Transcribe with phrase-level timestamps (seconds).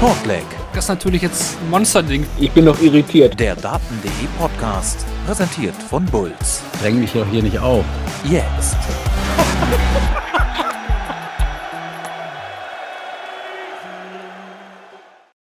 [0.00, 2.26] Shortleg, Das ist natürlich jetzt ein Monsterding.
[2.38, 3.38] Ich bin noch irritiert.
[3.38, 6.62] der Daten.de Podcast, präsentiert von Bulls.
[6.80, 7.84] Dräng mich doch hier nicht auf.
[8.24, 8.78] Jetzt.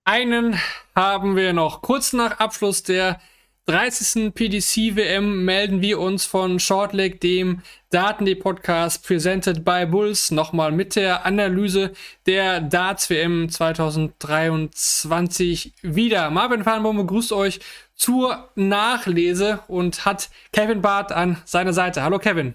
[0.04, 0.58] Einen
[0.96, 1.80] haben wir noch.
[1.80, 3.20] Kurz nach Abschluss der
[3.68, 4.34] 30.
[4.34, 7.60] PDC-WM melden wir uns von Shortleg, dem
[7.90, 11.92] Daten.de-Podcast, presented by Bulls, nochmal mit der Analyse
[12.24, 16.30] der Darts-WM 2023 wieder.
[16.30, 17.60] Marvin Farnbaum begrüßt euch
[17.94, 22.02] zur Nachlese und hat Kevin Barth an seiner Seite.
[22.02, 22.54] Hallo Kevin.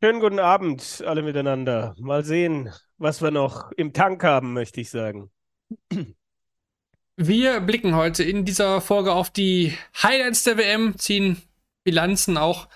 [0.00, 1.96] Schönen guten Abend alle miteinander.
[1.98, 5.32] Mal sehen, was wir noch im Tank haben, möchte ich sagen.
[7.16, 11.40] Wir blicken heute in dieser Folge auf die Highlights der WM, ziehen
[11.84, 12.66] Bilanzen auch,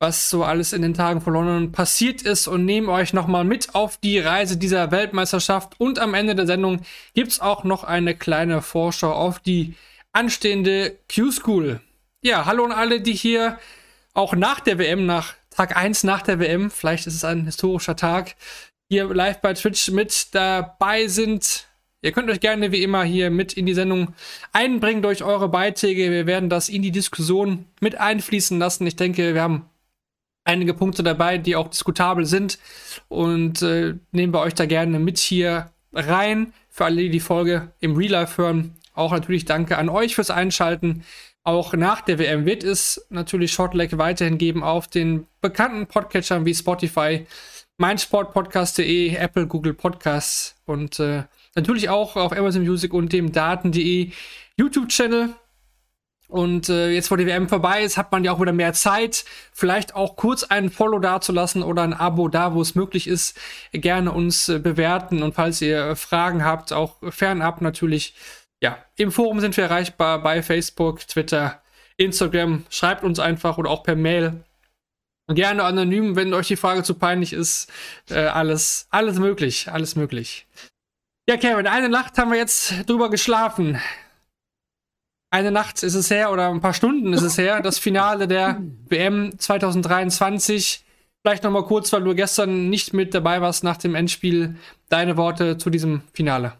[0.00, 3.76] was so alles in den Tagen von London passiert ist und nehmen euch nochmal mit
[3.76, 5.78] auf die Reise dieser Weltmeisterschaft.
[5.78, 6.80] Und am Ende der Sendung
[7.14, 9.76] gibt es auch noch eine kleine Vorschau auf die
[10.12, 11.80] anstehende Q-School.
[12.20, 13.60] Ja, hallo an alle, die hier
[14.12, 17.94] auch nach der WM, nach Tag 1 nach der WM, vielleicht ist es ein historischer
[17.94, 18.34] Tag,
[18.88, 21.67] hier live bei Twitch mit dabei sind.
[22.00, 24.14] Ihr könnt euch gerne wie immer hier mit in die Sendung
[24.52, 26.10] einbringen durch eure Beiträge.
[26.10, 28.86] Wir werden das in die Diskussion mit einfließen lassen.
[28.86, 29.68] Ich denke, wir haben
[30.44, 32.58] einige Punkte dabei, die auch diskutabel sind
[33.08, 36.52] und äh, nehmen wir euch da gerne mit hier rein.
[36.70, 40.30] Für alle, die die Folge im Real Life hören, auch natürlich danke an euch fürs
[40.30, 41.04] Einschalten.
[41.42, 46.54] Auch nach der WM wird es natürlich Shortleg weiterhin geben auf den bekannten Podcatchern wie
[46.54, 47.26] Spotify,
[47.78, 51.24] meinsportpodcast.de, Apple, Google Podcasts und äh,
[51.58, 54.12] natürlich auch auf Amazon Music und dem Daten.de
[54.56, 55.34] YouTube-Channel.
[56.28, 59.24] Und äh, jetzt, wo die WM vorbei ist, hat man ja auch wieder mehr Zeit,
[59.50, 63.38] vielleicht auch kurz einen Follow dazulassen oder ein Abo da, wo es möglich ist,
[63.72, 65.22] gerne uns äh, bewerten.
[65.22, 68.14] Und falls ihr äh, Fragen habt, auch fernab natürlich,
[68.62, 71.62] ja, im Forum sind wir erreichbar bei Facebook, Twitter,
[71.96, 72.66] Instagram.
[72.68, 74.44] Schreibt uns einfach oder auch per Mail.
[75.28, 77.70] Gerne anonym, wenn euch die Frage zu peinlich ist.
[78.10, 80.46] Äh, alles, alles möglich, alles möglich.
[81.28, 83.78] Ja, Kevin, eine Nacht haben wir jetzt drüber geschlafen.
[85.28, 88.62] Eine Nacht ist es her oder ein paar Stunden ist es her, das Finale der
[88.88, 90.86] WM 2023.
[91.20, 94.56] Vielleicht nochmal kurz, weil du gestern nicht mit dabei warst nach dem Endspiel,
[94.88, 96.54] deine Worte zu diesem Finale.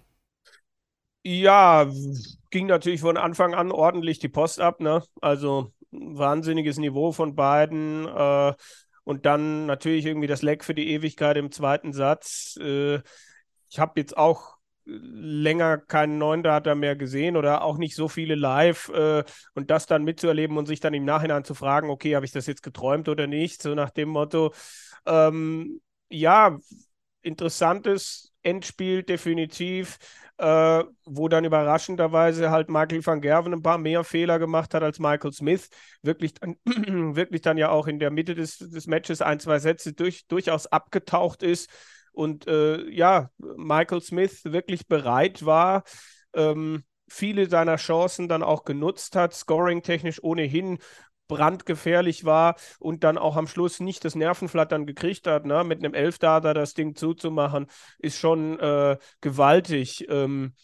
[1.24, 1.90] Ja,
[2.50, 5.02] ging natürlich von Anfang an ordentlich die Post ab, ne?
[5.22, 8.06] Also wahnsinniges Niveau von beiden.
[8.06, 8.52] Äh,
[9.04, 12.58] und dann natürlich irgendwie das Leck für die Ewigkeit im zweiten Satz.
[12.60, 13.00] Äh,
[13.70, 14.57] ich habe jetzt auch
[14.88, 19.22] länger keinen neuen Data mehr gesehen oder auch nicht so viele live äh,
[19.54, 22.46] und das dann mitzuerleben und sich dann im Nachhinein zu fragen, okay, habe ich das
[22.46, 24.54] jetzt geträumt oder nicht, so nach dem Motto,
[25.06, 26.58] ähm, ja,
[27.20, 29.98] interessantes Endspiel definitiv,
[30.38, 34.98] äh, wo dann überraschenderweise halt Michael van Gerven ein paar mehr Fehler gemacht hat als
[34.98, 35.68] Michael Smith,
[36.00, 39.92] wirklich dann, wirklich dann ja auch in der Mitte des, des Matches ein, zwei Sätze
[39.92, 41.68] durch, durchaus abgetaucht ist
[42.18, 45.84] und äh, ja, Michael Smith wirklich bereit war,
[46.34, 50.78] ähm, viele seiner Chancen dann auch genutzt hat, scoring-technisch ohnehin
[51.28, 55.62] brandgefährlich war und dann auch am Schluss nicht das Nervenflattern gekriegt hat, ne?
[55.62, 57.68] mit einem Elfdata das Ding zuzumachen,
[58.00, 60.06] ist schon äh, gewaltig.
[60.08, 60.54] Ähm,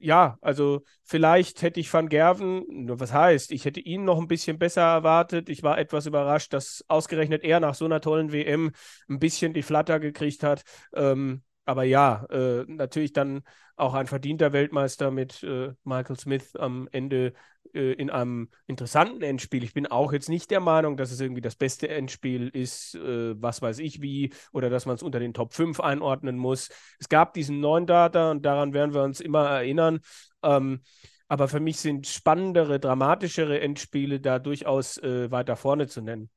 [0.00, 4.58] ja, also vielleicht hätte ich Van Gerven, was heißt, ich hätte ihn noch ein bisschen
[4.58, 5.48] besser erwartet.
[5.48, 8.72] Ich war etwas überrascht, dass ausgerechnet er nach so einer tollen WM
[9.08, 10.62] ein bisschen die Flatter gekriegt hat.
[10.94, 13.42] Ähm, aber ja, äh, natürlich dann
[13.76, 17.34] auch ein verdienter Weltmeister mit äh, Michael Smith am Ende
[17.74, 19.62] äh, in einem interessanten Endspiel.
[19.62, 23.40] Ich bin auch jetzt nicht der Meinung, dass es irgendwie das beste Endspiel ist, äh,
[23.40, 26.70] was weiß ich wie, oder dass man es unter den Top 5 einordnen muss.
[26.98, 30.00] Es gab diesen neuen Data und daran werden wir uns immer erinnern.
[30.42, 30.80] Ähm,
[31.28, 36.30] aber für mich sind spannendere, dramatischere Endspiele da durchaus äh, weiter vorne zu nennen.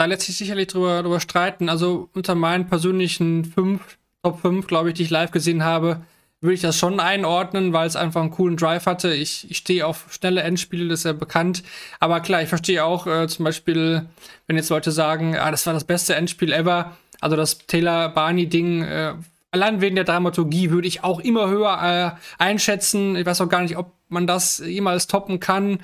[0.00, 1.68] Da lässt sich sicherlich drüber, drüber streiten.
[1.68, 6.00] Also unter meinen persönlichen fünf, Top 5, glaube ich, die ich live gesehen habe,
[6.40, 9.12] würde ich das schon einordnen, weil es einfach einen coolen Drive hatte.
[9.12, 11.62] Ich, ich stehe auf schnelle Endspiele, das ist ja bekannt.
[11.98, 14.06] Aber klar, ich verstehe auch äh, zum Beispiel,
[14.46, 16.96] wenn jetzt Leute sagen, ah, das war das beste Endspiel ever.
[17.20, 19.14] Also das Taylor-Barney-Ding, äh,
[19.50, 23.16] allein wegen der Dramaturgie würde ich auch immer höher äh, einschätzen.
[23.16, 25.80] Ich weiß auch gar nicht, ob man das jemals toppen kann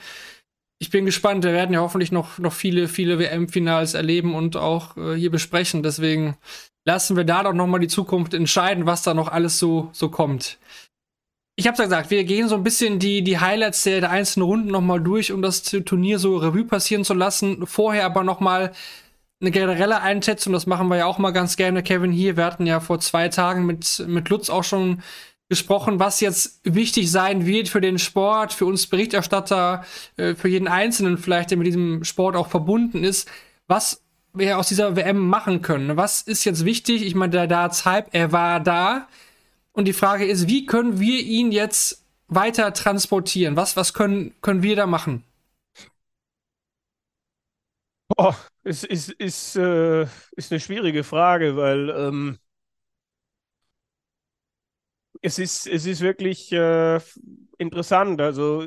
[0.79, 1.45] ich bin gespannt.
[1.45, 5.83] Wir werden ja hoffentlich noch, noch viele, viele WM-Finals erleben und auch äh, hier besprechen.
[5.83, 6.37] Deswegen
[6.85, 10.09] lassen wir da doch noch mal die Zukunft entscheiden, was da noch alles so, so
[10.09, 10.59] kommt.
[11.59, 14.47] Ich habe ja gesagt, wir gehen so ein bisschen die, die Highlights der, der einzelnen
[14.47, 17.67] Runden noch mal durch, um das Turnier so Revue passieren zu lassen.
[17.67, 18.73] Vorher aber noch mal
[19.41, 22.37] eine generelle Einschätzung, das machen wir ja auch mal ganz gerne, Kevin, hier.
[22.37, 25.03] Wir hatten ja vor zwei Tagen mit, mit Lutz auch schon
[25.49, 29.85] gesprochen, was jetzt wichtig sein wird für den Sport, für uns Berichterstatter,
[30.17, 33.29] äh, für jeden Einzelnen vielleicht, der mit diesem Sport auch verbunden ist,
[33.69, 34.03] was
[34.35, 35.97] wir aus dieser WM machen können.
[35.97, 37.03] Was ist jetzt wichtig?
[37.05, 39.09] Ich meine, der Darts-Hype, er war da.
[39.73, 43.57] Und die Frage ist, wie können wir ihn jetzt weiter transportieren?
[43.57, 45.25] Was, was können, können wir da machen?
[48.17, 50.05] Oh, es ist, ist, äh,
[50.37, 52.39] ist eine schwierige Frage, weil ähm,
[55.27, 57.01] es ist, es ist wirklich äh,
[57.59, 58.21] interessant.
[58.21, 58.65] Also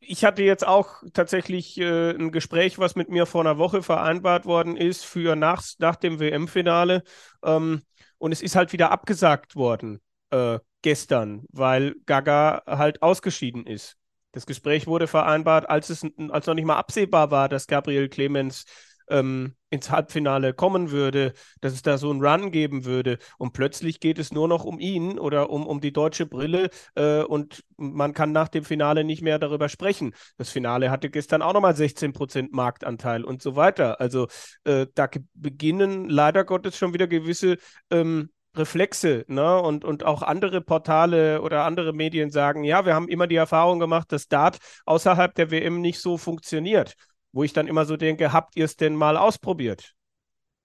[0.00, 4.46] ich hatte jetzt auch tatsächlich äh, ein Gespräch, was mit mir vor einer Woche vereinbart
[4.46, 7.04] worden ist für nach, nach dem WM-Finale.
[7.44, 7.82] Ähm,
[8.18, 10.00] und es ist halt wieder abgesagt worden
[10.30, 13.96] äh, gestern, weil Gaga halt ausgeschieden ist.
[14.32, 18.64] Das Gespräch wurde vereinbart, als es als noch nicht mal absehbar war, dass Gabriel Clemens
[19.10, 23.18] ähm, ins Halbfinale kommen würde, dass es da so einen Run geben würde.
[23.38, 27.22] Und plötzlich geht es nur noch um ihn oder um, um die deutsche Brille äh,
[27.22, 30.14] und man kann nach dem Finale nicht mehr darüber sprechen.
[30.36, 34.00] Das Finale hatte gestern auch nochmal 16% Marktanteil und so weiter.
[34.00, 34.28] Also
[34.64, 37.58] äh, da beginnen leider Gottes schon wieder gewisse
[37.90, 39.60] ähm, Reflexe, ne?
[39.60, 43.78] Und, und auch andere Portale oder andere Medien sagen, ja, wir haben immer die Erfahrung
[43.78, 46.94] gemacht, dass Dart außerhalb der WM nicht so funktioniert
[47.38, 49.94] wo ich dann immer so denke, habt ihr es denn mal ausprobiert?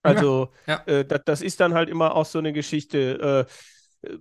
[0.01, 0.93] Also, ja, ja.
[0.93, 3.45] Äh, das, das, ist dann halt immer auch so eine Geschichte.
[3.47, 4.17] Äh,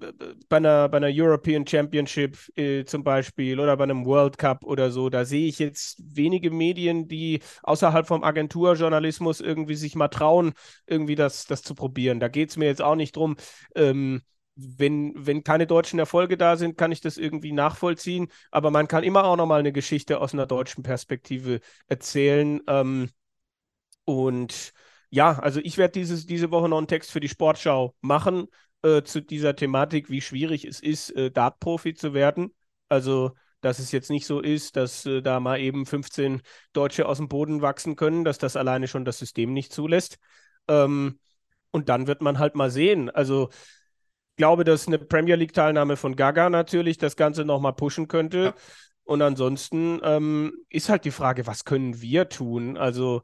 [0.50, 4.90] bei einer, bei einer European Championship äh, zum Beispiel oder bei einem World Cup oder
[4.90, 10.52] so, da sehe ich jetzt wenige Medien, die außerhalb vom Agenturjournalismus irgendwie sich mal trauen,
[10.86, 12.20] irgendwie das, das zu probieren.
[12.20, 13.36] Da geht es mir jetzt auch nicht drum,
[13.74, 14.20] ähm,
[14.54, 18.28] wenn, wenn keine deutschen Erfolge da sind, kann ich das irgendwie nachvollziehen.
[18.50, 22.60] Aber man kann immer auch nochmal eine Geschichte aus einer deutschen Perspektive erzählen.
[22.66, 23.10] Ähm,
[24.04, 24.72] und
[25.10, 28.48] ja, also ich werde diese Woche noch einen Text für die Sportschau machen
[28.82, 32.54] äh, zu dieser Thematik, wie schwierig es ist, äh, Dart-Profi zu werden.
[32.88, 37.18] Also, dass es jetzt nicht so ist, dass äh, da mal eben 15 Deutsche aus
[37.18, 40.18] dem Boden wachsen können, dass das alleine schon das System nicht zulässt.
[40.68, 41.18] Ähm,
[41.70, 43.08] und dann wird man halt mal sehen.
[43.10, 43.50] Also,
[44.36, 48.44] glaube, dass eine Premier League-Teilnahme von Gaga natürlich das Ganze nochmal pushen könnte.
[48.44, 48.54] Ja.
[49.04, 52.76] Und ansonsten ähm, ist halt die Frage, was können wir tun?
[52.76, 53.22] Also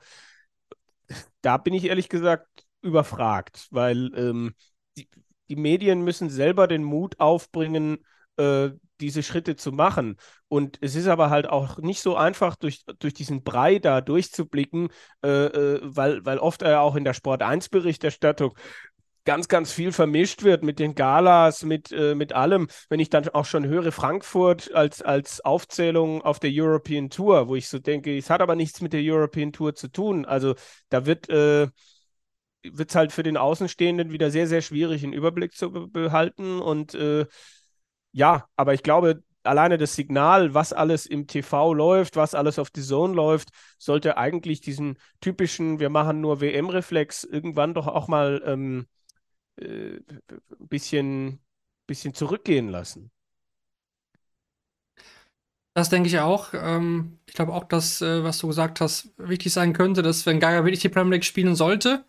[1.41, 4.55] da bin ich ehrlich gesagt überfragt, weil ähm,
[4.97, 5.09] die,
[5.49, 7.99] die, Medien müssen selber den Mut aufbringen,
[8.37, 8.71] äh,
[9.01, 10.17] diese Schritte zu machen.
[10.49, 14.89] Und es ist aber halt auch nicht so einfach, durch, durch diesen Brei da durchzublicken,
[15.25, 18.57] äh, äh, weil, weil oft ja auch in der Sport 1-Berichterstattung
[19.29, 22.67] ganz, ganz viel vermischt wird mit den Galas, mit, äh, mit allem.
[22.89, 27.55] Wenn ich dann auch schon höre, Frankfurt als, als Aufzählung auf der European Tour, wo
[27.55, 30.25] ich so denke, es hat aber nichts mit der European Tour zu tun.
[30.25, 30.55] Also
[30.89, 31.69] da wird äh,
[32.63, 36.59] es halt für den Außenstehenden wieder sehr, sehr schwierig, einen Überblick zu be behalten.
[36.59, 37.27] Und äh,
[38.13, 42.71] ja, aber ich glaube, alleine das Signal, was alles im TV läuft, was alles auf
[42.71, 48.43] die Zone läuft, sollte eigentlich diesen typischen, wir machen nur WM-Reflex irgendwann doch auch mal
[48.47, 48.98] ähm, äh,
[49.61, 51.41] ein bisschen,
[51.87, 53.11] bisschen zurückgehen lassen.
[55.79, 56.55] Das denke ich auch.
[56.55, 60.41] Ähm, ich glaube auch, dass, äh, was du gesagt hast, wichtig sein könnte, dass wenn
[60.41, 62.05] Gaga wirklich die Premier League spielen sollte,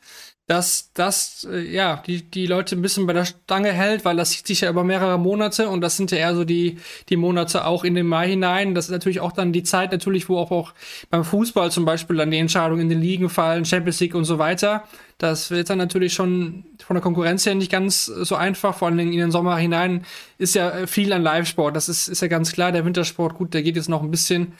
[0.47, 4.31] dass das äh, ja die, die Leute ein bisschen bei der Stange hält, weil das
[4.31, 7.65] zieht sich ja über mehrere Monate und das sind ja eher so die, die Monate
[7.65, 8.73] auch in den Mai hinein.
[8.73, 10.73] Das ist natürlich auch dann die Zeit natürlich, wo auch, auch
[11.11, 14.39] beim Fußball zum Beispiel dann die Entscheidungen in den Ligen fallen, Champions League und so
[14.39, 14.85] weiter.
[15.19, 18.99] Das wird dann natürlich schon von der Konkurrenz her nicht ganz so einfach, vor allem
[18.99, 20.05] in den Sommer hinein
[20.37, 21.75] ist ja viel an Live-Sport.
[21.75, 22.71] Das ist, ist ja ganz klar.
[22.71, 24.53] Der Wintersport, gut, der geht jetzt noch ein bisschen.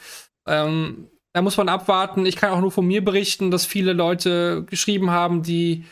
[0.46, 2.26] Ähm, da muss man abwarten.
[2.26, 5.86] Ich kann auch nur von mir berichten, dass viele Leute geschrieben haben, die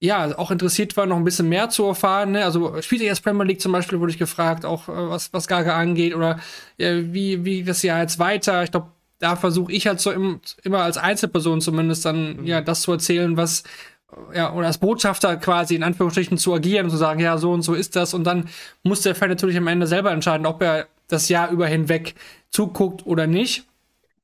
[0.00, 2.30] ja auch interessiert waren, noch ein bisschen mehr zu erfahren.
[2.30, 2.44] Ne?
[2.44, 5.48] Also spielt ihr jetzt Premier League zum Beispiel, wurde ich gefragt, auch äh, was, was
[5.48, 6.38] Gaga angeht oder
[6.76, 8.62] äh, wie, wie das Jahr jetzt weiter.
[8.62, 12.46] Ich glaube, da versuche ich halt so im, immer als Einzelperson zumindest dann mhm.
[12.46, 13.64] ja das zu erzählen, was
[14.32, 17.62] ja, oder als Botschafter quasi in Anführungsstrichen zu agieren und zu sagen, ja, so und
[17.62, 18.14] so ist das.
[18.14, 18.48] Und dann
[18.82, 22.14] muss der Fan natürlich am Ende selber entscheiden, ob er das Jahr über hinweg
[22.50, 23.64] zuguckt oder nicht.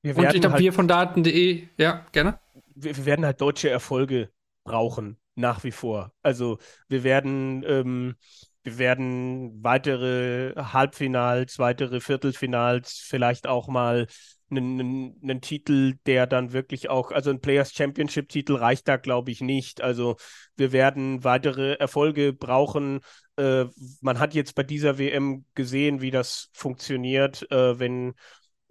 [0.02, 2.38] Wir und ich glaube, halt, wir von Daten.de, ja, gerne.
[2.74, 4.30] Wir, wir, werden halt deutsche Erfolge
[4.64, 6.12] brauchen, nach wie vor.
[6.22, 6.58] Also
[6.88, 8.16] wir werden, ähm,
[8.62, 14.06] wir werden weitere Halbfinals, weitere Viertelfinals, vielleicht auch mal
[14.56, 19.30] einen, einen, Titel, der dann wirklich auch, also ein Players Championship Titel reicht da, glaube
[19.30, 19.80] ich, nicht.
[19.80, 20.16] Also
[20.56, 23.00] wir werden weitere Erfolge brauchen.
[23.36, 23.66] Äh,
[24.00, 28.14] man hat jetzt bei dieser WM gesehen, wie das funktioniert, äh, wenn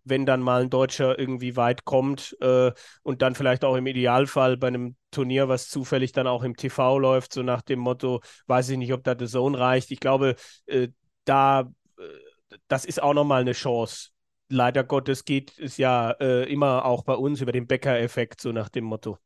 [0.05, 2.71] wenn dann mal ein Deutscher irgendwie weit kommt äh,
[3.03, 6.99] und dann vielleicht auch im Idealfall bei einem Turnier, was zufällig dann auch im TV
[6.99, 9.91] läuft, so nach dem Motto, weiß ich nicht, ob da The Zone reicht.
[9.91, 10.35] Ich glaube,
[10.65, 10.89] äh,
[11.25, 14.09] da, äh, das ist auch nochmal eine Chance.
[14.53, 18.69] Leider Gottes geht es ja äh, immer auch bei uns über den Bäcker-Effekt, so nach
[18.69, 19.17] dem Motto.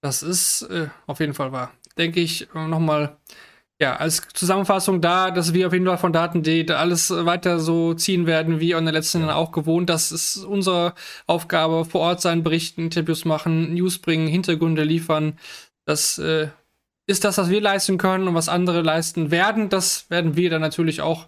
[0.00, 1.72] Das ist äh, auf jeden Fall wahr.
[1.96, 3.16] Denke ich äh, nochmal
[3.80, 8.26] ja, als Zusammenfassung da, dass wir auf jeden Fall von Daten.de alles weiter so ziehen
[8.26, 9.88] werden, wie in den letzten Jahren auch gewohnt.
[9.88, 10.94] Das ist unsere
[11.28, 15.38] Aufgabe, vor Ort sein, berichten, Interviews machen, News bringen, Hintergründe liefern.
[15.86, 16.48] Das äh,
[17.06, 19.68] ist das, was wir leisten können und was andere leisten werden.
[19.68, 21.26] Das werden wir dann natürlich auch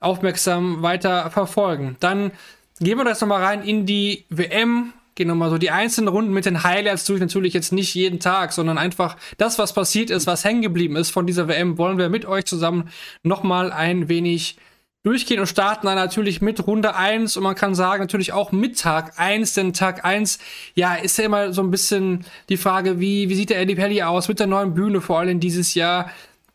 [0.00, 1.96] aufmerksam weiter verfolgen.
[2.00, 2.32] Dann
[2.80, 6.46] gehen wir das nochmal rein in die WM gehen nochmal so die einzelnen Runden mit
[6.46, 7.20] den Highlights durch.
[7.20, 11.10] Natürlich jetzt nicht jeden Tag, sondern einfach das, was passiert ist, was hängen geblieben ist
[11.10, 12.90] von dieser WM, wollen wir mit euch zusammen
[13.22, 14.56] nochmal ein wenig
[15.04, 18.80] durchgehen und starten dann natürlich mit Runde 1 und man kann sagen natürlich auch mit
[18.80, 20.38] Tag 1, denn Tag 1,
[20.74, 24.02] ja, ist ja immer so ein bisschen die Frage, wie, wie sieht der Eddie Pelli
[24.02, 26.10] aus mit der neuen Bühne, vor allem dieses Jahr.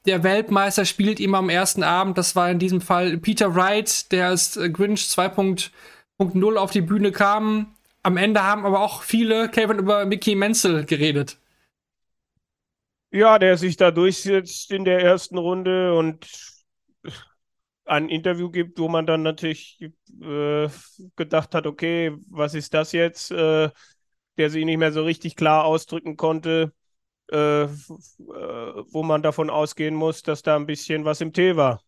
[0.05, 4.27] Der Weltmeister spielt immer am ersten Abend, das war in diesem Fall Peter Wright, der
[4.27, 10.05] als Grinch 2.0 auf die Bühne kam, am Ende haben aber auch viele, Kevin, über
[10.05, 11.37] Mickey Menzel geredet.
[13.11, 16.27] Ja, der sich da durchsetzt in der ersten Runde und
[17.85, 19.79] ein Interview gibt, wo man dann natürlich
[20.21, 20.69] äh,
[21.15, 23.31] gedacht hat, okay, was ist das jetzt?
[23.31, 23.69] Äh,
[24.37, 26.71] der sich nicht mehr so richtig klar ausdrücken konnte,
[27.31, 27.67] äh, äh
[28.91, 31.81] wo man davon ausgehen muss, dass da ein bisschen was im Tee war.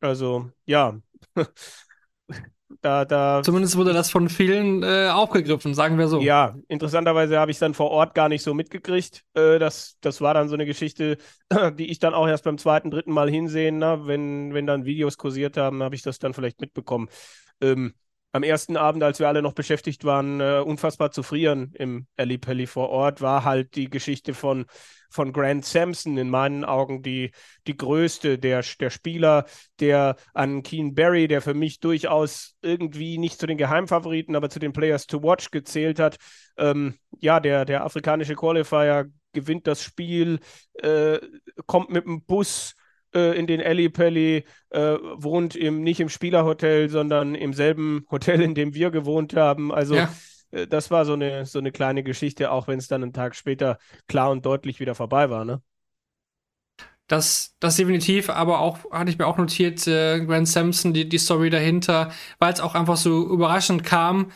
[0.00, 0.98] Also, ja.
[2.82, 6.20] Da, da Zumindest wurde das von vielen äh, aufgegriffen, sagen wir so.
[6.20, 9.24] Ja, interessanterweise habe ich es dann vor Ort gar nicht so mitgekriegt.
[9.34, 11.16] Äh, das, das war dann so eine Geschichte,
[11.78, 15.16] die ich dann auch erst beim zweiten, dritten Mal hinsehen, na, wenn, wenn dann Videos
[15.16, 17.08] kursiert haben, habe ich das dann vielleicht mitbekommen.
[17.62, 17.94] Ähm,
[18.32, 22.66] am ersten Abend, als wir alle noch beschäftigt waren, äh, unfassbar zu frieren im Pelli
[22.66, 24.66] vor Ort, war halt die Geschichte von
[25.10, 27.32] von Grant Sampson in meinen Augen die,
[27.66, 29.46] die größte, der, der Spieler,
[29.80, 34.58] der an Keen Barry, der für mich durchaus irgendwie nicht zu den Geheimfavoriten, aber zu
[34.58, 36.16] den Players to Watch gezählt hat.
[36.56, 40.40] Ähm, ja, der, der afrikanische Qualifier gewinnt das Spiel,
[40.74, 41.18] äh,
[41.66, 42.74] kommt mit dem Bus
[43.12, 48.54] in den Alley Pelli, äh, wohnt im, nicht im Spielerhotel, sondern im selben Hotel, in
[48.54, 49.72] dem wir gewohnt haben.
[49.72, 50.08] Also ja.
[50.50, 53.34] Äh, das war so eine, so eine kleine Geschichte, auch wenn es dann einen Tag
[53.34, 55.62] später klar und deutlich wieder vorbei war, ne?
[57.06, 61.16] Das, das definitiv, aber auch, hatte ich mir auch notiert, äh, Grant Sampson, die, die
[61.16, 64.30] Story dahinter, weil es auch einfach so überraschend kam.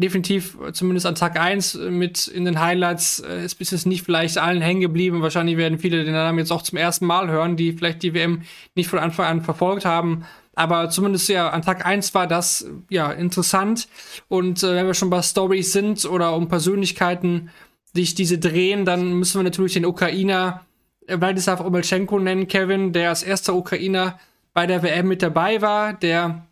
[0.00, 4.38] Definitiv, zumindest an Tag 1 mit in den Highlights, äh, ist bis jetzt nicht vielleicht
[4.38, 5.20] allen hängen geblieben.
[5.20, 8.42] Wahrscheinlich werden viele den Namen jetzt auch zum ersten Mal hören, die vielleicht die WM
[8.74, 10.24] nicht von Anfang an verfolgt haben.
[10.54, 13.88] Aber zumindest ja, an Tag 1 war das ja interessant.
[14.28, 17.50] Und äh, wenn wir schon bei Stories sind oder um Persönlichkeiten,
[17.92, 20.64] sich diese drehen, dann müssen wir natürlich den Ukrainer
[21.08, 24.18] Wladislav Omelchenko nennen, Kevin, der als erster Ukrainer
[24.54, 26.46] bei der WM mit dabei war, der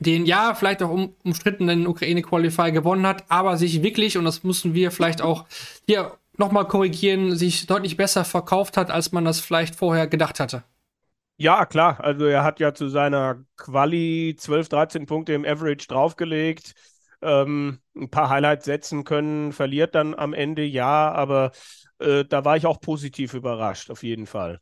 [0.00, 4.74] den ja vielleicht auch um, umstrittenen Ukraine-Qualifier gewonnen hat, aber sich wirklich, und das müssen
[4.74, 5.44] wir vielleicht auch
[5.86, 10.64] hier nochmal korrigieren, sich deutlich besser verkauft hat, als man das vielleicht vorher gedacht hatte.
[11.36, 12.00] Ja, klar.
[12.00, 16.74] Also er hat ja zu seiner Quali 12, 13 Punkte im Average draufgelegt.
[17.22, 21.52] Ähm, ein paar Highlights setzen können, verliert dann am Ende, ja, aber
[21.98, 24.60] äh, da war ich auch positiv überrascht, auf jeden Fall.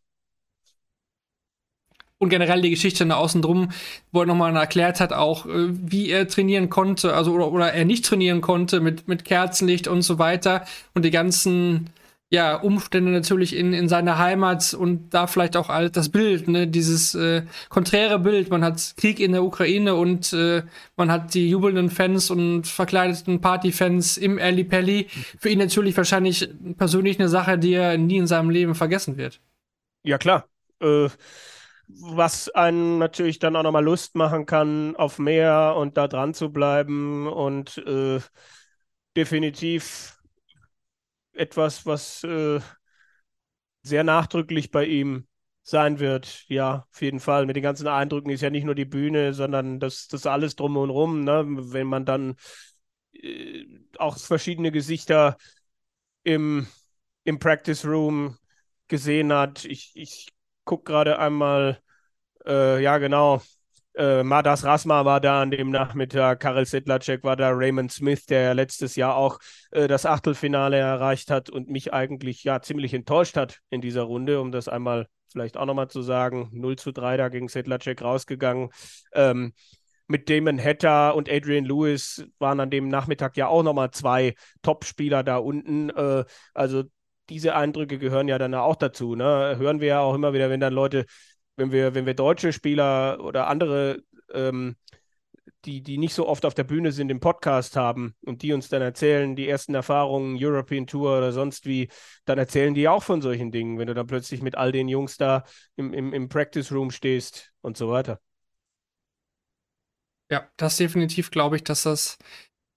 [2.21, 3.71] Und generell die Geschichte nach außen drum,
[4.11, 7.85] wo er nochmal erklärt hat, auch äh, wie er trainieren konnte, also oder, oder er
[7.85, 11.91] nicht trainieren konnte mit, mit Kerzenlicht und so weiter und die ganzen
[12.31, 16.67] ja, Umstände natürlich in, in seiner Heimat und da vielleicht auch all das Bild, ne,
[16.67, 18.51] dieses äh, konträre Bild.
[18.51, 20.63] Man hat Krieg in der Ukraine und äh,
[20.97, 25.07] man hat die jubelnden Fans und verkleideten Partyfans im Ali Pelli.
[25.39, 29.41] Für ihn natürlich wahrscheinlich persönlich eine Sache, die er nie in seinem Leben vergessen wird.
[30.03, 30.47] Ja, klar.
[30.83, 31.09] Äh,
[31.89, 36.53] was einen natürlich dann auch nochmal Lust machen kann auf mehr und da dran zu
[36.53, 38.21] bleiben und äh,
[39.17, 40.19] definitiv
[41.33, 42.61] etwas, was äh,
[43.83, 45.27] sehr nachdrücklich bei ihm
[45.63, 46.45] sein wird.
[46.49, 47.47] Ja, auf jeden Fall.
[47.47, 50.77] Mit den ganzen Eindrücken ist ja nicht nur die Bühne, sondern das, das alles drum
[50.77, 51.25] und rum.
[51.25, 51.45] Ne?
[51.47, 52.37] Wenn man dann
[53.13, 53.65] äh,
[53.99, 55.37] auch verschiedene Gesichter
[56.23, 56.67] im,
[57.25, 58.37] im Practice Room
[58.89, 59.65] gesehen hat.
[59.65, 60.29] Ich, ich
[60.69, 61.81] gucke gerade einmal,
[62.47, 63.41] äh, ja genau,
[63.97, 68.53] äh, Madas Rasma war da an dem Nachmittag, Karel Sedlacek war da, Raymond Smith, der
[68.53, 69.39] letztes Jahr auch
[69.71, 74.43] äh, das Achtelfinale erreicht hat und mich eigentlich ja ziemlich enttäuscht hat in dieser Runde,
[74.43, 76.51] um das einmal vielleicht auch nochmal zu sagen.
[76.53, 78.69] 0 zu 3 da gegen Sedlacek rausgegangen.
[79.15, 79.55] Ähm,
[80.07, 85.23] mit Damon Hatter und Adrian Lewis waren an dem Nachmittag ja auch nochmal zwei Top-Spieler
[85.23, 85.91] da unten.
[85.91, 86.85] Äh, also
[87.29, 89.15] diese Eindrücke gehören ja dann auch dazu.
[89.15, 89.57] Ne?
[89.59, 91.07] Hören wir ja auch immer wieder, wenn dann Leute,
[91.57, 93.99] wenn wir, wenn wir deutsche Spieler oder andere
[94.33, 94.77] ähm,
[95.65, 98.69] die, die nicht so oft auf der Bühne sind, im Podcast haben und die uns
[98.69, 101.89] dann erzählen, die ersten Erfahrungen, European Tour oder sonst wie,
[102.25, 105.17] dann erzählen die auch von solchen Dingen, wenn du dann plötzlich mit all den Jungs
[105.17, 105.45] da
[105.77, 108.21] im, im, im Practice Room stehst und so weiter.
[110.31, 112.19] Ja, das definitiv glaube ich, dass das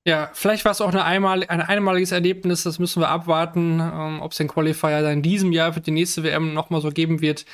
[0.05, 4.21] ja, vielleicht war es auch eine einmal, ein einmaliges Erlebnis, das müssen wir abwarten, ähm,
[4.21, 7.21] ob es den Qualifier dann in diesem Jahr für die nächste WM nochmal so geben
[7.21, 7.45] wird.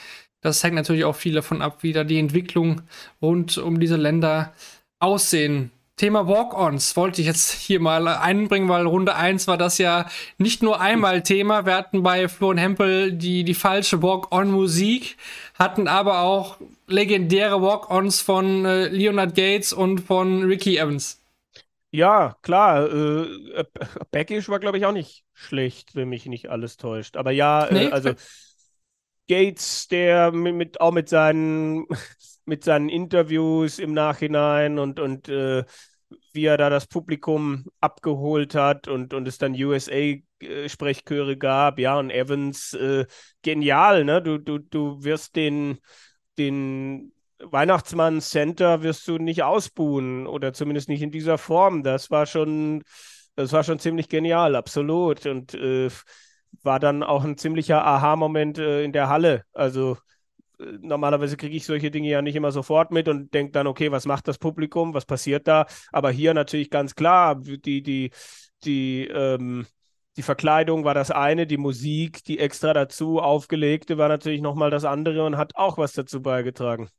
[0.41, 2.83] Das hängt natürlich auch viel davon ab, wie da die Entwicklung
[3.21, 4.53] rund um diese Länder
[4.99, 5.71] aussehen.
[5.97, 10.05] Thema Walk-Ons wollte ich jetzt hier mal einbringen, weil Runde 1 war das ja
[10.37, 11.65] nicht nur einmal Thema.
[11.65, 15.17] Wir hatten bei Florian Hempel die, die falsche Walk-On-Musik,
[15.55, 21.19] hatten aber auch legendäre Walk-Ons von äh, Leonard Gates und von Ricky Evans.
[21.91, 22.91] Ja, klar.
[22.91, 23.63] Äh,
[24.11, 27.17] Backish war, glaube ich, auch nicht schlecht, wenn mich nicht alles täuscht.
[27.17, 27.91] Aber ja, äh, nee.
[27.91, 28.13] also
[29.27, 31.85] Gates, der mit, mit, auch mit seinen
[32.45, 35.65] mit seinen Interviews im Nachhinein und, und äh,
[36.31, 42.09] wie er da das Publikum abgeholt hat und, und es dann USA-Sprechchöre gab, ja, und
[42.09, 43.05] Evans, äh,
[43.41, 44.21] genial, ne?
[44.21, 45.79] Du, du, du wirst den,
[46.37, 51.83] den Weihnachtsmann Center wirst du nicht ausbuhen oder zumindest nicht in dieser Form.
[51.83, 52.83] Das war schon,
[53.35, 55.25] das war schon ziemlich genial, absolut.
[55.25, 55.89] Und äh,
[56.63, 59.43] war dann auch ein ziemlicher Aha-Moment äh, in der Halle.
[59.53, 59.97] Also
[60.59, 64.05] normalerweise kriege ich solche Dinge ja nicht immer sofort mit und denke dann, okay, was
[64.05, 65.65] macht das Publikum, was passiert da?
[65.91, 68.11] Aber hier natürlich ganz klar, die, die,
[68.63, 69.67] die, ähm,
[70.15, 74.83] die Verkleidung war das eine, die Musik, die extra dazu aufgelegte, war natürlich nochmal das
[74.83, 76.89] andere und hat auch was dazu beigetragen.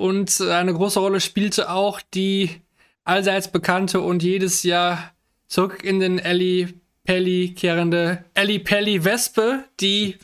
[0.00, 2.62] Und eine große Rolle spielte auch die
[3.04, 5.12] allseits bekannte und jedes Jahr
[5.46, 6.72] zurück in den Ellie
[7.04, 10.16] Pelli kehrende Ellie Pelli Wespe, die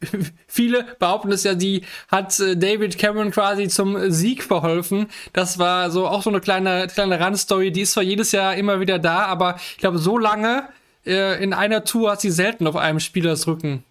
[0.46, 5.08] viele behaupten es ja, die hat äh, David Cameron quasi zum Sieg verholfen.
[5.32, 8.78] Das war so auch so eine kleine, kleine Randstory, die ist zwar jedes Jahr immer
[8.78, 10.68] wieder da, aber ich glaube, so lange
[11.04, 13.82] äh, in einer Tour hat sie selten auf einem Spielersrücken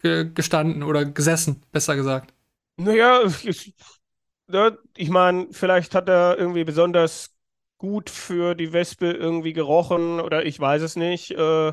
[0.00, 2.32] ge gestanden oder gesessen, besser gesagt.
[2.78, 3.20] Naja,
[4.52, 7.34] ich, ich meine, vielleicht hat er irgendwie besonders
[7.78, 11.32] gut für die Wespe irgendwie gerochen oder ich weiß es nicht.
[11.32, 11.72] Äh,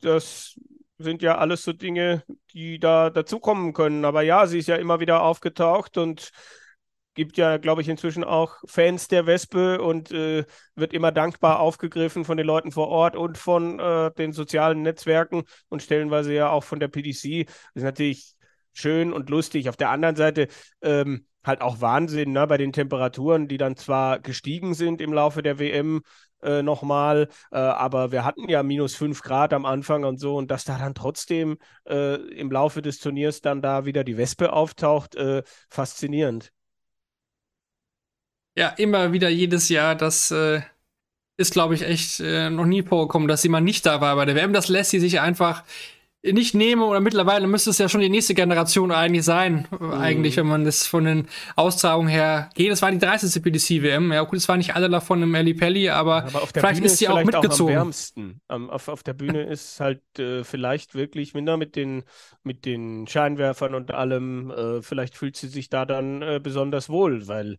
[0.00, 0.58] das
[0.98, 4.04] sind ja alles so Dinge, die da dazukommen können.
[4.04, 6.30] Aber ja, sie ist ja immer wieder aufgetaucht und
[7.14, 12.24] gibt ja, glaube ich, inzwischen auch Fans der Wespe und äh, wird immer dankbar aufgegriffen
[12.24, 16.64] von den Leuten vor Ort und von äh, den sozialen Netzwerken und stellenweise ja auch
[16.64, 17.44] von der PDC.
[17.46, 18.34] Das ist natürlich
[18.72, 19.68] schön und lustig.
[19.68, 20.48] Auf der anderen Seite
[20.80, 25.42] ähm, halt auch Wahnsinn ne, bei den Temperaturen, die dann zwar gestiegen sind im Laufe
[25.42, 26.02] der WM,
[26.42, 27.28] äh, nochmal.
[27.50, 30.78] Äh, aber wir hatten ja minus 5 Grad am Anfang und so und dass da
[30.78, 36.52] dann trotzdem äh, im Laufe des Turniers dann da wieder die Wespe auftaucht, äh, faszinierend.
[38.54, 40.60] Ja, immer wieder jedes Jahr, das äh,
[41.38, 44.34] ist, glaube ich, echt äh, noch nie vorgekommen, dass mal nicht da war bei der
[44.34, 44.52] WM.
[44.52, 45.64] Das lässt sie sich einfach
[46.22, 49.90] nicht nehme oder mittlerweile müsste es ja schon die nächste Generation eigentlich sein, mhm.
[49.92, 52.70] eigentlich, wenn man das von den Austragungen her geht.
[52.70, 53.42] Das war die 30.
[53.42, 54.12] PDC-WM.
[54.12, 56.98] Ja, gut, es war nicht alle davon im Ali Pelli, aber, aber vielleicht Bühne ist
[56.98, 57.74] sie auch mitgezogen.
[57.74, 58.40] Auch am wärmsten.
[58.48, 62.04] Um, auf, auf der Bühne ist halt äh, vielleicht wirklich minder mit den,
[62.44, 64.50] mit den Scheinwerfern und allem.
[64.50, 67.58] Äh, vielleicht fühlt sie sich da dann äh, besonders wohl, weil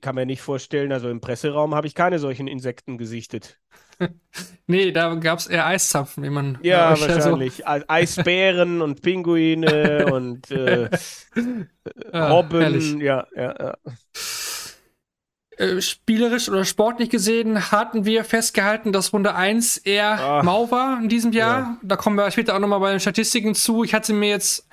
[0.00, 3.58] kann mir nicht vorstellen, also im Presseraum habe ich keine solchen Insekten gesichtet.
[4.66, 6.58] nee, da gab es eher Eiszapfen, wie man.
[6.62, 7.56] Ja, wahrscheinlich.
[7.56, 7.64] So.
[7.88, 10.88] Eisbären und Pinguine und äh,
[12.12, 12.60] ah, Robben.
[12.60, 12.94] Herrlich.
[12.94, 13.74] Ja, ja, ja.
[15.56, 21.00] Äh, spielerisch oder sportlich gesehen hatten wir festgehalten, dass Runde 1 eher Ach, mau war
[21.00, 21.58] in diesem Jahr.
[21.58, 21.78] Ja.
[21.82, 23.84] Da kommen wir später auch nochmal bei den Statistiken zu.
[23.84, 24.68] Ich hatte mir jetzt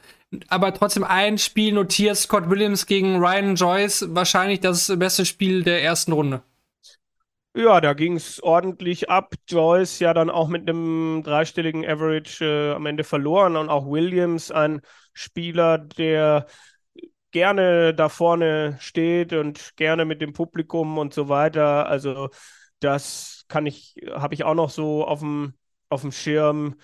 [0.48, 5.84] aber trotzdem ein Spiel notiert, Scott Williams gegen Ryan Joyce, wahrscheinlich das beste Spiel der
[5.84, 6.42] ersten Runde.
[7.54, 9.34] Ja, da ging es ordentlich ab.
[9.48, 14.52] Joyce ja dann auch mit einem dreistelligen Average äh, am Ende verloren und auch Williams,
[14.52, 14.82] ein
[15.14, 16.46] Spieler, der
[17.32, 21.88] gerne da vorne steht und gerne mit dem Publikum und so weiter.
[21.88, 22.30] Also
[22.80, 25.54] das kann ich, habe ich auch noch so auf dem,
[25.90, 26.76] auf dem Schirm.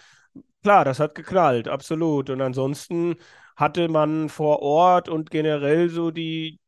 [0.67, 2.29] Klar, das hat geknallt, absolut.
[2.29, 3.15] Und ansonsten
[3.55, 6.59] hatte man vor Ort und generell so die,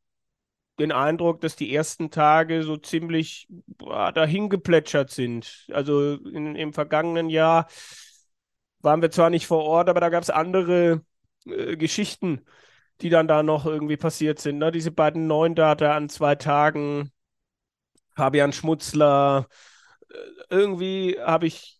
[0.79, 5.67] den Eindruck, dass die ersten Tage so ziemlich boah, dahin geplätschert sind.
[5.73, 7.67] Also in, im vergangenen Jahr
[8.79, 11.03] waren wir zwar nicht vor Ort, aber da gab es andere
[11.45, 12.45] äh, Geschichten,
[13.01, 14.59] die dann da noch irgendwie passiert sind.
[14.59, 14.71] Ne?
[14.71, 17.11] Diese beiden neuen Data an zwei Tagen,
[18.15, 19.49] Fabian Schmutzler.
[20.09, 20.15] Äh,
[20.49, 21.78] irgendwie habe ich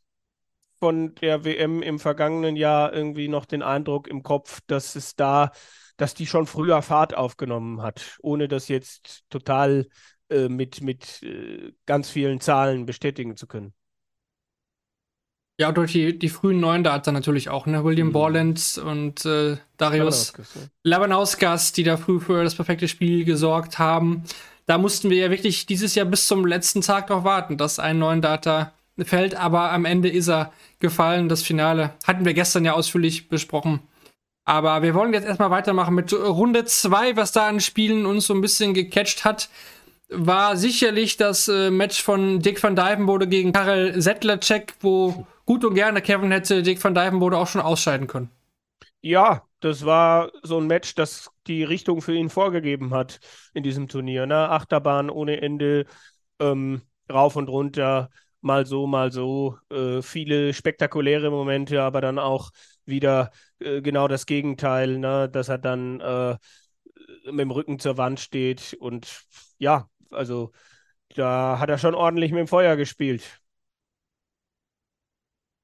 [0.80, 5.52] von der WM im vergangenen Jahr irgendwie noch den Eindruck im Kopf, dass es da,
[5.98, 9.88] dass die schon früher Fahrt aufgenommen hat, ohne das jetzt total
[10.30, 13.74] äh, mit, mit äh, ganz vielen Zahlen bestätigen zu können.
[15.60, 17.84] Ja, durch die, die frühen neuen Data natürlich auch, ne?
[17.84, 18.14] William mhm.
[18.14, 20.32] Borland und äh, Darius
[20.84, 24.24] Labanauskas, die da früh für das perfekte Spiel gesorgt haben.
[24.68, 28.00] Da mussten wir ja wirklich dieses Jahr bis zum letzten Tag noch warten, dass ein
[28.00, 28.72] neuen Data
[29.06, 31.30] fällt, aber am Ende ist er gefallen.
[31.30, 33.82] Das Finale hatten wir gestern ja ausführlich besprochen.
[34.46, 38.34] Aber wir wollen jetzt erstmal weitermachen mit Runde 2, was da an Spielen uns so
[38.34, 39.50] ein bisschen gecatcht hat
[40.10, 45.76] war sicherlich das äh, Match von Dick van Dijvenbode gegen Karel Settlercheck, wo gut und
[45.76, 48.30] gerne Kevin hätte Dick van Dijvenbode auch schon ausscheiden können.
[49.02, 53.20] Ja, das war so ein Match, das die Richtung für ihn vorgegeben hat
[53.54, 54.26] in diesem Turnier.
[54.26, 54.50] Ne?
[54.50, 55.86] Achterbahn ohne Ende,
[56.40, 56.82] ähm,
[57.12, 58.10] rauf und runter,
[58.42, 59.58] mal so, mal so.
[59.70, 62.52] Äh, viele spektakuläre Momente, aber dann auch
[62.86, 65.30] wieder äh, genau das Gegenteil, ne?
[65.30, 66.38] dass er dann äh,
[67.26, 69.24] mit dem Rücken zur Wand steht und
[69.58, 70.52] ja, also
[71.16, 73.42] da hat er schon ordentlich mit dem Feuer gespielt.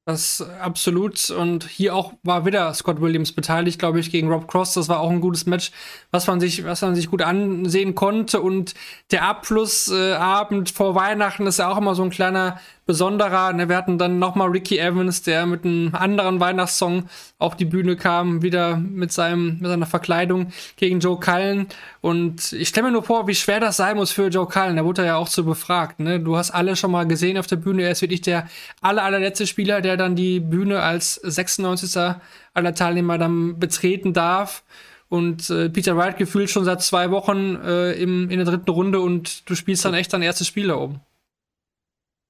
[0.07, 1.31] Das absolut.
[1.31, 4.75] Und hier auch war wieder Scott Williams beteiligt, glaube ich, gegen Rob Cross.
[4.75, 5.71] Das war auch ein gutes Match,
[6.11, 8.39] was man sich, was man sich gut ansehen konnte.
[8.39, 8.75] Und
[9.09, 13.53] der Abschlussabend äh, vor Weihnachten ist ja auch immer so ein kleiner besonderer.
[13.53, 17.05] Ne, wir hatten dann nochmal Ricky Evans, der mit einem anderen Weihnachtssong
[17.37, 21.67] auf die Bühne kam, wieder mit, seinem, mit seiner Verkleidung gegen Joe Cullen.
[22.01, 24.75] Und ich stelle mir nur vor, wie schwer das sein muss für Joe Cullen.
[24.75, 25.99] Da wurde er ja auch so befragt.
[25.99, 26.19] Ne?
[26.19, 27.83] Du hast alle schon mal gesehen auf der Bühne.
[27.83, 28.47] Er ist wirklich der
[28.81, 32.15] aller, allerletzte Spieler, der dann die Bühne als 96.
[32.53, 34.63] aller Teilnehmer dann betreten darf.
[35.07, 38.99] Und äh, Peter Wright gefühlt schon seit zwei Wochen äh, im, in der dritten Runde
[38.99, 41.01] und du spielst dann echt dein erstes Spiel da oben.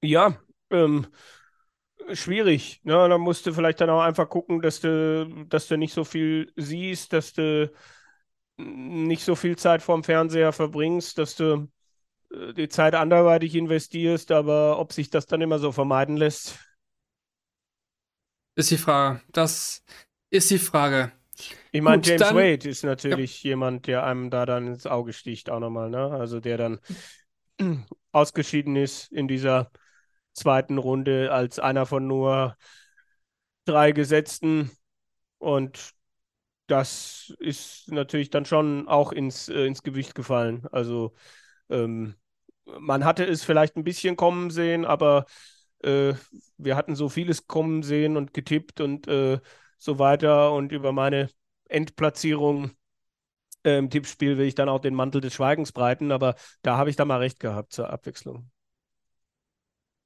[0.02, 0.38] Ja,
[0.76, 1.08] ähm,
[2.14, 2.82] schwierig.
[2.84, 2.94] Ne?
[2.94, 6.52] Da musst du vielleicht dann auch einfach gucken, dass du, dass du nicht so viel
[6.56, 7.72] siehst, dass du
[8.58, 11.68] nicht so viel Zeit vorm Fernseher verbringst, dass du
[12.32, 16.60] äh, die Zeit anderweitig investierst, aber ob sich das dann immer so vermeiden lässt.
[18.56, 19.22] Ist die Frage.
[19.34, 19.84] Das
[20.30, 21.12] ist die Frage.
[21.72, 23.50] Ich meine, James dann, Wade ist natürlich ja.
[23.50, 26.12] jemand, der einem da dann ins Auge sticht, auch nochmal, ne?
[26.12, 26.80] Also der dann
[28.14, 29.72] ausgeschieden ist in dieser
[30.36, 32.58] zweiten Runde als einer von nur
[33.66, 34.72] drei Gesetzten.
[35.38, 35.94] Und
[36.68, 40.68] das ist natürlich dann schon auch ins, äh, ins Gewicht gefallen.
[40.72, 41.14] Also
[41.70, 42.16] ähm,
[42.66, 45.26] man hatte es vielleicht ein bisschen kommen sehen, aber
[45.84, 46.14] äh,
[46.58, 49.40] wir hatten so vieles kommen sehen und getippt und äh,
[49.78, 50.54] so weiter.
[50.54, 51.30] Und über meine
[51.70, 52.72] Endplatzierung
[53.64, 56.96] im Tippspiel will ich dann auch den Mantel des Schweigens breiten, aber da habe ich
[56.96, 58.52] da mal recht gehabt zur Abwechslung.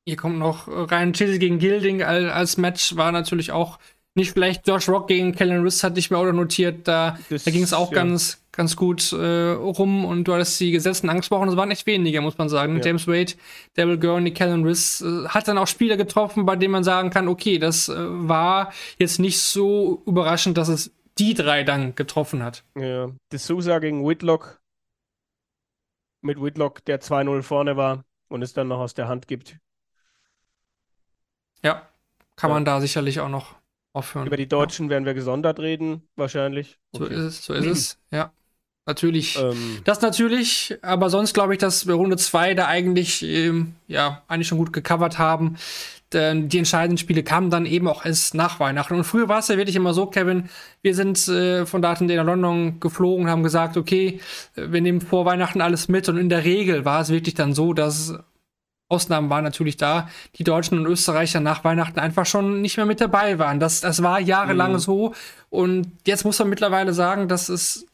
[0.05, 3.77] Hier kommt noch rein Chelsea gegen Gilding als Match, war natürlich auch
[4.15, 4.67] nicht schlecht.
[4.67, 6.88] Josh Rock gegen Kellen Riss hatte ich mir auch notiert.
[6.88, 7.99] Da, da ging es auch ja.
[7.99, 11.47] ganz, ganz gut äh, rum und du hattest die Gesetzten angesprochen.
[11.47, 12.77] Das waren echt weniger, muss man sagen.
[12.77, 12.83] Ja.
[12.83, 13.33] James Wade,
[13.77, 17.27] Devil Gurney, Kellen Riss äh, hat dann auch Spieler getroffen, bei denen man sagen kann,
[17.27, 22.63] okay, das äh, war jetzt nicht so überraschend, dass es die drei dann getroffen hat.
[22.75, 24.59] Ja, D'Souza gegen Whitlock.
[26.21, 29.57] Mit Whitlock, der 2-0 vorne war und es dann noch aus der Hand gibt.
[31.63, 31.87] Ja,
[32.35, 32.55] kann ja.
[32.55, 33.55] man da sicherlich auch noch
[33.93, 34.27] aufhören.
[34.27, 34.91] Über die Deutschen ja.
[34.91, 36.77] werden wir gesondert reden, wahrscheinlich.
[36.93, 37.05] Okay.
[37.05, 38.31] So ist es, so ist es, ja.
[38.85, 39.37] Natürlich.
[39.39, 44.23] Ähm, das natürlich, aber sonst glaube ich, dass wir Runde 2 da eigentlich, ähm, ja,
[44.27, 45.57] eigentlich schon gut gecovert haben.
[46.11, 48.95] Denn die entscheidenden Spiele kamen dann eben auch erst nach Weihnachten.
[48.95, 50.49] Und früher war es ja wirklich immer so, Kevin,
[50.81, 54.19] wir sind äh, von Daten nach London geflogen, haben gesagt, okay,
[54.55, 56.09] wir nehmen vor Weihnachten alles mit.
[56.09, 58.15] Und in der Regel war es wirklich dann so, dass
[58.89, 62.99] Ausnahmen waren natürlich da, die Deutschen und Österreicher nach Weihnachten einfach schon nicht mehr mit
[62.99, 63.60] dabei waren.
[63.60, 64.80] Das, das war jahrelang mhm.
[64.80, 65.13] so.
[65.49, 67.86] Und jetzt muss man mittlerweile sagen, dass es,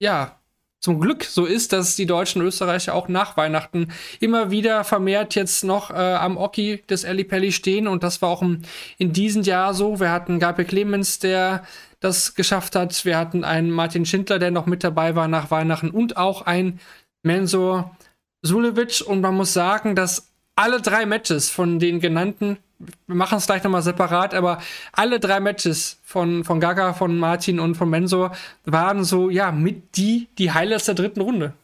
[0.00, 0.36] ja,
[0.80, 5.34] zum Glück so ist, dass die Deutschen und Österreicher auch nach Weihnachten immer wieder vermehrt
[5.34, 7.86] jetzt noch äh, am Oki des Eli Pelli stehen.
[7.86, 8.62] Und das war auch im,
[8.96, 10.00] in diesem Jahr so.
[10.00, 11.64] Wir hatten Gabriel Clemens, der
[12.00, 13.04] das geschafft hat.
[13.04, 16.80] Wir hatten einen Martin Schindler, der noch mit dabei war nach Weihnachten und auch ein
[17.22, 17.94] Mensur
[18.40, 19.02] Sulevic.
[19.06, 20.29] Und man muss sagen, dass
[20.60, 24.60] alle drei Matches von den genannten, wir machen es gleich nochmal separat, aber
[24.92, 29.96] alle drei Matches von, von Gaga, von Martin und von Mensor waren so, ja, mit
[29.96, 31.54] die, die Highlights der dritten Runde.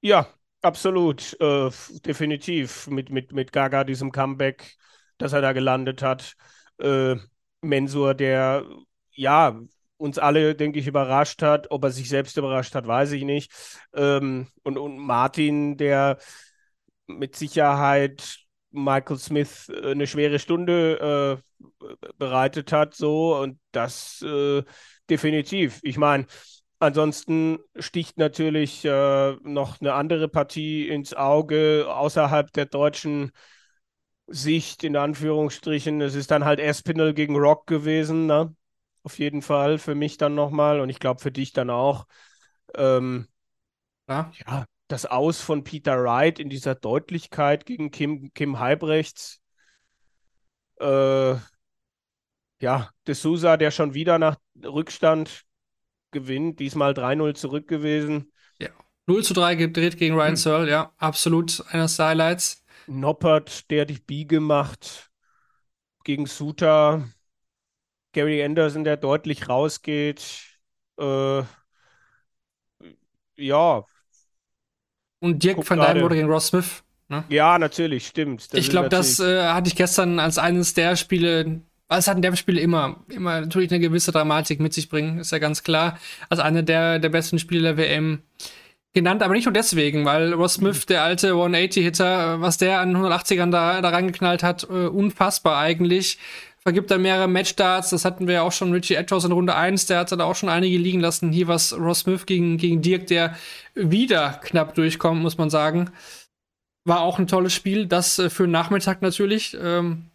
[0.00, 0.28] Ja,
[0.62, 1.70] absolut, äh,
[2.04, 2.88] definitiv.
[2.88, 4.76] Mit, mit, mit Gaga, diesem Comeback,
[5.18, 6.34] das er da gelandet hat.
[6.78, 7.16] Äh,
[7.62, 8.64] Mensur, der,
[9.12, 9.60] ja,
[9.96, 11.70] uns alle, denke ich, überrascht hat.
[11.70, 13.50] Ob er sich selbst überrascht hat, weiß ich nicht.
[13.94, 16.18] Ähm, und, und Martin, der
[17.08, 18.38] mit Sicherheit
[18.70, 21.64] Michael Smith äh, eine schwere Stunde äh,
[22.18, 24.62] bereitet hat, so und das äh,
[25.10, 25.80] definitiv.
[25.82, 26.26] Ich meine,
[26.78, 33.32] ansonsten sticht natürlich äh, noch eine andere Partie ins Auge außerhalb der deutschen
[34.26, 36.00] Sicht, in Anführungsstrichen.
[36.00, 38.54] Es ist dann halt Espinel gegen Rock gewesen, ne?
[39.02, 42.06] Auf jeden Fall für mich dann nochmal und ich glaube für dich dann auch.
[42.74, 43.26] Ähm,
[44.08, 44.30] ja.
[44.46, 49.40] ja, das Aus von Peter Wright in dieser Deutlichkeit gegen Kim, Kim Halbrechts.
[50.80, 51.36] Äh,
[52.60, 55.44] ja, De Souza, der schon wieder nach Rückstand
[56.10, 58.32] gewinnt, diesmal 3-0 zurück gewesen.
[58.58, 58.70] Ja,
[59.06, 60.36] 0 zu 3 gedreht gegen Ryan hm.
[60.36, 62.64] Searle, ja, absolut eines der Highlights.
[62.86, 65.10] Noppert, der die Biege macht
[66.04, 67.06] gegen Suter.
[68.12, 70.58] Gary Anderson, der deutlich rausgeht.
[70.98, 71.42] Äh,
[73.36, 73.84] ja,
[75.20, 76.82] und Dirk van Dijven wurde gegen Ross Smith.
[77.08, 77.24] Ne?
[77.28, 78.52] Ja, natürlich, stimmt.
[78.52, 82.36] Das ich glaube, das äh, hatte ich gestern als eines der Spiele, es hatten der
[82.36, 85.98] Spiele immer, immer natürlich eine gewisse Dramatik mit sich bringen, ist ja ganz klar.
[86.28, 88.22] Als einer der, der besten Spiele der WM
[88.92, 93.50] genannt, aber nicht nur deswegen, weil Ross Smith, der alte 180-Hitter, was der an 180ern
[93.50, 96.18] da, da reingeknallt hat, äh, unfassbar eigentlich
[96.68, 97.88] vergibt er mehrere Matchstarts.
[97.88, 100.34] Das hatten wir ja auch schon Richie Edwards in Runde 1, der hat da auch
[100.34, 101.32] schon einige liegen lassen.
[101.32, 103.38] Hier war es Ross Smith gegen, gegen Dirk, der
[103.74, 105.90] wieder knapp durchkommt, muss man sagen.
[106.84, 110.10] War auch ein tolles Spiel, das äh, für den Nachmittag natürlich, ähm,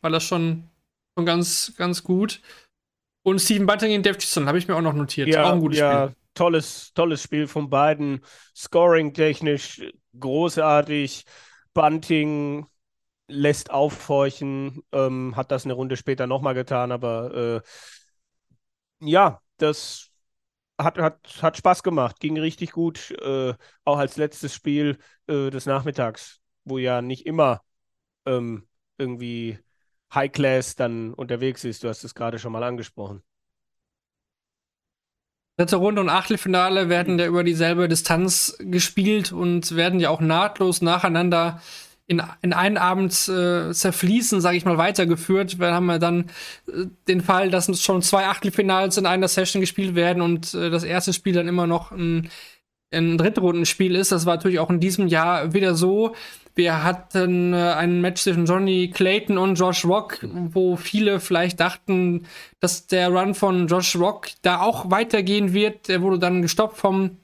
[0.00, 0.64] war das schon,
[1.16, 2.40] schon ganz, ganz gut.
[3.22, 5.28] Und Steven Bunting gegen Chisholm habe ich mir auch noch notiert.
[5.28, 6.16] Ja, auch ein gutes ja, Spiel.
[6.34, 8.22] Tolles, tolles Spiel von beiden.
[8.56, 9.82] Scoring-technisch
[10.18, 11.24] großartig.
[11.74, 12.66] Bunting
[13.28, 17.62] lässt aufhorchen, ähm, hat das eine Runde später nochmal getan, aber
[19.00, 20.10] äh, ja, das
[20.78, 23.54] hat, hat, hat Spaß gemacht, ging richtig gut, äh,
[23.84, 27.62] auch als letztes Spiel äh, des Nachmittags, wo ja nicht immer
[28.26, 29.58] ähm, irgendwie
[30.14, 31.84] High Class dann unterwegs ist.
[31.84, 33.22] Du hast es gerade schon mal angesprochen.
[35.56, 40.80] Dritte Runde und Achtelfinale werden ja über dieselbe Distanz gespielt und werden ja auch nahtlos
[40.80, 41.60] nacheinander
[42.06, 45.58] in, in einen Abend äh, zerfließen, sage ich mal, weitergeführt.
[45.58, 46.30] Wir haben ja dann
[46.68, 50.84] äh, den Fall, dass schon zwei Achtelfinals in einer Session gespielt werden und äh, das
[50.84, 52.28] erste Spiel dann immer noch ein,
[52.92, 54.12] ein Drittrundenspiel ist.
[54.12, 56.14] Das war natürlich auch in diesem Jahr wieder so.
[56.54, 62.26] Wir hatten äh, ein Match zwischen Johnny Clayton und Josh Rock, wo viele vielleicht dachten,
[62.60, 65.88] dass der Run von Josh Rock da auch weitergehen wird.
[65.88, 67.18] Der wurde dann gestoppt vom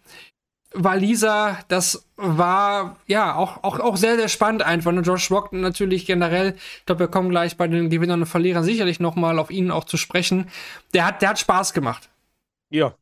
[0.75, 4.91] Waliser, das war ja auch, auch, auch sehr, sehr spannend einfach.
[4.91, 8.65] Und Josh Rock natürlich generell, ich glaube, wir kommen gleich bei den Gewinnern und Verlierern
[8.65, 10.51] sicherlich nochmal auf ihn auch zu sprechen.
[10.93, 12.11] Der hat, der hat Spaß gemacht.
[12.69, 12.95] Ja,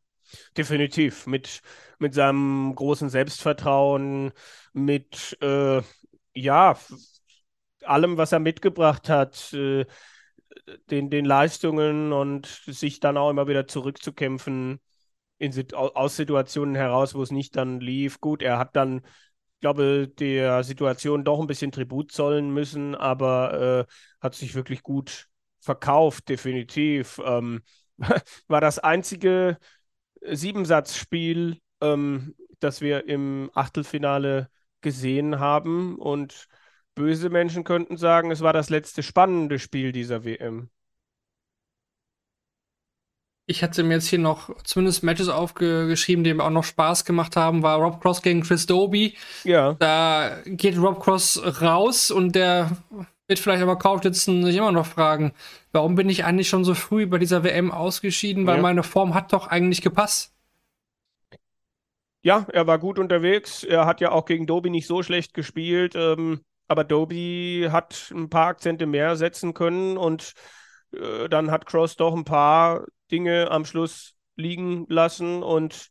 [0.55, 1.27] definitiv.
[1.27, 1.61] Mit,
[1.99, 4.31] mit seinem großen Selbstvertrauen,
[4.71, 5.81] mit äh,
[6.33, 6.77] ja,
[7.83, 9.85] allem, was er mitgebracht hat, äh,
[10.89, 14.79] den, den Leistungen und sich dann auch immer wieder zurückzukämpfen
[15.37, 18.19] in, aus Situationen heraus, wo es nicht dann lief.
[18.19, 18.97] Gut, er hat dann,
[19.55, 24.83] ich glaube, der Situation doch ein bisschen Tribut zollen müssen, aber äh, hat sich wirklich
[24.83, 25.27] gut
[25.59, 27.19] verkauft, definitiv.
[27.23, 27.61] Ähm,
[28.47, 29.57] war das einzige
[30.21, 34.49] Siebensatzspiel, ähm, das wir im Achtelfinale
[34.81, 35.97] gesehen haben.
[35.97, 36.47] Und
[36.95, 40.69] böse Menschen könnten sagen, es war das letzte spannende Spiel dieser WM.
[43.49, 47.37] Ich hatte mir jetzt hier noch zumindest Matches aufgeschrieben, die mir auch noch Spaß gemacht
[47.37, 49.15] haben, war Rob Cross gegen Chris Doby.
[49.45, 49.73] Ja.
[49.79, 52.71] Da geht Rob Cross raus und der
[53.27, 55.33] wird vielleicht aber Couch sitzen sich immer noch fragen,
[55.71, 58.61] warum bin ich eigentlich schon so früh bei dieser WM ausgeschieden, weil ja.
[58.61, 60.33] meine Form hat doch eigentlich gepasst.
[62.21, 63.63] Ja, er war gut unterwegs.
[63.63, 65.95] Er hat ja auch gegen Doby nicht so schlecht gespielt.
[65.95, 70.33] Ähm, aber Doby hat ein paar Akzente mehr setzen können und
[70.91, 75.89] äh, dann hat Cross doch ein paar Dinge am Schluss liegen lassen und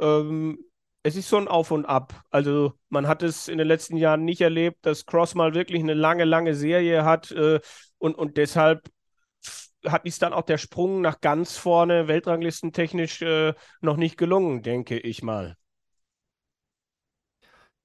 [0.00, 0.58] ähm,
[1.02, 2.22] es ist so ein Auf und Ab.
[2.30, 5.94] Also man hat es in den letzten Jahren nicht erlebt, dass Cross mal wirklich eine
[5.94, 7.60] lange, lange Serie hat äh,
[7.98, 8.88] und, und deshalb
[9.86, 14.98] hat dies dann auch der Sprung nach ganz vorne, weltranglistentechnisch, äh, noch nicht gelungen, denke
[14.98, 15.56] ich mal.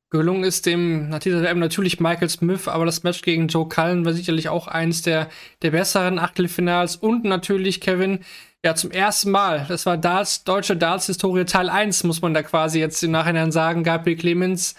[0.09, 4.67] Gelungen ist dem natürlich Michael Smith, aber das Match gegen Joe Cullen war sicherlich auch
[4.67, 5.27] eins der,
[5.63, 8.23] der besseren Achtelfinals und natürlich Kevin,
[8.65, 12.79] ja, zum ersten Mal, das war Darts, deutsche Darts-Historie Teil 1, muss man da quasi
[12.79, 14.75] jetzt im Nachhinein sagen, Gabriel Clemens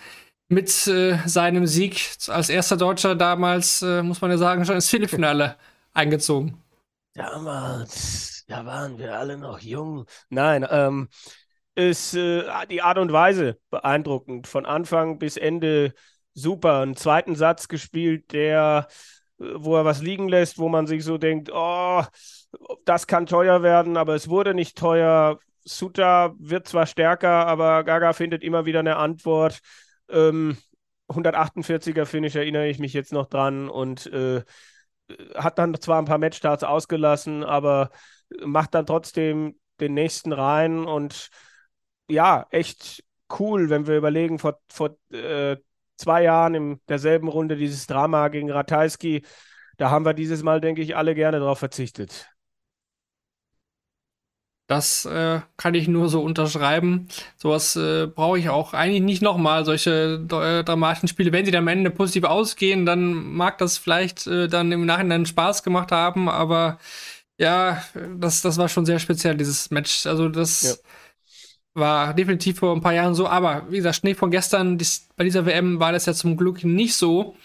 [0.49, 4.89] mit äh, seinem Sieg als erster Deutscher damals, äh, muss man ja sagen, schon ins
[4.91, 5.57] Viertelfinale
[5.95, 6.63] eingezogen.
[7.15, 8.45] Damals.
[8.47, 10.07] da waren wir alle noch jung.
[10.29, 11.09] Nein, ähm,
[11.75, 14.47] ist äh, die Art und Weise beeindruckend.
[14.47, 15.95] Von Anfang bis Ende
[16.35, 16.81] super.
[16.81, 18.89] Einen zweiten Satz gespielt, der,
[19.41, 22.05] äh, wo er was liegen lässt, wo man sich so denkt, oh,
[22.85, 25.39] das kann teuer werden, aber es wurde nicht teuer.
[25.65, 29.61] Suta wird zwar stärker, aber Gaga findet immer wieder eine Antwort.
[30.09, 30.57] Ähm,
[31.09, 34.43] 148er Finish erinnere ich mich jetzt noch dran und äh,
[35.35, 37.91] hat dann zwar ein paar Matchstarts ausgelassen, aber
[38.45, 41.29] macht dann trotzdem den nächsten rein und
[42.09, 43.05] ja, echt
[43.39, 45.57] cool, wenn wir überlegen, vor, vor äh,
[45.97, 49.25] zwei Jahren in derselben Runde dieses Drama gegen Ratajski,
[49.77, 52.29] da haben wir dieses Mal, denke ich, alle gerne drauf verzichtet.
[54.69, 57.09] Das äh, kann ich nur so unterschreiben.
[57.39, 61.33] Sowas äh, brauche ich auch eigentlich nicht nochmal, solche äh, dramatischen Spiele.
[61.33, 65.25] Wenn sie dann am Ende positiv ausgehen, dann mag das vielleicht äh, dann im Nachhinein
[65.25, 66.79] Spaß gemacht haben, aber
[67.39, 67.83] ja,
[68.19, 70.05] das, das war schon sehr speziell, dieses Match.
[70.05, 70.75] Also das ja.
[71.73, 75.25] war definitiv vor ein paar Jahren so, aber wie gesagt, Schnee von gestern, dies, bei
[75.25, 77.37] dieser WM war das ja zum Glück nicht so.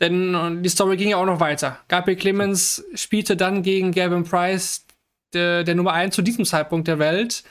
[0.00, 1.78] Denn äh, die Story ging ja auch noch weiter.
[1.88, 4.84] Gabriel Clemens spielte dann gegen Gavin Price,
[5.32, 7.44] der, der Nummer 1 zu diesem Zeitpunkt der Welt.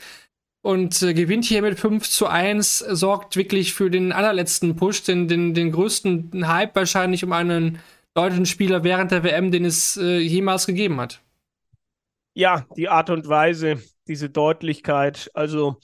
[0.60, 5.28] Und äh, gewinnt hier mit 5 zu 1, sorgt wirklich für den allerletzten Push, den,
[5.28, 7.78] den, den größten Hype wahrscheinlich um einen
[8.14, 11.22] deutschen Spieler während der WM, den es äh, jemals gegeben hat.
[12.34, 15.76] Ja, die Art und Weise, diese Deutlichkeit, also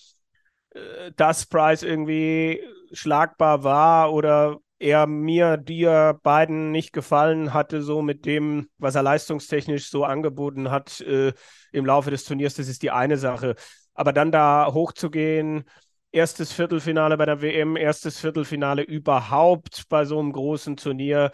[0.70, 2.60] äh, dass Price irgendwie
[2.92, 9.02] schlagbar war oder er mir, dir beiden nicht gefallen hatte, so mit dem, was er
[9.02, 11.32] leistungstechnisch so angeboten hat äh,
[11.72, 13.54] im Laufe des Turniers, das ist die eine Sache.
[13.94, 15.64] Aber dann da hochzugehen,
[16.12, 21.32] erstes Viertelfinale bei der WM, erstes Viertelfinale überhaupt bei so einem großen Turnier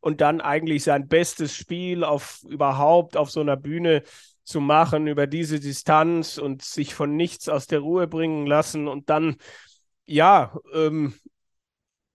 [0.00, 4.04] und dann eigentlich sein bestes Spiel auf überhaupt auf so einer Bühne
[4.44, 9.10] zu machen über diese Distanz und sich von nichts aus der Ruhe bringen lassen und
[9.10, 9.36] dann
[10.04, 11.14] ja, ähm,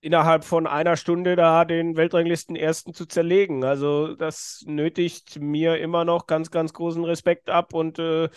[0.02, 3.64] innerhalb von einer Stunde da den Weltranglisten ersten zu zerlegen.
[3.64, 8.30] Also das nötigt mir immer noch ganz, ganz großen Respekt ab und äh,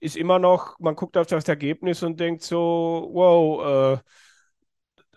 [0.00, 4.02] ist immer noch, man guckt auf das Ergebnis und denkt so, wow, äh,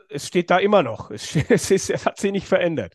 [0.09, 1.11] es steht da immer noch.
[1.11, 2.93] Es, es, ist, es hat sich nicht verändert.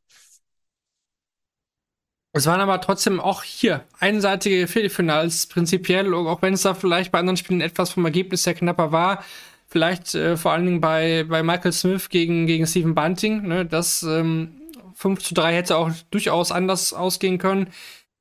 [2.32, 7.18] Es waren aber trotzdem auch hier einseitige Viertelfinals, prinzipiell, auch wenn es da vielleicht bei
[7.18, 9.24] anderen Spielen etwas vom Ergebnis her knapper war.
[9.68, 13.46] Vielleicht äh, vor allen Dingen bei, bei Michael Smith gegen, gegen Stephen Bunting.
[13.46, 13.66] Ne?
[13.66, 14.62] Das ähm,
[14.94, 17.68] 5 zu 3 hätte auch durchaus anders ausgehen können.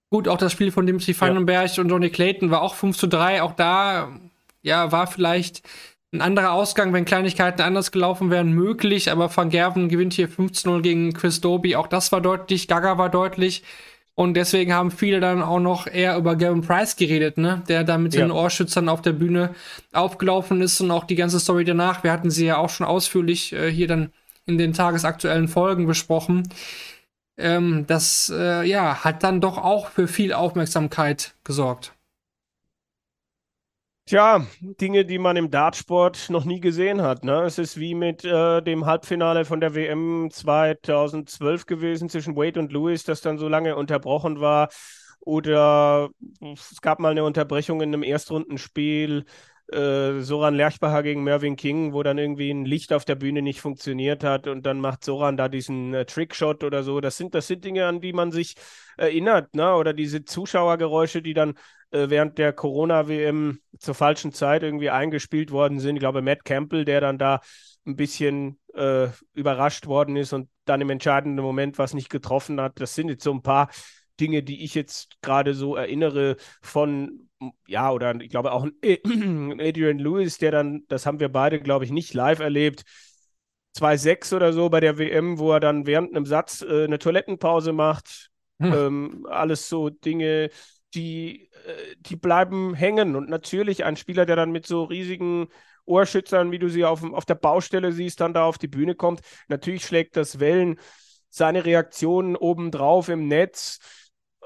[0.09, 1.83] Gut, auch das Spiel von Dimitri Vandenberg ja.
[1.83, 3.41] und Johnny Clayton war auch 5 zu 3.
[3.41, 4.19] Auch da
[4.61, 5.63] ja, war vielleicht
[6.13, 9.11] ein anderer Ausgang, wenn Kleinigkeiten anders gelaufen wären, möglich.
[9.11, 11.75] Aber Van Gerven gewinnt hier 15-0 gegen Chris Doby.
[11.75, 12.67] Auch das war deutlich.
[12.67, 13.63] Gaga war deutlich.
[14.19, 17.61] Und deswegen haben viele dann auch noch eher über Gavin Price geredet, ne?
[17.67, 18.21] Der da mit ja.
[18.21, 19.53] den Ohrschützern auf der Bühne
[19.93, 22.03] aufgelaufen ist und auch die ganze Story danach.
[22.03, 24.09] Wir hatten sie ja auch schon ausführlich äh, hier dann
[24.47, 26.49] in den tagesaktuellen Folgen besprochen.
[27.37, 31.93] Ähm, das äh, ja, hat dann doch auch für viel Aufmerksamkeit gesorgt.
[34.07, 37.25] Tja, Dinge, die man im Dartsport noch nie gesehen hat.
[37.25, 37.41] Ne?
[37.41, 42.71] Es ist wie mit äh, dem Halbfinale von der WM 2012 gewesen zwischen Wade und
[42.71, 44.69] Lewis, das dann so lange unterbrochen war.
[45.19, 46.07] Oder
[46.53, 49.25] es gab mal eine Unterbrechung in einem Erstrundenspiel.
[49.73, 53.59] Äh, Soran Lerchbacher gegen Mervyn King, wo dann irgendwie ein Licht auf der Bühne nicht
[53.59, 57.01] funktioniert hat und dann macht Soran da diesen äh, Trickshot oder so.
[57.01, 58.55] Das sind, das sind Dinge, an die man sich
[58.95, 59.75] erinnert, ne?
[59.75, 61.55] Oder diese Zuschauergeräusche, die dann
[61.91, 65.95] äh, während der Corona-WM zur falschen Zeit irgendwie eingespielt worden sind.
[65.95, 67.41] Ich glaube, Matt Campbell, der dann da
[67.85, 72.79] ein bisschen äh, überrascht worden ist und dann im entscheidenden Moment was nicht getroffen hat.
[72.79, 73.69] Das sind jetzt so ein paar
[74.19, 77.29] Dinge, die ich jetzt gerade so erinnere von,
[77.67, 81.91] ja, oder ich glaube auch Adrian Lewis, der dann, das haben wir beide, glaube ich,
[81.91, 82.83] nicht live erlebt,
[83.77, 87.73] 2-6 oder so bei der WM, wo er dann während einem Satz äh, eine Toilettenpause
[87.73, 88.31] macht.
[88.59, 88.73] Hm.
[88.73, 90.49] Ähm, alles so Dinge,
[90.93, 93.15] die, äh, die bleiben hängen.
[93.15, 95.47] Und natürlich ein Spieler, der dann mit so riesigen
[95.85, 99.21] Ohrschützern, wie du sie auf, auf der Baustelle siehst, dann da auf die Bühne kommt,
[99.47, 100.79] natürlich schlägt das Wellen.
[101.29, 103.79] Seine Reaktionen obendrauf im Netz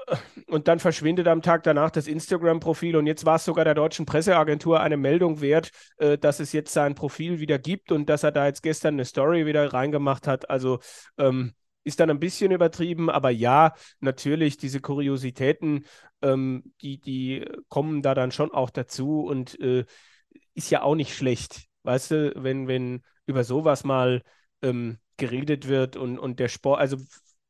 [0.06, 0.16] äh,
[0.46, 4.06] und dann verschwindet am Tag danach das Instagram-Profil und jetzt war es sogar der deutschen
[4.06, 8.32] Presseagentur eine Meldung wert, äh, dass es jetzt sein Profil wieder gibt und dass er
[8.32, 10.50] da jetzt gestern eine Story wieder reingemacht hat.
[10.50, 10.80] Also
[11.18, 11.54] ähm,
[11.84, 15.84] ist dann ein bisschen übertrieben, aber ja, natürlich, diese Kuriositäten,
[16.22, 19.84] ähm, die, die kommen da dann schon auch dazu und äh,
[20.54, 24.22] ist ja auch nicht schlecht, weißt du, wenn, wenn über sowas mal
[24.62, 26.96] ähm, geredet wird und, und der Sport, also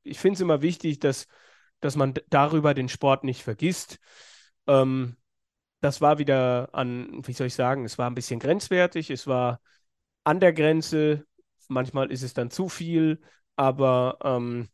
[0.02, 1.26] ich finde es immer wichtig, dass,
[1.80, 3.98] dass man darüber den Sport nicht vergisst.
[4.66, 5.16] Ähm,
[5.80, 9.60] das war wieder an, wie soll ich sagen, es war ein bisschen grenzwertig, es war
[10.24, 11.26] an der Grenze,
[11.68, 13.20] manchmal ist es dann zu viel,
[13.56, 14.68] aber ähm,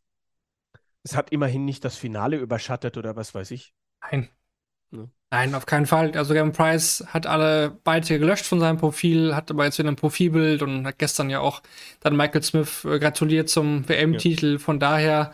[1.03, 3.73] es hat immerhin nicht das Finale überschattet oder was weiß ich.
[4.01, 4.29] Nein.
[4.91, 5.07] Ja.
[5.31, 6.17] Nein, auf keinen Fall.
[6.17, 9.95] Also Gavin Price hat alle Beiträge gelöscht von seinem Profil, hat aber jetzt wieder ein
[9.95, 11.61] Profilbild und hat gestern ja auch
[11.99, 14.53] dann Michael Smith äh, gratuliert zum WM-Titel.
[14.53, 14.59] Ja.
[14.59, 15.33] Von daher,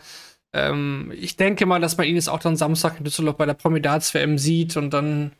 [0.52, 3.54] ähm, ich denke mal, dass man ihn jetzt auch dann Samstag in Düsseldorf bei der
[3.54, 5.32] Promidats-WM sieht und dann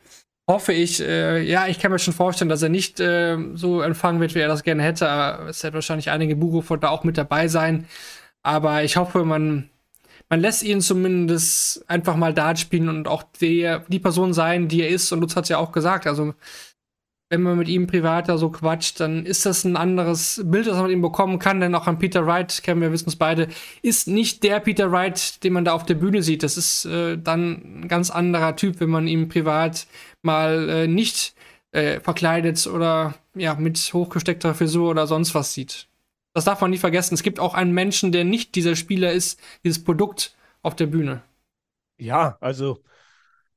[0.49, 4.21] hoffe ich, äh, ja, ich kann mir schon vorstellen, dass er nicht äh, so empfangen
[4.21, 5.07] wird, wie er das gerne hätte.
[5.49, 7.87] Es wird wahrscheinlich einige Buchrufer da auch mit dabei sein.
[8.43, 9.71] Aber ich hoffe, man,
[10.29, 14.83] man lässt ihn zumindest einfach mal Dart spielen und auch der, die Person sein, die
[14.83, 15.11] er ist.
[15.13, 16.07] Und Lutz hat es ja auch gesagt.
[16.07, 16.35] Also,
[17.29, 20.75] wenn man mit ihm privat da so quatscht, dann ist das ein anderes Bild, das
[20.75, 21.61] man mit ihm bekommen kann.
[21.61, 23.49] Denn auch ein Peter Wright, kennen wir wissen es beide,
[23.83, 26.45] ist nicht der Peter Wright, den man da auf der Bühne sieht.
[26.45, 29.89] Das ist äh, dann ein ganz anderer Typ, wenn man ihm privat
[30.27, 31.35] mal äh, nicht
[31.73, 35.89] äh, verkleidet oder ja, mit hochgesteckter Frisur oder sonst was sieht.
[36.35, 37.15] Das darf man nie vergessen.
[37.15, 41.23] Es gibt auch einen Menschen, der nicht dieser Spieler ist, dieses Produkt auf der Bühne.
[41.99, 42.83] Ja, also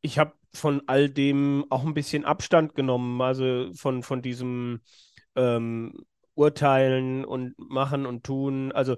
[0.02, 4.82] ich habe von all dem auch ein bisschen Abstand genommen, also von, von diesem
[5.36, 6.06] ähm,
[6.36, 8.72] Urteilen und Machen und Tun.
[8.72, 8.96] Also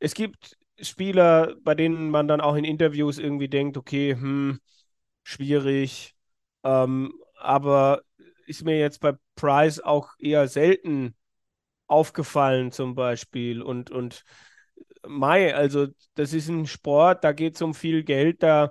[0.00, 4.60] es gibt Spieler, bei denen man dann auch in Interviews irgendwie denkt, okay, hm,
[5.22, 6.14] schwierig,
[6.64, 8.02] ähm, aber
[8.46, 11.14] ist mir jetzt bei Price auch eher selten
[11.86, 13.62] aufgefallen, zum Beispiel.
[13.62, 14.24] Und, und
[15.06, 18.70] Mai, also das ist ein Sport, da geht es um viel Geld, da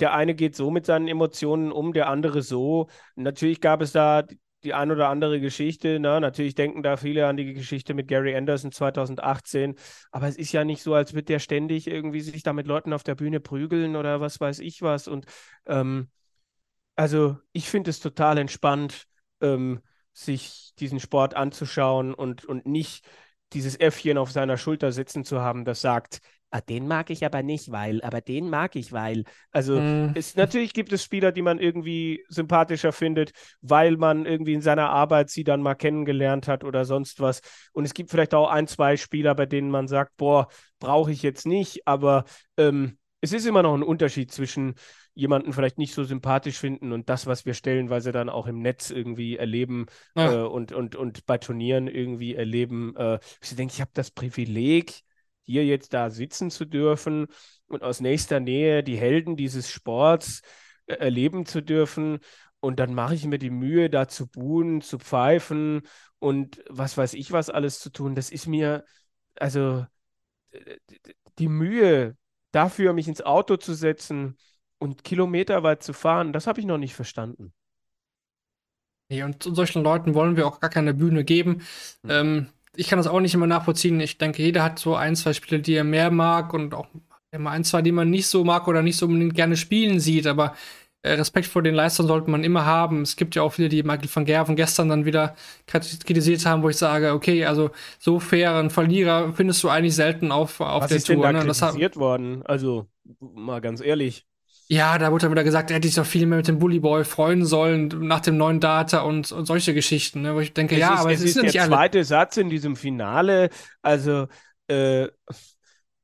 [0.00, 2.88] der eine geht so mit seinen Emotionen um, der andere so.
[3.16, 4.24] Natürlich gab es da
[4.64, 5.98] die ein oder andere Geschichte.
[6.00, 6.20] Ne?
[6.20, 9.76] Natürlich denken da viele an die Geschichte mit Gary Anderson 2018.
[10.10, 12.92] Aber es ist ja nicht so, als würde der ständig irgendwie sich da mit Leuten
[12.92, 15.08] auf der Bühne prügeln oder was weiß ich was.
[15.08, 15.26] Und
[15.66, 16.08] ähm,
[16.98, 19.06] also ich finde es total entspannt,
[19.40, 19.80] ähm,
[20.12, 23.06] sich diesen Sport anzuschauen und, und nicht
[23.52, 26.18] dieses Äffchen auf seiner Schulter sitzen zu haben, das sagt,
[26.50, 29.22] ah, den mag ich aber nicht, weil, aber den mag ich, weil.
[29.52, 30.14] Also mm.
[30.16, 33.30] es, natürlich gibt es Spieler, die man irgendwie sympathischer findet,
[33.60, 37.42] weil man irgendwie in seiner Arbeit sie dann mal kennengelernt hat oder sonst was.
[37.72, 40.48] Und es gibt vielleicht auch ein, zwei Spieler, bei denen man sagt, boah,
[40.80, 42.24] brauche ich jetzt nicht, aber
[42.56, 44.74] ähm, es ist immer noch ein Unterschied zwischen
[45.14, 48.90] jemanden vielleicht nicht so sympathisch finden und das, was wir stellenweise dann auch im Netz
[48.90, 50.32] irgendwie erleben ja.
[50.32, 52.94] äh, und, und, und bei Turnieren irgendwie erleben.
[52.96, 55.02] Äh, ich denke, ich habe das Privileg,
[55.42, 57.26] hier jetzt da sitzen zu dürfen
[57.66, 60.42] und aus nächster Nähe die Helden dieses Sports
[60.86, 62.20] äh, erleben zu dürfen.
[62.60, 65.82] Und dann mache ich mir die Mühe, da zu buhen, zu pfeifen
[66.18, 68.16] und was weiß ich was alles zu tun.
[68.16, 68.84] Das ist mir,
[69.36, 69.86] also
[71.38, 72.16] die Mühe
[72.52, 74.36] dafür, mich ins Auto zu setzen,
[74.78, 77.52] und kilometerweit zu fahren, das habe ich noch nicht verstanden.
[79.10, 81.62] Nee, und solchen Leuten wollen wir auch gar keine Bühne geben.
[82.02, 82.10] Mhm.
[82.10, 82.46] Ähm,
[82.76, 83.98] ich kann das auch nicht immer nachvollziehen.
[84.00, 86.88] Ich denke, jeder hat so ein, zwei Spiele, die er mehr mag und auch
[87.30, 90.26] immer ein, zwei, die man nicht so mag oder nicht so unbedingt gerne spielen sieht.
[90.26, 90.54] Aber
[91.04, 93.02] Respekt vor den Leistern sollte man immer haben.
[93.02, 95.36] Es gibt ja auch viele, die Michael van Gerven gestern dann wieder
[95.66, 100.60] kritisiert haben, wo ich sage, okay, also so fairen Verlierer findest du eigentlich selten auf,
[100.60, 101.16] auf Was der ist Tour.
[101.16, 101.52] Denn da ne?
[101.52, 102.42] kritisiert worden?
[102.44, 102.88] Also
[103.20, 104.26] mal ganz ehrlich.
[104.70, 106.78] Ja, da wurde dann wieder gesagt, er hätte sich doch viel mehr mit dem Bully
[106.78, 110.34] Boy freuen sollen nach dem neuen Data und, und solche Geschichten, ne?
[110.34, 112.50] wo ich denke, es ja, ist, aber es, es ist, ist der zweite Satz in
[112.50, 113.48] diesem Finale.
[113.80, 114.26] Also,
[114.66, 115.08] äh,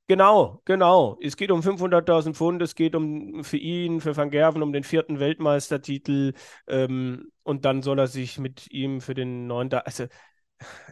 [0.06, 1.18] genau, genau.
[1.20, 4.84] Es geht um 500.000 Pfund, es geht um für ihn, für Van Gerven, um den
[4.84, 6.34] vierten Weltmeistertitel
[6.66, 10.06] ähm, und dann soll er sich mit ihm für den Data, also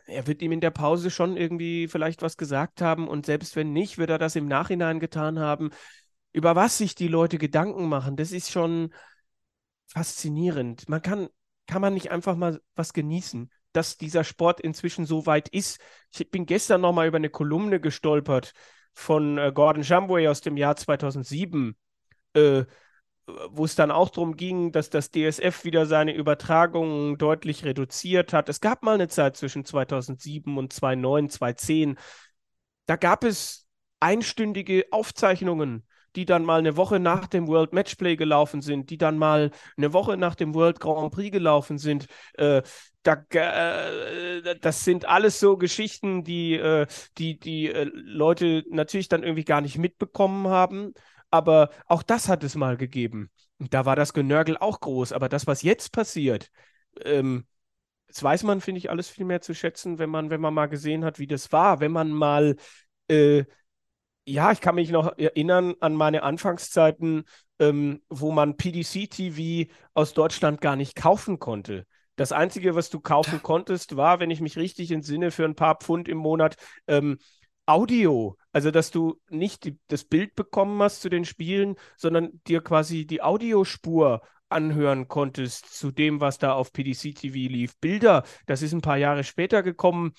[0.06, 3.72] er wird ihm in der Pause schon irgendwie vielleicht was gesagt haben und selbst wenn
[3.72, 5.70] nicht, wird er das im Nachhinein getan haben
[6.32, 8.92] über was sich die Leute Gedanken machen, das ist schon
[9.86, 10.88] faszinierend.
[10.88, 11.28] Man kann,
[11.66, 15.80] kann man nicht einfach mal was genießen, dass dieser Sport inzwischen so weit ist.
[16.16, 18.52] Ich bin gestern noch mal über eine Kolumne gestolpert
[18.94, 21.76] von äh, Gordon Jamboué aus dem Jahr 2007,
[22.34, 22.64] äh,
[23.50, 28.48] wo es dann auch darum ging, dass das DSF wieder seine Übertragungen deutlich reduziert hat.
[28.48, 31.98] Es gab mal eine Zeit zwischen 2007 und 2009, 2010.
[32.86, 33.68] Da gab es
[34.00, 35.86] einstündige Aufzeichnungen
[36.16, 39.92] die dann mal eine Woche nach dem World Matchplay gelaufen sind, die dann mal eine
[39.92, 42.06] Woche nach dem World Grand Prix gelaufen sind.
[42.34, 42.62] Äh,
[43.02, 46.86] da, äh, das sind alles so Geschichten, die äh,
[47.18, 50.92] die, die äh, Leute natürlich dann irgendwie gar nicht mitbekommen haben.
[51.30, 53.30] Aber auch das hat es mal gegeben.
[53.58, 55.12] Da war das Genörgel auch groß.
[55.12, 56.50] Aber das, was jetzt passiert,
[57.04, 57.46] ähm,
[58.08, 60.66] das weiß man, finde ich, alles viel mehr zu schätzen, wenn man, wenn man mal
[60.66, 62.56] gesehen hat, wie das war, wenn man mal
[63.08, 63.44] äh,
[64.24, 67.24] ja, ich kann mich noch erinnern an meine Anfangszeiten
[67.62, 71.86] ähm, wo man PDC-TV aus Deutschland gar nicht kaufen konnte.
[72.16, 75.76] Das Einzige, was du kaufen konntest, war, wenn ich mich richtig entsinne, für ein paar
[75.76, 76.56] Pfund im Monat
[76.88, 77.18] ähm,
[77.64, 78.36] Audio.
[78.50, 83.06] Also, dass du nicht die, das Bild bekommen hast zu den Spielen, sondern dir quasi
[83.06, 87.78] die Audiospur anhören konntest zu dem, was da auf PDC TV lief.
[87.80, 90.12] Bilder, das ist ein paar Jahre später gekommen.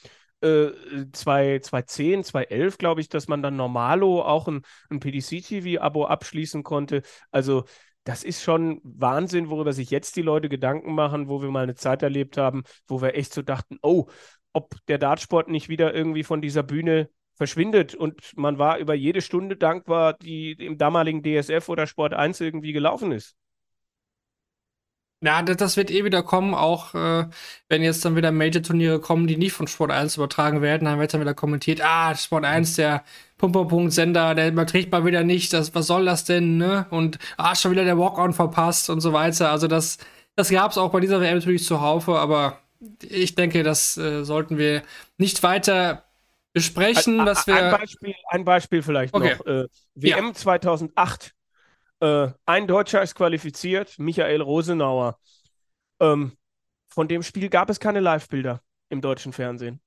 [0.43, 0.71] Äh,
[1.13, 7.01] 2010, 2011, glaube ich, dass man dann normalo auch ein, ein PDC-TV-Abo abschließen konnte.
[7.31, 7.63] Also
[8.03, 11.75] das ist schon Wahnsinn, worüber sich jetzt die Leute Gedanken machen, wo wir mal eine
[11.75, 14.07] Zeit erlebt haben, wo wir echt so dachten, oh,
[14.51, 19.21] ob der Dartsport nicht wieder irgendwie von dieser Bühne verschwindet und man war über jede
[19.21, 23.35] Stunde dankbar, die im damaligen DSF oder Sport 1 irgendwie gelaufen ist.
[25.23, 27.25] Ja, das wird eh wieder kommen, auch äh,
[27.69, 31.13] wenn jetzt dann wieder Major-Turniere kommen, die nicht von Sport 1 übertragen werden, dann wird
[31.13, 33.05] dann wieder kommentiert, ah, Sport 1, der
[33.37, 36.87] Pumperpunkt-Sender, der überträgt mal wieder nicht, das, was soll das denn, ne?
[36.89, 39.49] Und ah, schon wieder der Walk-On verpasst und so weiter.
[39.49, 39.97] Also das,
[40.35, 42.59] das gab es auch bei dieser WM natürlich zuhaufe, aber
[43.01, 44.83] ich denke, das äh, sollten wir
[45.17, 46.03] nicht weiter
[46.51, 47.55] besprechen, ein, dass wir.
[47.55, 49.37] Ein Beispiel, ein Beispiel vielleicht okay.
[49.37, 49.45] noch.
[49.45, 50.33] Äh, WM ja.
[50.33, 51.33] 2008
[51.99, 55.17] äh, ein Deutscher ist qualifiziert, Michael Rosenauer.
[55.99, 56.37] Ähm,
[56.89, 59.81] von dem Spiel gab es keine Live-Bilder im deutschen Fernsehen.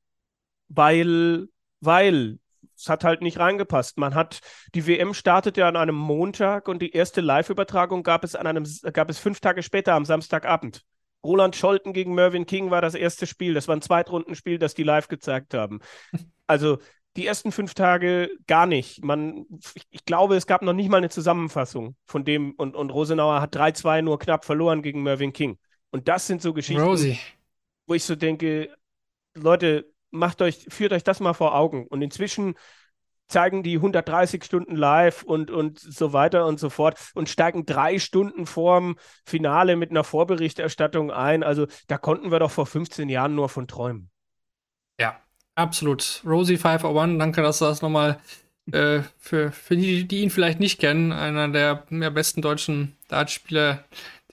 [0.68, 1.48] Weil,
[1.80, 2.38] weil,
[2.76, 3.96] es hat halt nicht reingepasst.
[3.98, 4.40] Man hat,
[4.74, 9.08] die WM startete an einem Montag und die erste Live-Übertragung gab es an einem, gab
[9.08, 10.84] es fünf Tage später am Samstagabend.
[11.24, 13.54] Roland Scholten gegen Mervyn King war das erste Spiel.
[13.54, 15.80] Das war ein Zweitrundenspiel, das die live gezeigt haben.
[16.48, 16.78] Also
[17.16, 19.04] die ersten fünf Tage gar nicht.
[19.04, 19.46] Man,
[19.90, 23.56] ich, glaube, es gab noch nicht mal eine Zusammenfassung von dem und, und Rosenauer hat
[23.56, 25.58] 3-2 nur knapp verloren gegen Mervyn King.
[25.90, 27.18] Und das sind so Geschichten, Rosie.
[27.86, 28.70] wo ich so denke,
[29.34, 31.86] Leute, macht euch, führt euch das mal vor Augen.
[31.86, 32.54] Und inzwischen
[33.28, 37.98] zeigen die 130 Stunden live und, und so weiter und so fort und steigen drei
[37.98, 41.42] Stunden vorm Finale mit einer Vorberichterstattung ein.
[41.42, 44.10] Also da konnten wir doch vor 15 Jahren nur von träumen.
[45.56, 46.22] Ja, Absolut.
[46.26, 48.18] Rosie 501, danke, dass du das nochmal
[48.72, 53.84] äh, für, für die, die ihn vielleicht nicht kennen, einer der, der besten deutschen Dartspieler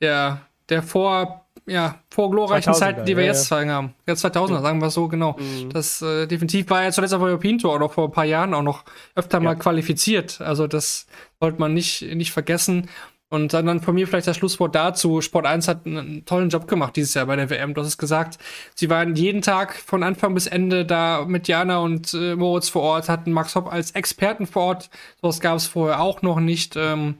[0.02, 3.94] der, der vor, ja, vor glorreichen Zeiten, die wir ja, jetzt zeigen haben.
[4.08, 5.38] Ja, 2000er, sagen wir es so, genau.
[5.40, 5.70] Mhm.
[5.70, 8.64] Das äh, definitiv war ja zuletzt auf European Tour oder vor ein paar Jahren auch
[8.64, 8.84] noch
[9.16, 9.44] öfter ja.
[9.44, 10.42] mal qualifiziert.
[10.42, 11.08] Also das
[11.40, 12.90] sollte man nicht, nicht vergessen.
[13.34, 15.20] Und dann, von mir vielleicht das Schlusswort dazu.
[15.20, 17.74] Sport 1 hat einen tollen Job gemacht dieses Jahr bei der WM.
[17.74, 18.38] Du hast es gesagt.
[18.76, 22.84] Sie waren jeden Tag von Anfang bis Ende da mit Jana und äh, Moritz vor
[22.84, 24.92] Ort, hatten Max Hopp als Experten vor Ort.
[25.20, 26.76] Sowas gab es vorher auch noch nicht.
[26.76, 27.16] Ähm,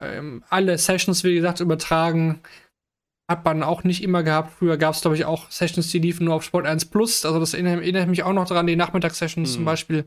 [0.00, 2.40] ähm, alle Sessions, wie gesagt, übertragen.
[3.28, 4.54] Hat man auch nicht immer gehabt.
[4.58, 7.26] Früher gab es, glaube ich, auch Sessions, die liefen nur auf Sport 1 Plus.
[7.26, 9.54] Also das erinnert, erinnert mich auch noch daran, die Nachmittagssessions mhm.
[9.54, 10.06] zum Beispiel.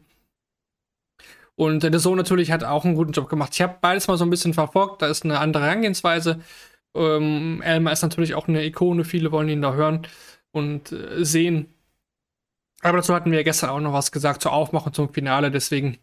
[1.56, 3.52] Und der Sohn natürlich hat auch einen guten Job gemacht.
[3.54, 5.02] Ich habe beides mal so ein bisschen verfolgt.
[5.02, 6.42] Da ist eine andere Herangehensweise.
[6.96, 9.06] Ähm, Elmer ist natürlich auch eine Ikone.
[9.06, 10.06] Viele wollen ihn da hören
[10.52, 11.74] und äh, sehen.
[12.82, 15.50] Aber dazu hatten wir gestern auch noch was gesagt zur Aufmachung zum Finale.
[15.50, 15.98] Deswegen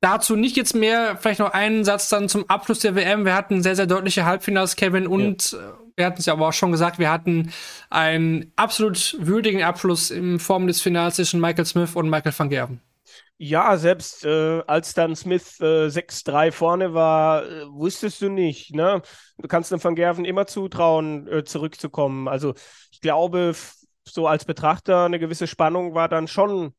[0.00, 1.16] dazu nicht jetzt mehr.
[1.18, 3.26] Vielleicht noch einen Satz dann zum Abschluss der WM.
[3.26, 5.06] Wir hatten sehr, sehr deutliche Halbfinals, Kevin.
[5.06, 5.58] Und ja.
[5.58, 7.52] Äh, wir hatten es ja aber auch schon gesagt, wir hatten
[7.90, 12.80] einen absolut würdigen Abschluss in Form des Finals zwischen Michael Smith und Michael van Gerven.
[13.42, 18.74] Ja, selbst äh, als dann Smith äh, 6-3 vorne war, äh, wusstest du nicht.
[18.74, 19.00] Ne?
[19.38, 22.28] Du kannst dem Van Gerven immer zutrauen, äh, zurückzukommen.
[22.28, 22.52] Also
[22.92, 23.54] ich glaube,
[24.04, 26.74] so als Betrachter eine gewisse Spannung war dann schon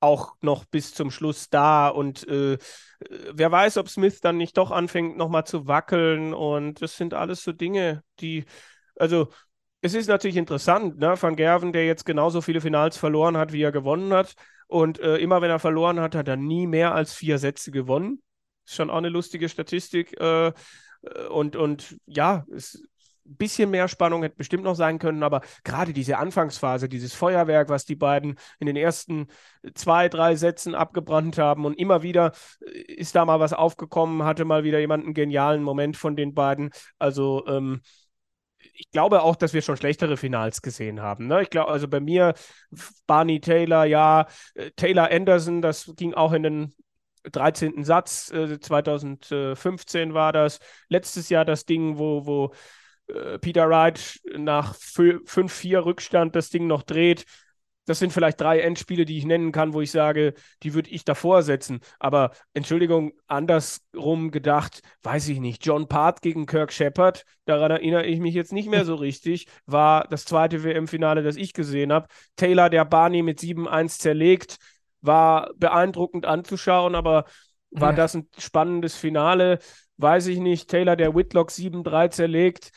[0.00, 1.88] auch noch bis zum Schluss da.
[1.88, 2.56] Und äh,
[3.34, 6.32] wer weiß, ob Smith dann nicht doch anfängt, nochmal zu wackeln.
[6.32, 8.46] Und das sind alles so Dinge, die,
[8.96, 9.28] also
[9.82, 11.14] es ist natürlich interessant, ne?
[11.20, 14.34] Van Gerven, der jetzt genauso viele Finals verloren hat, wie er gewonnen hat.
[14.70, 18.22] Und äh, immer wenn er verloren hat, hat er nie mehr als vier Sätze gewonnen.
[18.64, 20.18] Ist schon auch eine lustige Statistik.
[20.20, 20.52] Äh, äh
[21.28, 22.44] und, und ja,
[23.30, 27.68] ein bisschen mehr Spannung hätte bestimmt noch sein können, aber gerade diese Anfangsphase, dieses Feuerwerk,
[27.68, 29.26] was die beiden in den ersten
[29.74, 32.30] zwei, drei Sätzen abgebrannt haben und immer wieder
[32.64, 36.32] äh, ist da mal was aufgekommen, hatte mal wieder jemand einen genialen Moment von den
[36.32, 36.70] beiden.
[36.98, 37.80] Also ähm,
[38.74, 41.26] ich glaube auch, dass wir schon schlechtere Finals gesehen haben.
[41.26, 41.42] Ne?
[41.42, 42.34] Ich glaube, also bei mir,
[43.06, 46.74] Barney Taylor, ja, äh, Taylor Anderson, das ging auch in den
[47.24, 47.84] 13.
[47.84, 50.58] Satz, äh, 2015 war das.
[50.88, 52.52] Letztes Jahr das Ding, wo, wo
[53.08, 57.24] äh, Peter Wright nach 5-4 Rückstand das Ding noch dreht
[57.86, 61.04] das sind vielleicht drei Endspiele, die ich nennen kann, wo ich sage, die würde ich
[61.04, 61.80] davor setzen.
[61.98, 65.64] Aber Entschuldigung, andersrum gedacht, weiß ich nicht.
[65.66, 70.06] John Part gegen Kirk Shepard, daran erinnere ich mich jetzt nicht mehr so richtig, war
[70.08, 72.06] das zweite WM-Finale, das ich gesehen habe.
[72.36, 74.58] Taylor, der Barney mit 7-1 zerlegt,
[75.00, 77.24] war beeindruckend anzuschauen, aber
[77.70, 79.58] war das ein spannendes Finale?
[79.96, 80.68] Weiß ich nicht.
[80.68, 82.70] Taylor, der Whitlock 7-3 zerlegt.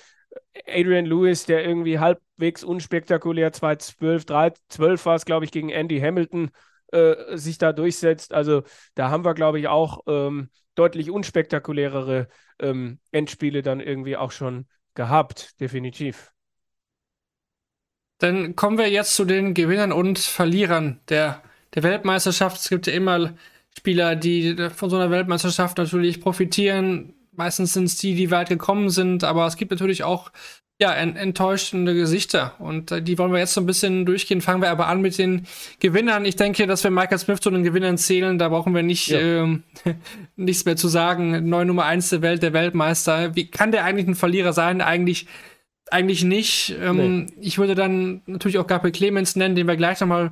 [0.67, 6.51] Adrian Lewis, der irgendwie halbwegs unspektakulär 2-12, 3-12 war es, glaube ich, gegen Andy Hamilton
[6.91, 8.33] äh, sich da durchsetzt.
[8.33, 8.63] Also
[8.95, 12.27] da haben wir, glaube ich, auch ähm, deutlich unspektakulärere
[12.59, 16.31] ähm, Endspiele dann irgendwie auch schon gehabt, definitiv.
[18.19, 21.41] Dann kommen wir jetzt zu den Gewinnern und Verlierern der,
[21.73, 22.57] der Weltmeisterschaft.
[22.57, 23.33] Es gibt ja immer
[23.77, 27.15] Spieler, die von so einer Weltmeisterschaft natürlich profitieren.
[27.35, 30.31] Meistens sind es die, die weit gekommen sind, aber es gibt natürlich auch
[30.79, 32.55] ja, en enttäuschende Gesichter.
[32.59, 34.41] Und äh, die wollen wir jetzt so ein bisschen durchgehen.
[34.41, 35.45] Fangen wir aber an mit den
[35.79, 36.25] Gewinnern.
[36.25, 38.37] Ich denke, dass wir Michael Smith zu den Gewinnern zählen.
[38.39, 39.19] Da brauchen wir nicht Ja.
[39.19, 39.63] ähm,
[40.35, 41.47] nichts mehr zu sagen.
[41.47, 43.35] Neu Nummer eins der Welt, der Weltmeister.
[43.35, 44.81] Wie kann der eigentlich ein Verlierer sein?
[44.81, 45.27] Eigentlich
[45.91, 46.75] eigentlich nicht.
[46.81, 50.31] Ähm, Ich würde dann natürlich auch Gabriel Clemens nennen, den wir gleich nochmal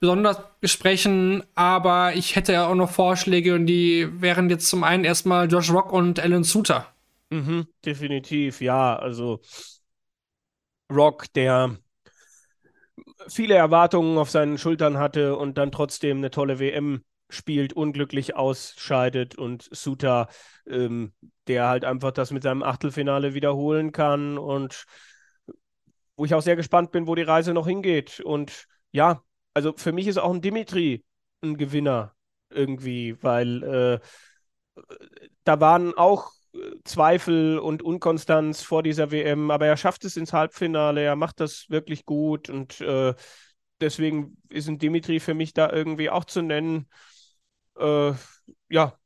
[0.00, 5.04] besonders besprechen, aber ich hätte ja auch noch Vorschläge und die wären jetzt zum einen
[5.04, 6.86] erstmal Josh Rock und Alan Suter.
[7.30, 8.96] Mhm, definitiv, ja.
[8.96, 9.40] Also
[10.90, 11.78] Rock, der
[13.28, 19.36] viele Erwartungen auf seinen Schultern hatte und dann trotzdem eine tolle WM spielt, unglücklich ausscheidet
[19.36, 20.28] und Suter,
[20.66, 21.12] ähm,
[21.46, 24.86] der halt einfach das mit seinem Achtelfinale wiederholen kann und
[26.16, 28.20] wo ich auch sehr gespannt bin, wo die Reise noch hingeht.
[28.20, 29.22] Und ja,
[29.58, 31.04] also für mich ist auch ein Dimitri
[31.42, 32.14] ein Gewinner
[32.48, 33.98] irgendwie, weil äh,
[35.44, 40.32] da waren auch äh, Zweifel und Unkonstanz vor dieser WM, aber er schafft es ins
[40.32, 43.14] Halbfinale, er macht das wirklich gut und äh,
[43.80, 46.88] deswegen ist ein Dimitri für mich da irgendwie auch zu nennen.
[47.78, 48.12] Äh,
[48.68, 48.97] ja,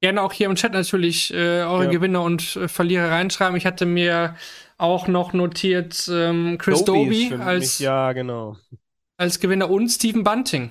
[0.00, 1.90] Gerne auch hier im Chat natürlich äh, eure Ja.
[1.90, 3.56] Gewinner und äh, Verlierer reinschreiben.
[3.56, 4.36] Ich hatte mir
[4.76, 8.56] auch noch notiert ähm, Chris für als, ja, genau.
[9.16, 10.70] als Gewinner und Stephen Bunting.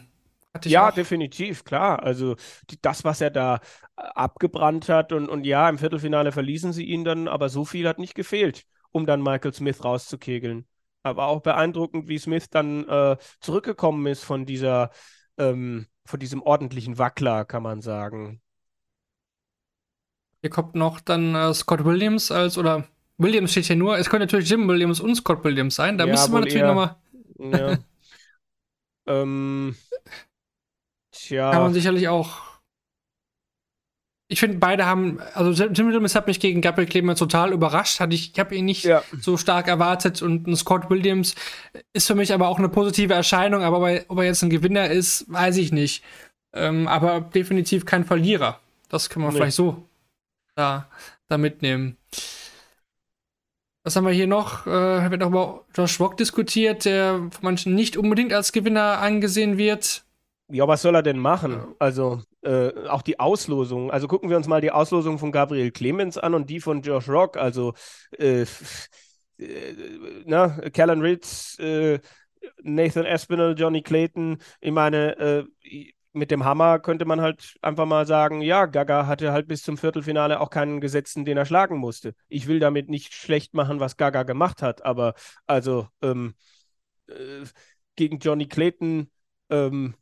[0.65, 0.93] Ja, auch.
[0.93, 2.01] definitiv, klar.
[2.01, 2.35] Also
[2.69, 3.55] die, das, was er da
[3.97, 7.87] äh, abgebrannt hat und, und ja, im Viertelfinale verließen sie ihn dann, aber so viel
[7.87, 10.65] hat nicht gefehlt, um dann Michael Smith rauszukegeln.
[11.03, 14.89] Aber auch beeindruckend, wie Smith dann äh, zurückgekommen ist von dieser,
[15.37, 18.41] ähm, von diesem ordentlichen Wackler, kann man sagen.
[20.41, 23.97] Hier kommt noch dann äh, Scott Williams als, oder Williams steht hier nur.
[23.97, 25.97] Es könnte natürlich Jim Williams und Scott Williams sein.
[25.97, 26.95] Da Ja, müsste man natürlich nochmal,
[27.39, 27.77] Ja.
[29.07, 29.75] ähm,
[31.49, 32.41] kann tja, man sicherlich auch.
[34.29, 38.01] Ich finde, beide haben, also Jim Williams hat mich gegen Gabriel Clemens total überrascht.
[38.01, 41.33] Hatte ich, ich habe ihn nicht ja, so stark erwartet und ein Scott Williams
[41.93, 43.61] ist für mich aber auch eine positive Erscheinung.
[43.63, 46.03] Aber ob er, ob er jetzt ein Gewinner ist, weiß ich nicht.
[46.53, 48.59] Ähm, aber definitiv kein Verlierer.
[48.89, 49.37] Das kann man Nee.
[49.37, 49.86] vielleicht so
[50.57, 50.89] da,
[51.27, 51.97] da mitnehmen.
[53.83, 54.67] Was haben wir hier noch?
[54.67, 59.57] Äh, wird auch über Josh Rock diskutiert, der von manchen nicht unbedingt als Gewinner angesehen
[59.57, 60.03] wird.
[60.49, 61.75] Ja, was soll er denn machen?
[61.79, 63.91] Also äh, auch die Auslosung.
[63.91, 67.07] Also gucken wir uns mal die Auslosung von Gabriel Clemens an und die von Josh
[67.07, 67.37] Rock.
[67.37, 67.73] Also
[68.17, 68.45] äh,
[69.37, 69.73] äh,
[70.25, 71.99] na, Callan Ritz, äh,
[72.63, 74.37] Nathan Aspinall, Johnny Clayton.
[74.61, 75.43] Ich meine, äh,
[76.13, 79.77] mit dem Hammer könnte man halt einfach mal sagen, ja, Gaga hatte halt bis zum
[79.77, 82.15] Viertelfinale auch keinen Gesetzten, den er schlagen musste.
[82.27, 85.13] Ich will damit nicht schlecht machen, was Gaga gemacht hat, aber
[85.45, 86.35] also ähm,
[87.07, 87.45] äh,
[87.95, 89.11] gegen Johnny Clayton
[89.49, 89.95] ähm,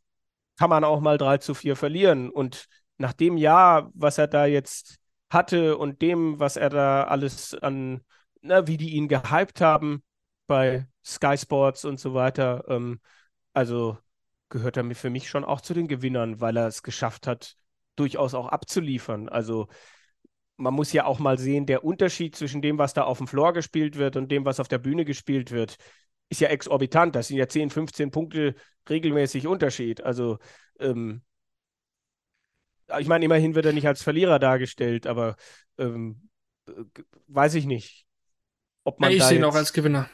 [0.58, 2.30] kann man auch mal 3 zu 4 verlieren.
[2.30, 2.66] Und
[2.98, 4.98] nach dem Jahr, was er da jetzt
[5.30, 8.02] hatte und dem, was er da alles an,
[8.40, 10.02] na, wie die ihn gehypt haben
[10.46, 13.00] bei Sky Sports und so weiter, ähm,
[13.52, 13.98] also
[14.48, 17.56] gehört er mir für mich schon auch zu den Gewinnern, weil er es geschafft hat,
[17.96, 19.28] durchaus auch abzuliefern.
[19.28, 19.68] Also
[20.56, 23.52] man muss ja auch mal sehen, der Unterschied zwischen dem, was da auf dem Floor
[23.52, 25.76] gespielt wird und dem, was auf der Bühne gespielt wird,
[26.28, 27.14] ist ja exorbitant.
[27.14, 28.54] Das sind ja 10, 15 Punkte
[28.88, 30.02] regelmäßig Unterschied.
[30.02, 30.38] Also,
[30.80, 31.22] ähm,
[32.98, 35.36] ich meine, immerhin wird er nicht als Verlierer dargestellt, aber
[35.78, 36.28] ähm,
[36.68, 36.72] äh,
[37.26, 38.06] weiß ich nicht,
[38.84, 40.08] ob man Ja, ich sehe ihn auch als Gewinner.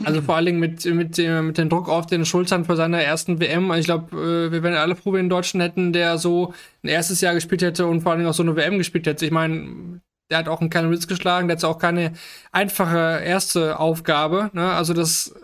[0.00, 0.08] Ja.
[0.08, 3.02] Also vor allen Dingen mit, mit, dem, mit dem Druck auf den Schultern für seine
[3.02, 3.70] ersten WM.
[3.70, 6.88] Also ich glaube, äh, wir wären alle froh, wenn einen Deutschen hätten, der so ein
[6.88, 9.24] erstes Jahr gespielt hätte und vor allen Dingen auch so eine WM gespielt hätte.
[9.24, 12.12] Ich meine, der hat auch einen kleinen Ritz geschlagen, der hat auch keine
[12.52, 14.50] einfache erste Aufgabe.
[14.52, 14.70] Ne?
[14.70, 15.34] Also das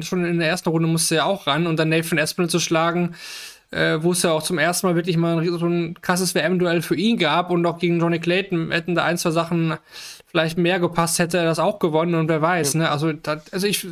[0.00, 3.14] schon in der ersten Runde musste er auch ran und dann Nathan Aspinall zu schlagen,
[3.70, 6.94] äh, wo es ja auch zum ersten Mal wirklich mal so ein krasses WM-Duell für
[6.94, 9.76] ihn gab und auch gegen Johnny Clayton hätten da ein, zwei Sachen
[10.30, 12.90] vielleicht mehr gepasst, hätte er das auch gewonnen und wer weiß, ne?
[12.90, 13.86] Also, das, also ich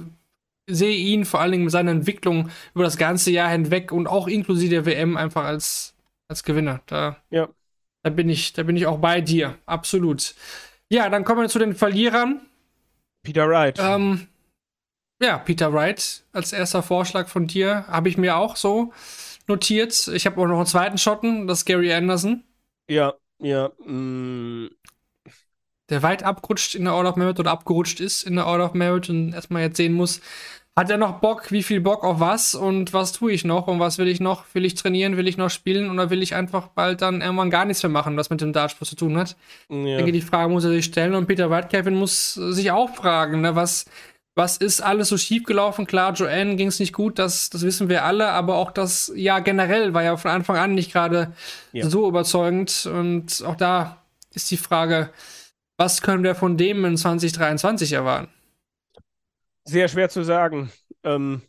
[0.68, 4.28] sehe ihn vor allen Dingen mit seiner Entwicklung über das ganze Jahr hinweg und auch
[4.28, 5.95] inklusive der WM einfach als,
[6.28, 6.80] als Gewinner.
[6.86, 7.49] Da, Ja.
[8.03, 9.57] da bin ich, da bin ich auch bei dir.
[9.66, 10.34] Absolut.
[10.91, 12.43] Ja, dann kommen wir zu den Verlierern.
[13.22, 13.78] Peter Wright.
[13.80, 14.28] Ähm,
[15.20, 18.93] ja, Peter Wright als erster Vorschlag von dir habe ich mir auch so
[19.47, 20.09] notiert.
[20.09, 22.45] Ich habe auch noch einen zweiten Schotten, das ist Gary Anderson.
[22.89, 23.70] Ja, ja.
[23.84, 24.68] Mm.
[25.91, 28.74] Der weit abgerutscht in der Order of Merit oder abgerutscht ist in der Order of
[28.74, 30.20] Merit und erstmal jetzt sehen muss,
[30.78, 33.80] hat er noch Bock, wie viel Bock auf was und was tue ich noch und
[33.80, 34.45] was will ich noch?
[34.53, 37.64] Will ich trainieren, will ich noch spielen oder will ich einfach bald dann irgendwann gar
[37.64, 39.36] nichts mehr machen, was mit dem Dartsport zu tun hat?
[39.68, 39.76] Ja.
[39.76, 43.41] Ich denke, die Frage muss er sich stellen und Peter Whitekevin muss sich auch fragen,
[43.41, 43.86] ne, was,
[44.36, 45.84] was ist alles so schief gelaufen?
[45.84, 49.41] Klar, Joanne ging es nicht gut, das, das wissen wir alle, aber auch das Jahr
[49.41, 51.32] generell war ja von Anfang an nicht gerade
[51.72, 51.91] ja.
[51.91, 53.97] so überzeugend und auch da
[54.32, 55.11] ist die Frage,
[55.79, 58.31] was können wir von dem in 2023 erwarten?
[59.64, 60.70] Sehr schwer zu sagen.
[61.05, 61.43] Ähm,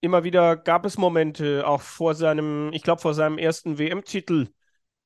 [0.00, 4.48] immer wieder gab es Momente, auch vor seinem, ich glaube, vor seinem ersten WM-Titel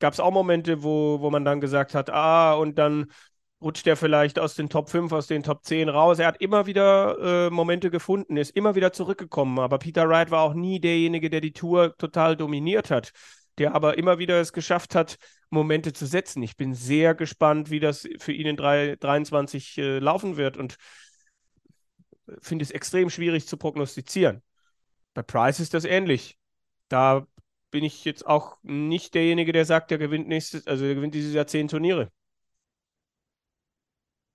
[0.00, 3.12] gab es auch Momente, wo, wo man dann gesagt hat, ah, und dann
[3.62, 6.18] rutscht er vielleicht aus den Top 5, aus den Top 10 raus.
[6.18, 9.60] Er hat immer wieder äh, Momente gefunden, ist immer wieder zurückgekommen.
[9.60, 13.12] Aber Peter Wright war auch nie derjenige, der die Tour total dominiert hat,
[13.58, 15.16] der aber immer wieder es geschafft hat,
[15.50, 16.42] Momente zu setzen.
[16.42, 20.56] Ich bin sehr gespannt, wie das für ihn in 3, 23 äh, laufen wird.
[20.56, 20.76] Und
[22.40, 24.42] finde es extrem schwierig zu prognostizieren.
[25.14, 26.38] Bei Price ist das ähnlich.
[26.88, 27.26] Da
[27.70, 31.34] bin ich jetzt auch nicht derjenige, der sagt, der gewinnt nächstes, also der gewinnt dieses
[31.34, 32.10] Jahr zehn Turniere.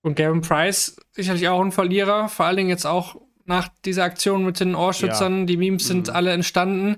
[0.01, 4.45] Und Gavin Price sicherlich auch ein Verlierer, vor allen Dingen jetzt auch nach dieser Aktion
[4.45, 5.39] mit den Ohrschützern.
[5.39, 5.45] Ja.
[5.45, 6.15] Die Memes sind mhm.
[6.15, 6.97] alle entstanden.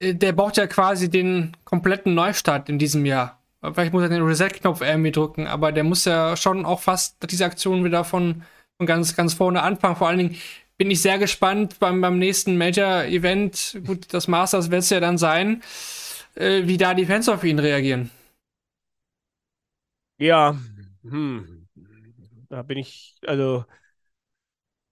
[0.00, 3.40] Äh, der braucht ja quasi den kompletten Neustart in diesem Jahr.
[3.62, 7.44] Vielleicht muss er den Reset-Knopf irgendwie drücken, aber der muss ja schon auch fast diese
[7.44, 8.42] Aktion wieder von
[8.78, 9.96] und ganz, ganz vorne anfangen.
[9.96, 10.36] Vor allen Dingen
[10.76, 13.80] bin ich sehr gespannt beim, beim nächsten Major-Event.
[13.86, 15.62] Gut, das Masters wird es ja dann sein,
[16.34, 18.10] äh, wie da die Fans auf ihn reagieren.
[20.18, 20.56] Ja,
[21.02, 21.68] hm.
[22.48, 23.64] da bin ich, also,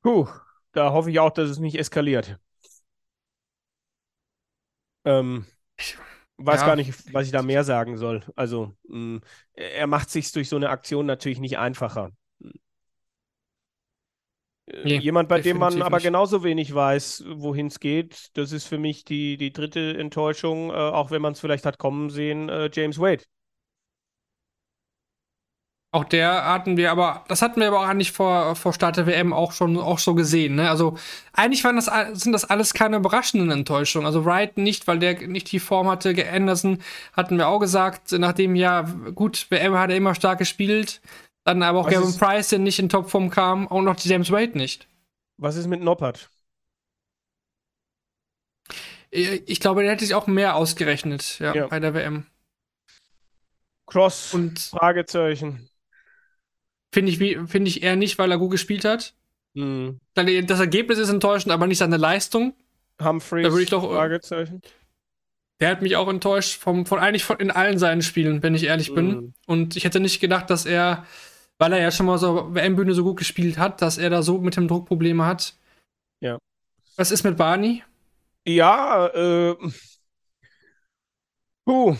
[0.03, 0.29] puh,
[0.73, 2.39] da hoffe ich auch, dass es nicht eskaliert.
[5.05, 5.47] Ähm,
[6.39, 6.67] weiß ja.
[6.67, 8.25] gar nicht, was ich da mehr sagen soll.
[8.37, 9.21] Also, mh,
[9.55, 12.11] er macht sich durch so eine Aktion natürlich nicht einfacher.
[14.83, 16.05] Nee, Jemand, bei dem man aber nicht.
[16.05, 20.73] genauso wenig weiß, wohin es geht, das ist für mich die, die dritte Enttäuschung, äh,
[20.73, 23.25] auch wenn man es vielleicht hat kommen sehen, äh, James Wade.
[25.95, 29.07] Auch der hatten wir aber, das hatten wir aber auch eigentlich vor, vor Start der
[29.07, 30.57] WM auch schon auch so gesehen.
[30.57, 30.69] Ne?
[30.69, 30.99] Also
[31.33, 31.89] eigentlich waren das,
[32.21, 34.05] sind das alles keine überraschenden Enttäuschungen.
[34.05, 36.13] Also Wright nicht, weil der nicht die Form hatte.
[36.29, 36.83] Anderson
[37.13, 38.81] hatten wir auch gesagt, nachdem ja,
[39.15, 41.01] gut, WM hat er immer stark gespielt.
[41.45, 44.59] Dann aber auch Was Gavin Price, der nicht in Topform kam, auch noch James Wade
[44.59, 44.89] nicht.
[45.37, 46.29] Was ist mit Noppert?
[49.13, 51.69] Ich glaube, der hätte sich auch mehr ausgerechnet ja, ja.
[51.69, 52.27] bei der WM.
[53.87, 55.69] Cross und Fragezeichen.
[56.95, 59.15] Finde ich, find ich eher nicht, weil er gut gespielt hat.
[59.55, 60.01] Mhm.
[60.15, 62.55] Das Ergebnis ist enttäuschend, aber nicht seine Leistung.
[63.03, 64.63] Humphreys, da würde ich doch, äh, Fragezeichen.
[65.61, 68.65] Der hat mich auch enttäuscht, vom, von eigentlich von, in allen seinen Spielen, wenn ich
[68.65, 69.09] ehrlich bin.
[69.09, 69.35] Mhm.
[69.47, 71.05] Und ich hätte nicht gedacht, dass er
[71.59, 74.39] weil er ja schon mal so WM-Bühne so gut gespielt hat, dass er da so
[74.39, 75.55] mit dem Druck Probleme hat.
[76.21, 76.39] Ja.
[76.97, 77.83] Was ist mit Barney?
[78.47, 79.57] Ja, äh.
[81.65, 81.97] Puh.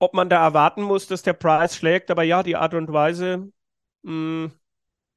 [0.00, 3.50] Ob man da erwarten muss, dass der Preis schlägt, aber ja, die Art und Weise,
[4.02, 4.10] mh,
[4.46, 4.52] hm,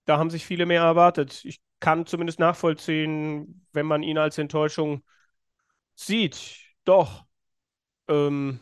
[0.05, 1.45] da haben sich viele mehr erwartet.
[1.45, 5.03] Ich kann zumindest nachvollziehen, wenn man ihn als Enttäuschung
[5.95, 6.57] sieht.
[6.85, 7.25] Doch.
[8.07, 8.59] Ähm,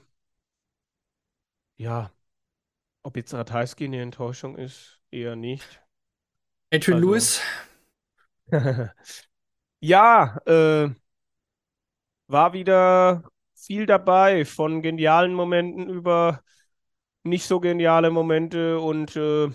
[1.77, 2.11] ja,
[3.03, 5.81] ob jetzt Ratajski eine Enttäuschung ist, eher nicht.
[6.71, 7.41] Adrian also, Lewis?
[9.79, 10.89] ja, äh,
[12.27, 13.23] war wieder
[13.55, 16.43] viel dabei, von genialen Momenten über
[17.23, 19.49] nicht so geniale Momente und äh,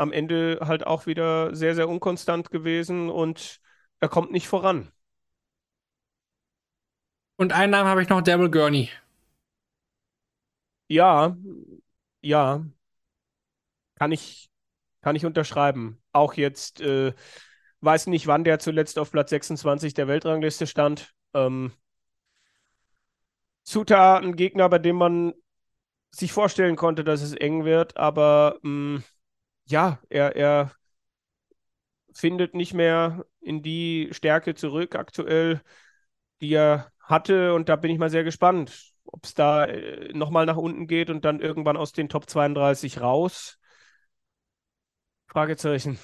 [0.00, 3.60] am Ende halt auch wieder sehr, sehr unkonstant gewesen und
[4.00, 4.90] er kommt nicht voran.
[7.36, 8.90] Und einen Namen habe ich noch, Daryl Gurney.
[10.88, 11.36] Ja,
[12.22, 12.64] ja,
[13.94, 14.50] kann ich,
[15.02, 16.02] kann ich unterschreiben.
[16.12, 17.12] Auch jetzt, äh,
[17.80, 21.14] weiß nicht, wann der zuletzt auf Platz 26 der Weltrangliste stand.
[21.34, 21.72] Ähm,
[23.62, 25.34] Suta, ein Gegner, bei dem man
[26.10, 29.04] sich vorstellen konnte, dass es eng wird, aber mh, mm,
[29.70, 30.72] ja, er, er
[32.14, 35.62] findet nicht mehr in die Stärke zurück aktuell,
[36.40, 37.54] die er hatte.
[37.54, 41.10] Und da bin ich mal sehr gespannt ob es da äh, nochmal nach unten geht
[41.10, 43.58] und dann irgendwann aus den Top 32 raus.
[45.26, 45.98] Fragezeichen.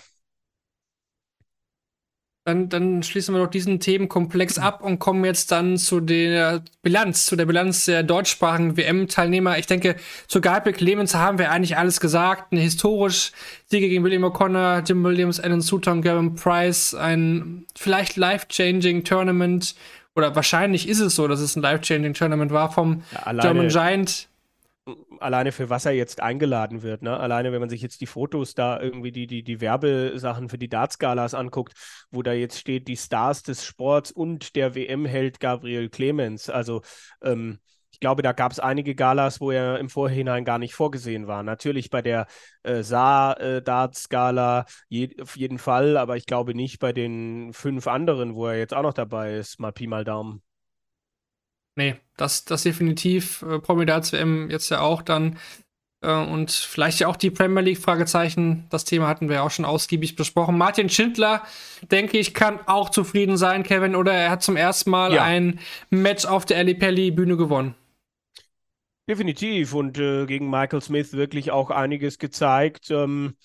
[2.46, 7.26] Dann, dann schließen wir doch diesen Themenkomplex ab und kommen jetzt dann zu der Bilanz,
[7.26, 9.58] zu der Bilanz der deutschsprachigen WM-Teilnehmer.
[9.58, 9.96] Ich denke,
[10.28, 12.52] zu Gabriel Clemens haben wir eigentlich alles gesagt.
[12.52, 13.32] Eine historisch
[13.66, 19.74] Siege gegen William O'Connor, Jim Williams, Alan Sutton, Gavin Price, ein vielleicht life-changing Tournament
[20.14, 24.28] oder wahrscheinlich ist es so, dass es ein life-changing Tournament war vom Ja, German Giant.
[25.20, 27.18] Alleine für was er jetzt eingeladen wird, ne?
[27.18, 30.68] Alleine, wenn man sich jetzt die Fotos da irgendwie die, die, die Werbesachen für die
[30.68, 31.72] Darts-Galas anguckt,
[32.10, 36.48] wo da jetzt steht, die Stars des Sports und der WM-Held Gabriel Clemens.
[36.48, 36.82] Also,
[37.22, 37.58] ähm,
[37.90, 41.42] ich glaube, da gab es einige Galas, wo er im Vorhinein gar nicht vorgesehen war.
[41.42, 42.26] Natürlich bei der
[42.62, 48.46] äh, Saar-Darts-Gala je, auf jeden Fall, aber ich glaube nicht bei den fünf anderen, wo
[48.48, 49.58] er jetzt auch noch dabei ist.
[49.60, 50.42] Mal Pi mal Daumen.
[51.76, 53.42] Nee, das, das definitiv.
[53.42, 55.38] Äh, Promidats WM jetzt ja auch dann.
[56.02, 58.66] Äh, und vielleicht ja auch die Premier League Fragezeichen.
[58.70, 60.58] Das Thema hatten wir auch schon ausgiebig besprochen.
[60.58, 61.42] Martin Schindler,
[61.90, 65.22] denke ich, kann auch zufrieden sein, Kevin, oder er hat zum ersten Mal Ja.
[65.24, 65.60] ein
[65.90, 67.74] Match auf der Ali Pelli Bühne gewonnen.
[69.08, 72.90] Definitiv und äh, gegen Michael Smith wirklich auch einiges gezeigt.
[72.90, 73.36] Ähm,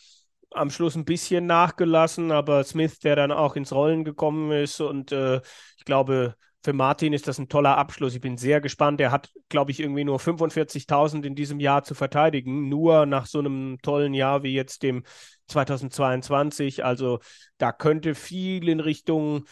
[0.50, 5.12] am Schluss ein bisschen nachgelassen, aber Smith, der dann auch ins Rollen gekommen ist und
[5.12, 5.40] äh,
[5.78, 8.14] ich glaube, für Martin ist das ein toller Abschluss.
[8.14, 9.02] Ich bin sehr gespannt.
[9.02, 13.40] Er hat, glaube ich, irgendwie nur 45.000 in diesem Jahr zu verteidigen, nur nach so
[13.40, 15.04] einem tollen Jahr wie jetzt dem
[15.48, 16.86] 2022.
[16.86, 17.20] Also
[17.58, 19.46] da könnte viel in Richtung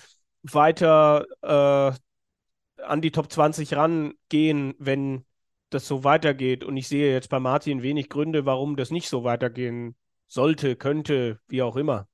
[0.44, 5.26] weiter äh, an die Top 20 rangehen, wenn
[5.70, 6.64] das so weitergeht.
[6.64, 9.96] Und ich sehe jetzt bei Martin wenig Gründe, warum das nicht so weitergehen
[10.28, 12.09] sollte, könnte, wie auch immer.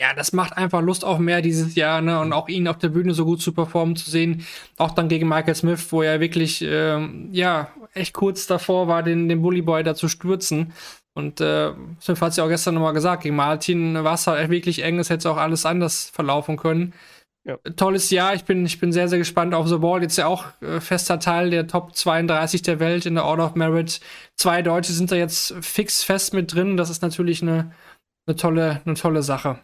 [0.00, 2.18] Ja, das macht einfach Lust auf mehr dieses Jahr, ne?
[2.20, 4.44] Und auch ihn auf der Bühne so gut zu performen zu sehen.
[4.76, 9.28] Auch dann gegen Michael Smith, wo er wirklich, ähm, ja, echt kurz davor war, den,
[9.28, 10.72] den Bully Boy da zu stürzen.
[11.14, 14.50] Und äh, Smith hat es ja auch gestern nochmal gesagt, gegen Martin war es halt
[14.50, 16.92] wirklich eng, es hätte auch alles anders verlaufen können.
[17.44, 17.58] Ja.
[17.76, 20.02] Tolles Jahr, ich bin, ich bin sehr, sehr gespannt auf The Ball.
[20.02, 23.54] Jetzt ja auch äh, fester Teil der Top 32 der Welt in der Order of
[23.54, 24.00] Merit.
[24.34, 26.76] Zwei Deutsche sind da jetzt fix fest mit drin.
[26.76, 27.72] Das ist natürlich eine,
[28.26, 29.60] eine, tolle, eine tolle Sache.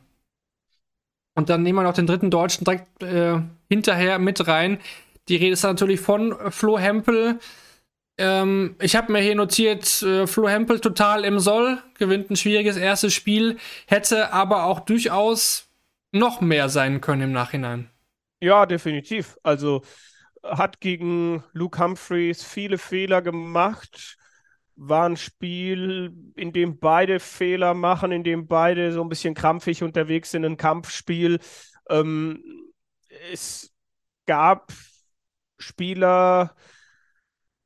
[1.35, 4.79] Und dann nehmen wir noch den dritten Deutschen direkt äh, hinterher mit rein.
[5.29, 7.39] Die Rede ist natürlich von Flo Hempel.
[8.19, 12.77] Ähm, ich habe mir hier notiert, äh, Flo Hempel total im Soll, gewinnt ein schwieriges
[12.77, 15.69] erstes Spiel, hätte aber auch durchaus
[16.13, 17.89] noch mehr sein können im Nachhinein.
[18.41, 19.39] Ja, definitiv.
[19.43, 19.83] Also
[20.43, 24.17] hat gegen Luke Humphreys viele Fehler gemacht.
[24.83, 29.83] War ein Spiel, in dem beide Fehler machen, in dem beide so ein bisschen krampfig
[29.83, 31.39] unterwegs sind, ein Kampfspiel.
[31.91, 32.43] Ähm,
[33.31, 33.75] es
[34.27, 34.73] gab
[35.59, 36.55] Spieler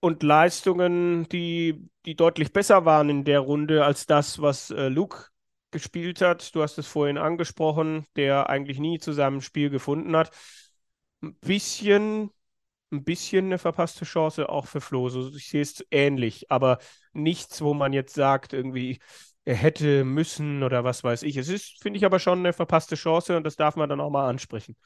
[0.01, 5.27] und Leistungen, die, die deutlich besser waren in der Runde als das, was äh, Luke
[5.71, 6.55] gespielt hat.
[6.55, 10.31] Du hast es vorhin angesprochen, der eigentlich nie zu seinem Spiel gefunden hat.
[11.23, 12.31] Ein bisschen,
[12.95, 15.09] ein bisschen eine verpasste Chance auch für Flo.
[15.09, 16.79] So, ich sehe es ähnlich, aber
[17.13, 18.99] nichts, wo man jetzt sagt, irgendwie,
[19.45, 21.37] er hätte müssen oder was weiß ich.
[21.37, 24.11] Es ist, finde ich, aber schon eine verpasste Chance und das darf man dann auch
[24.11, 24.77] mal ansprechen.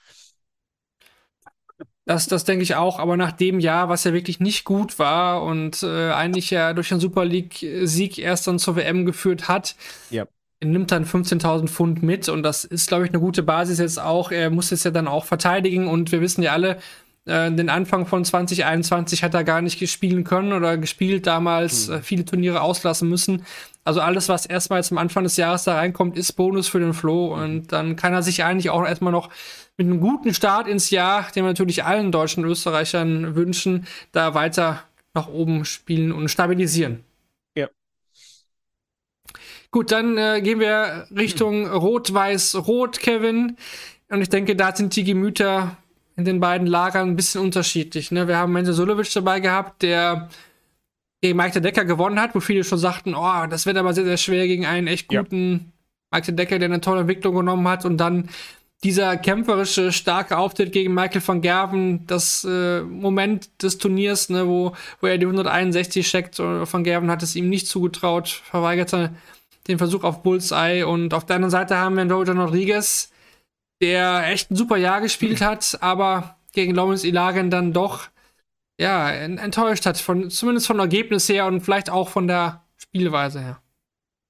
[2.06, 5.42] Das, das denke ich auch, aber nach dem Jahr, was ja wirklich nicht gut war
[5.42, 9.76] und äh, eigentlich ja durch den Super League-Sieg erst dann zur WM geführt hat,
[10.11, 10.26] Ja.
[10.61, 14.00] er nimmt dann 15.000 Pfund mit und das ist, glaube ich, eine gute Basis jetzt
[14.00, 14.32] auch.
[14.32, 16.78] Er muss es ja dann auch verteidigen und wir wissen ja alle,
[17.29, 22.01] äh, den Anfang von 2021 hat er gar nicht gespielen können oder gespielt damals, äh,
[22.01, 23.45] viele Turniere auslassen müssen.
[23.85, 26.95] Also alles, was erstmal jetzt am Anfang des Jahres da reinkommt, ist Bonus für den
[26.95, 29.31] Flo und dann kann er sich eigentlich auch erstmal noch
[29.76, 34.83] mit einem guten Start ins Jahr, den wir natürlich allen deutschen Österreichern wünschen, da weiter
[35.14, 37.05] nach oben spielen und stabilisieren.
[37.55, 37.68] Ja.
[39.70, 43.57] Gut, dann äh, gehen wir Richtung Rot-Weiß-Rot, Kevin.
[44.09, 45.76] Und ich denke, da sind die Gemüter
[46.18, 48.10] in den beiden Lagern ein bisschen unterschiedlich.
[48.10, 48.26] Ne?
[48.26, 50.28] Wir haben Menzo Sulovic dabei gehabt, der
[51.20, 54.04] gegen Mike de Decker gewonnen hat, wo viele schon sagten, oh, das wird aber sehr,
[54.04, 55.22] sehr schwer gegen einen echt Ja.
[55.22, 55.72] guten
[56.10, 58.28] Mike de Decker, der eine tolle Entwicklung genommen hat und dann
[58.82, 64.74] dieser kämpferische, starke Auftritt gegen Michael van Gerven, das äh, Moment des Turniers, ne, wo,
[65.00, 69.10] wo er die 161 checkt, van Gerven hat es ihm nicht zugetraut, verweigerte
[69.68, 73.10] den Versuch auf Bullseye und auf der anderen Seite haben wir Roger Rodriguez,
[73.83, 78.09] der echt ein super Jahr gespielt hat, aber gegen Lawrence Ilagan dann doch
[78.79, 83.41] ja, en- enttäuscht hat, von, zumindest vom Ergebnis her und vielleicht auch von der Spielweise
[83.41, 83.62] her.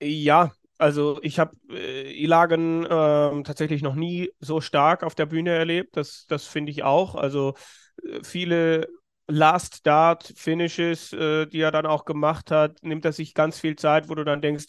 [0.00, 5.50] Ja, also ich habe äh, Ilagan ähm, tatsächlich noch nie so stark auf der Bühne
[5.50, 5.96] erlebt.
[5.96, 7.14] Das, das finde ich auch.
[7.16, 7.54] Also
[8.04, 8.88] äh, viele
[9.26, 13.76] Last Dart Finishes, äh, die er dann auch gemacht hat, nimmt er sich ganz viel
[13.76, 14.66] Zeit, wo du dann denkst,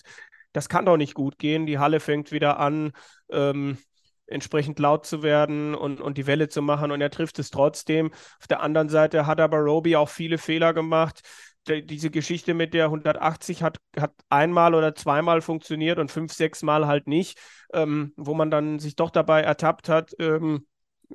[0.52, 1.66] das kann doch nicht gut gehen.
[1.68, 2.92] Die Halle fängt wieder an,
[3.30, 3.78] ähm,
[4.30, 8.12] entsprechend laut zu werden und, und die Welle zu machen und er trifft es trotzdem.
[8.40, 11.22] Auf der anderen Seite hat aber Roby auch viele Fehler gemacht
[11.68, 16.64] die- diese Geschichte mit der 180 hat, hat einmal oder zweimal funktioniert und fünf, sechs
[16.64, 17.38] Mal halt nicht,
[17.74, 20.66] ähm, wo man dann sich doch dabei ertappt hat, ähm,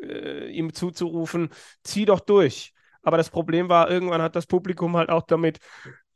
[0.02, 1.50] äh, ihm zuzurufen,
[1.82, 2.72] zieh doch durch.
[3.02, 5.58] Aber das Problem war, irgendwann hat das Publikum halt auch damit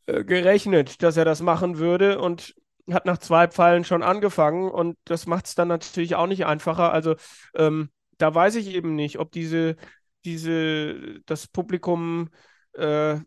[0.07, 2.55] äh, gerechnet, dass er das machen würde und
[2.93, 6.93] hat nach zwei Pfeilen schon angefangen und das macht es dann natürlich auch nicht einfacher.
[6.93, 7.17] Also
[7.55, 9.77] ähm, da weiß ich eben nicht, ob diese,
[10.25, 12.31] diese, das Publikum
[12.73, 13.19] äh,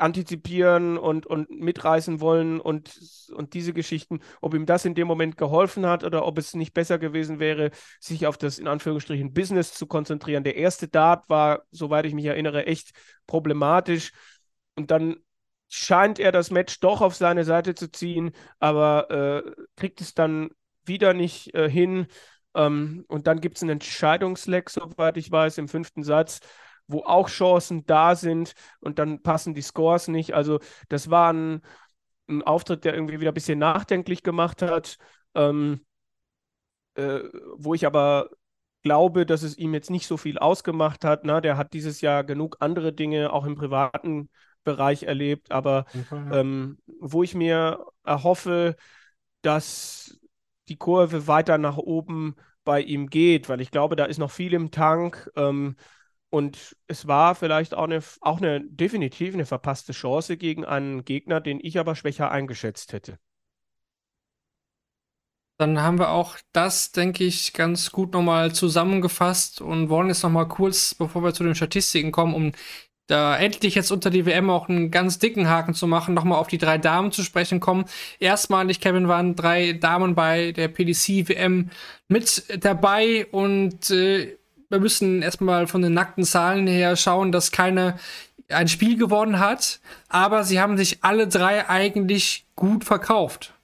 [0.00, 2.98] antizipieren und, und mitreißen wollen und,
[3.34, 6.72] und diese Geschichten, ob ihm das in dem Moment geholfen hat oder ob es nicht
[6.72, 7.70] besser gewesen wäre,
[8.00, 10.42] sich auf das in Anführungsstrichen Business zu konzentrieren.
[10.42, 12.92] Der erste Dart war, soweit ich mich erinnere, echt
[13.26, 14.12] problematisch
[14.74, 15.16] und dann
[15.70, 20.50] scheint er das Match doch auf seine Seite zu ziehen, aber äh, kriegt es dann
[20.84, 22.08] wieder nicht äh, hin.
[22.54, 26.40] Ähm, und dann gibt es einen Entscheidungsleck, soweit ich weiß, im fünften Satz
[26.92, 30.34] wo auch Chancen da sind und dann passen die Scores nicht.
[30.34, 30.58] Also
[30.88, 31.62] das war ein,
[32.28, 34.98] ein Auftritt, der irgendwie wieder ein bisschen nachdenklich gemacht hat,
[35.34, 35.84] ähm,
[36.94, 37.20] äh,
[37.56, 38.30] wo ich aber
[38.82, 41.24] glaube, dass es ihm jetzt nicht so viel ausgemacht hat.
[41.24, 44.30] Na, der hat dieses Jahr genug andere Dinge auch im privaten
[44.70, 45.84] Bereich erlebt, aber
[46.30, 48.76] ähm, wo ich mir erhoffe,
[49.42, 50.18] dass
[50.68, 54.54] die Kurve weiter nach oben bei ihm geht, weil ich glaube, da ist noch viel
[54.54, 55.30] im Tank.
[55.36, 55.76] Ähm,
[56.30, 61.40] und es war vielleicht auch eine, auch eine definitiv eine verpasste Chance gegen einen Gegner,
[61.40, 63.18] den ich aber schwächer eingeschätzt hätte.
[65.58, 70.48] Dann haben wir auch das, denke ich, ganz gut nochmal zusammengefasst und wollen jetzt nochmal
[70.48, 72.52] kurz, bevor wir zu den Statistiken kommen, um
[73.10, 76.46] da endlich jetzt unter die WM auch einen ganz dicken Haken zu machen, nochmal auf
[76.46, 77.84] die drei Damen zu sprechen kommen.
[78.18, 81.70] Erstmalig, Kevin, waren drei Damen bei der PDC-WM
[82.08, 84.36] mit dabei und äh,
[84.68, 87.98] wir müssen erstmal von den nackten Zahlen her schauen, dass keine
[88.48, 93.54] ein Spiel gewonnen hat, aber sie haben sich alle drei eigentlich gut verkauft.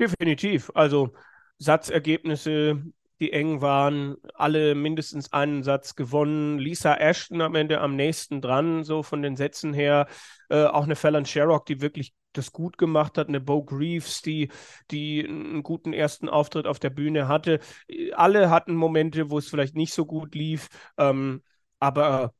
[0.00, 0.70] Definitiv.
[0.74, 1.12] Also
[1.58, 2.82] Satzergebnisse,
[3.20, 6.58] die eng waren, alle mindestens einen Satz gewonnen.
[6.58, 10.06] Lisa Ashton am Ende am nächsten dran, so von den Sätzen her.
[10.48, 14.50] Äh, auch eine Fallon Sherrock, die wirklich das gut gemacht hat, eine Bo Greaves, die,
[14.90, 17.60] die einen guten ersten Auftritt auf der Bühne hatte.
[18.14, 21.42] Alle hatten Momente, wo es vielleicht nicht so gut lief, ähm,
[21.80, 22.34] aber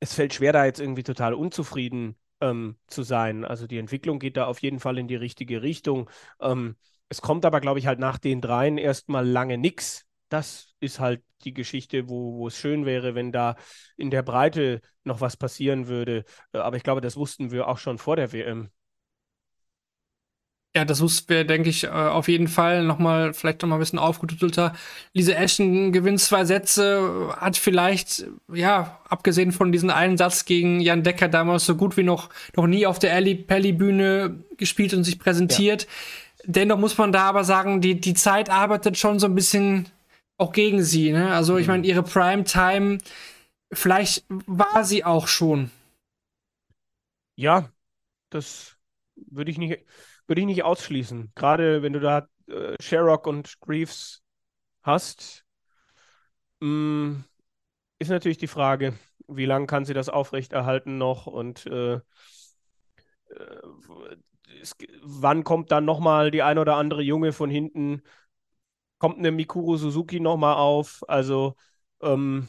[0.00, 3.44] es fällt schwer, da jetzt irgendwie total unzufrieden ähm, zu sein.
[3.44, 6.08] Also die Entwicklung geht da auf jeden Fall in die richtige Richtung.
[6.40, 6.76] Ähm,
[7.08, 10.06] es kommt aber, glaube ich, halt nach den dreien erstmal lange nichts.
[10.28, 13.56] Das ist halt die Geschichte, wo, wo es schön wäre, wenn da
[13.96, 16.24] in der Breite noch was passieren würde.
[16.52, 18.70] Äh, aber ich glaube, das wussten wir auch schon vor der WM.
[20.76, 23.98] Ja, das wussten wir, denke ich, äh, auf jeden Fall nochmal, vielleicht nochmal ein bisschen
[23.98, 24.74] aufgetüttelter.
[25.14, 31.02] Lise Ashton gewinnt zwei Sätze, hat vielleicht, ja, abgesehen von diesem einen Satz gegen Jan
[31.02, 35.04] Decker damals so gut wie noch, noch nie auf der Ali Pelli Bühne gespielt und
[35.04, 35.84] sich präsentiert.
[35.84, 35.88] Ja.
[36.44, 39.88] Dennoch muss man da aber sagen, die, die Zeit arbeitet schon so ein bisschen
[40.36, 41.32] auch gegen sie, ne?
[41.34, 41.72] Also, ich mhm.
[41.72, 42.98] meine, ihre Primetime,
[43.72, 45.70] vielleicht war sie auch schon.
[47.34, 47.70] Ja,
[48.30, 48.76] das
[49.16, 49.84] würde ich nicht,
[50.26, 51.32] würde ich nicht ausschließen.
[51.34, 54.22] Gerade wenn du da äh, Sherrock und Greaves
[54.82, 55.44] hast,
[56.60, 57.24] mh, mm,
[57.98, 58.94] ist natürlich die Frage,
[59.26, 62.00] wie lange kann sie das aufrechterhalten noch und äh,
[64.60, 68.02] es, wann kommt dann nochmal die ein oder andere Junge von hinten?
[68.98, 71.04] Kommt eine Mikuro Suzuki nochmal auf?
[71.08, 71.56] Also
[72.02, 72.48] ähm,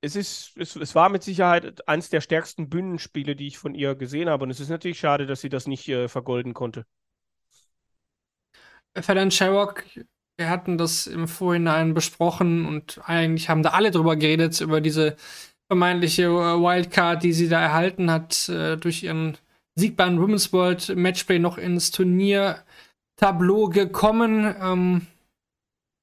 [0.00, 3.94] es ist, es, es war mit Sicherheit eines der stärksten Bühnenspiele, die ich von ihr
[3.94, 4.44] gesehen habe.
[4.44, 6.86] Und es ist natürlich schade, dass sie das nicht äh, vergolden konnte.
[9.00, 9.84] Fallon Sherrock,
[10.36, 15.16] wir hatten das im Vorhinein besprochen und eigentlich haben da alle drüber geredet, über diese
[15.68, 19.36] vermeintliche äh, Wildcard, die sie da erhalten hat, äh, durch ihren
[19.76, 24.54] Sieg beim Women's World Matchplay noch ins Turnier-Tableau gekommen.
[24.60, 25.06] Ähm,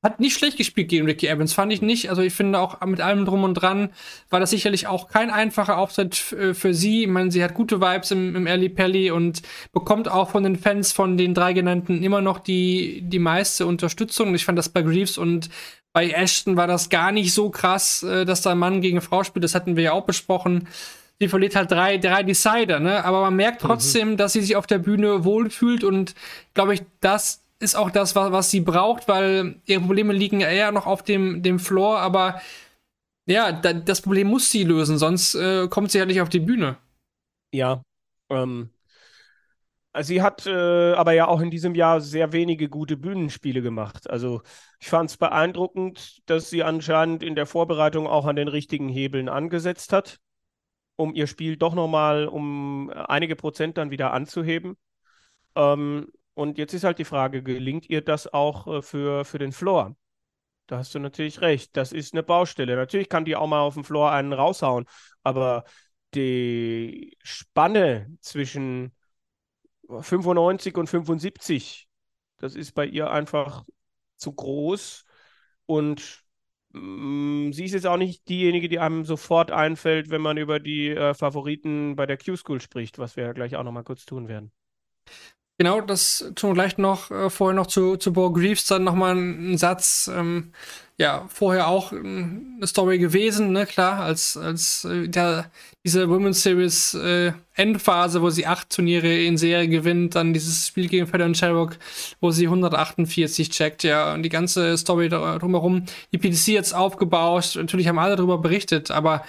[0.03, 2.09] hat nicht schlecht gespielt gegen Ricky Evans, fand ich nicht.
[2.09, 3.89] Also ich finde auch mit allem drum und dran
[4.29, 7.03] war das sicherlich auch kein einfacher Auftritt äh, für sie.
[7.03, 10.57] Ich meine, sie hat gute Vibes im, im Ellie Pelli und bekommt auch von den
[10.57, 14.35] Fans von den drei genannten immer noch die, die meiste Unterstützung.
[14.35, 15.49] Ich fand das bei Greaves und
[15.93, 19.45] bei Ashton war das gar nicht so krass, äh, dass da Mann gegen Frau spielt.
[19.45, 20.67] Das hatten wir ja auch besprochen.
[21.19, 23.03] Sie verliert halt drei, drei Decider, ne?
[23.05, 23.67] Aber man merkt mhm.
[23.67, 24.17] trotzdem, mhm.
[24.17, 26.15] dass sie sich auf der Bühne wohlfühlt und
[26.53, 30.71] glaube ich, das ist auch das, was, was sie braucht, weil ihre Probleme liegen eher
[30.71, 32.41] noch auf dem, dem Floor, aber
[33.25, 36.41] ja, da, das Problem muss sie lösen, sonst äh, kommt sie ja nicht auf die
[36.41, 36.77] Bühne.
[37.53, 37.81] Ja,
[38.29, 38.69] ähm,
[39.93, 44.09] also sie hat äh, aber ja auch in diesem Jahr sehr wenige gute Bühnenspiele gemacht.
[44.09, 44.41] Also
[44.79, 49.29] ich fand es beeindruckend, dass sie anscheinend in der Vorbereitung auch an den richtigen Hebeln
[49.29, 50.19] angesetzt hat,
[50.95, 54.77] um ihr Spiel doch nochmal um einige Prozent dann wieder anzuheben.
[55.55, 59.51] Ähm, und jetzt ist halt die Frage, gelingt ihr das auch äh, für, für den
[59.51, 59.95] Floor?
[60.67, 61.75] da hast du natürlich recht.
[61.77, 62.75] Das ist eine Baustelle.
[62.75, 64.85] Natürlich kann die auch mal auf dem Floor einen raushauen,
[65.23, 65.65] aber
[66.15, 68.93] die Spanne zwischen
[69.89, 71.87] 95 und 75,
[72.37, 73.65] das ist bei ihr einfach
[74.17, 75.05] zu groß
[75.65, 76.22] und
[76.75, 81.13] sie ist jetzt auch nicht diejenige, die einem sofort einfällt, wenn man über die äh,
[81.13, 84.51] Favoriten bei der Q-School spricht, was wir ja gleich auch noch mal kurz tun werden.
[85.63, 89.11] Genau, das tun wir gleich noch, äh, vorher noch zu, zu Bo Greaves, dann nochmal
[89.11, 90.11] einen Satz.
[90.13, 90.51] Ähm,
[90.97, 95.49] ja, vorher auch ähm, eine Story gewesen, ne, klar, als, als äh, der,
[95.85, 100.89] diese Women's Series äh, Endphase, wo sie acht Turniere in Serie gewinnt, dann dieses Spiel
[100.89, 101.77] gegen Fedor Sherrock,
[102.19, 107.87] wo sie 148 checkt, ja, und die ganze Story drumherum, die PDC jetzt aufgebaut, natürlich
[107.87, 109.23] haben alle darüber berichtet, aber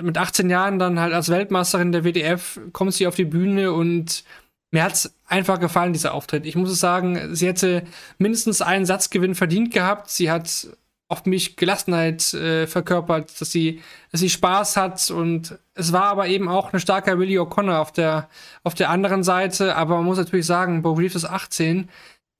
[0.00, 4.24] mit 18 Jahren dann halt als Weltmeisterin der WDF kommt sie auf die Bühne und
[4.70, 6.44] mir hat es einfach gefallen, dieser Auftritt.
[6.44, 7.84] Ich muss es sagen, sie hätte
[8.18, 10.10] mindestens einen Satzgewinn verdient gehabt.
[10.10, 10.68] Sie hat
[11.08, 16.28] auf mich Gelassenheit äh, verkörpert, dass sie, dass sie Spaß hat und es war aber
[16.28, 18.28] eben auch eine starke Willie O'Connor auf der,
[18.62, 19.74] auf der anderen Seite.
[19.76, 21.88] Aber man muss natürlich sagen, Bo Reeves ist 18,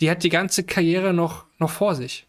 [0.02, 2.26] die hat die ganze Karriere noch, noch vor sich.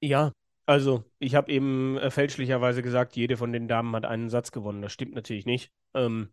[0.00, 0.30] Ja,
[0.64, 4.80] also ich habe eben äh, fälschlicherweise gesagt, jede von den Damen hat einen Satz gewonnen.
[4.80, 5.72] Das stimmt natürlich nicht.
[5.92, 6.28] Ähm,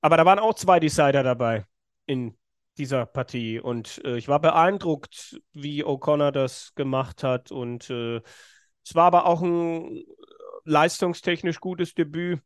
[0.00, 1.66] aber da waren auch zwei Decider dabei
[2.12, 2.36] in
[2.78, 3.58] dieser Partie.
[3.58, 7.50] Und äh, ich war beeindruckt, wie O'Connor das gemacht hat.
[7.50, 8.20] Und äh,
[8.84, 10.04] es war aber auch ein
[10.64, 12.40] leistungstechnisch gutes Debüt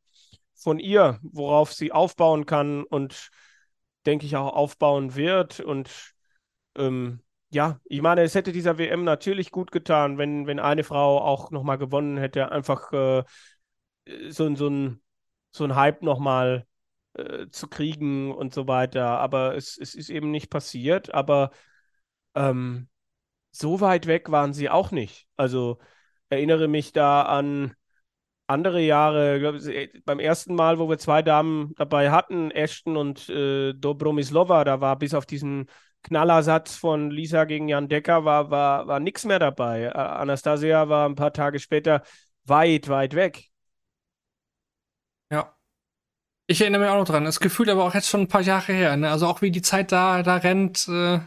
[0.54, 3.30] von ihr, worauf sie aufbauen kann und
[4.06, 5.60] denke ich auch aufbauen wird.
[5.60, 5.90] Und
[6.76, 11.20] ähm, ja, ich meine, es hätte dieser WM natürlich gut getan, wenn, wenn eine Frau
[11.20, 13.24] auch nochmal gewonnen hätte, einfach äh,
[14.28, 15.02] so, so, ein,
[15.50, 16.66] so ein Hype nochmal
[17.16, 19.18] äh, zu kriegen und so weiter.
[19.18, 21.14] Aber es, es ist eben nicht passiert.
[21.14, 21.50] Aber
[22.34, 22.88] ähm,
[23.52, 25.26] so weit weg waren sie auch nicht.
[25.36, 25.78] Also
[26.28, 27.74] erinnere mich da an
[28.46, 29.56] andere Jahre, glaub,
[30.04, 34.96] beim ersten Mal, wo wir zwei Damen dabei hatten, Ashton und äh, Dobromislova, da war
[34.98, 35.66] bis auf diesen
[36.02, 39.92] Knallersatz von Lisa gegen Jan Decker war, war, war nichts mehr dabei.
[39.92, 42.02] Anastasia war ein paar Tage später
[42.44, 43.46] weit, weit weg.
[46.46, 47.24] Ich erinnere mich auch noch dran.
[47.24, 48.96] Das Gefühl aber auch jetzt schon ein paar Jahre her.
[48.96, 49.10] Ne?
[49.10, 51.20] Also auch wie die Zeit da, da rennt, äh,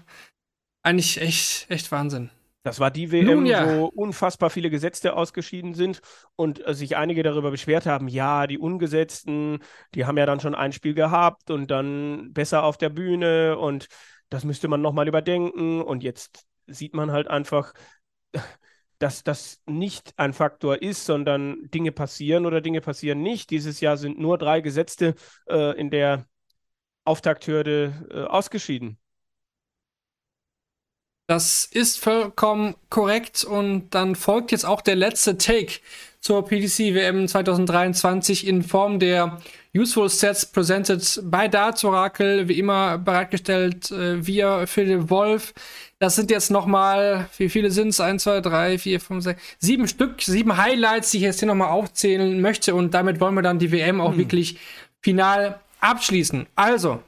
[0.81, 2.29] eigentlich echt, echt Wahnsinn.
[2.63, 3.77] Das war die WM, Nun, ja.
[3.77, 6.01] wo unfassbar viele Gesetzte ausgeschieden sind
[6.35, 9.59] und äh, sich einige darüber beschwert haben, ja, die Ungesetzten,
[9.95, 13.87] die haben ja dann schon ein Spiel gehabt und dann besser auf der Bühne und
[14.29, 15.81] das müsste man nochmal überdenken.
[15.81, 17.73] Und jetzt sieht man halt einfach,
[18.99, 23.49] dass das nicht ein Faktor ist, sondern Dinge passieren oder Dinge passieren nicht.
[23.49, 25.15] Dieses Jahr sind nur drei Gesetzte
[25.49, 26.25] äh, in der
[27.05, 28.99] Auftakthürde äh, ausgeschieden.
[31.29, 35.73] Das ist vollkommen korrekt und dann folgt jetzt auch der letzte Take
[36.21, 39.39] zur PDC WM 2023 in Form der
[39.75, 45.53] Useful Sets presented bei Darts Oracle, wie immer bereitgestellt äh, via Philipp Wolf.
[45.99, 47.99] Das sind jetzt nochmal, wie viele sind es?
[47.99, 51.69] 1, 2, 3, 4, 5, 6, sieben Stück, sieben Highlights, die ich jetzt hier nochmal
[51.69, 52.73] aufzählen möchte.
[52.73, 54.17] Und damit wollen wir dann die WM auch hm.
[54.17, 54.57] wirklich
[54.99, 56.47] final abschließen.
[56.55, 57.03] Also,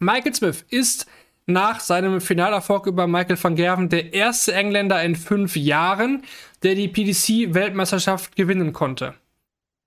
[0.00, 1.06] Michael Smith ist
[1.46, 6.22] nach seinem Finalerfolg über Michael van Gerven der erste Engländer in fünf Jahren,
[6.62, 9.14] der die PDC-Weltmeisterschaft gewinnen konnte.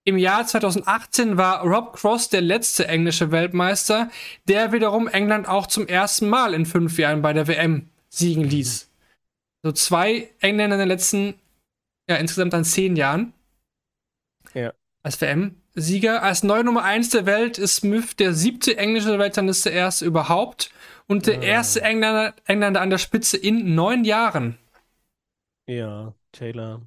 [0.06, 4.10] Im Jahr 2018 war Rob Cross der letzte englische Weltmeister,
[4.50, 8.90] der wiederum England auch zum ersten Mal in fünf Jahren bei der WM siegen ließ.
[9.64, 11.36] So zwei Engländer in den letzten,
[12.10, 13.34] ja, insgesamt dann zehn Jahren.
[14.54, 14.74] Ja.
[15.04, 16.22] Als WM-Sieger.
[16.22, 20.70] Als neue Nummer 1 der Welt ist Smith der siebte englische Weltrangliste erst überhaupt
[21.14, 21.44] und der ah.
[21.44, 24.58] erste Engländer, Engländer an der Spitze in neun Jahren.
[25.68, 26.82] Ja, Taylor.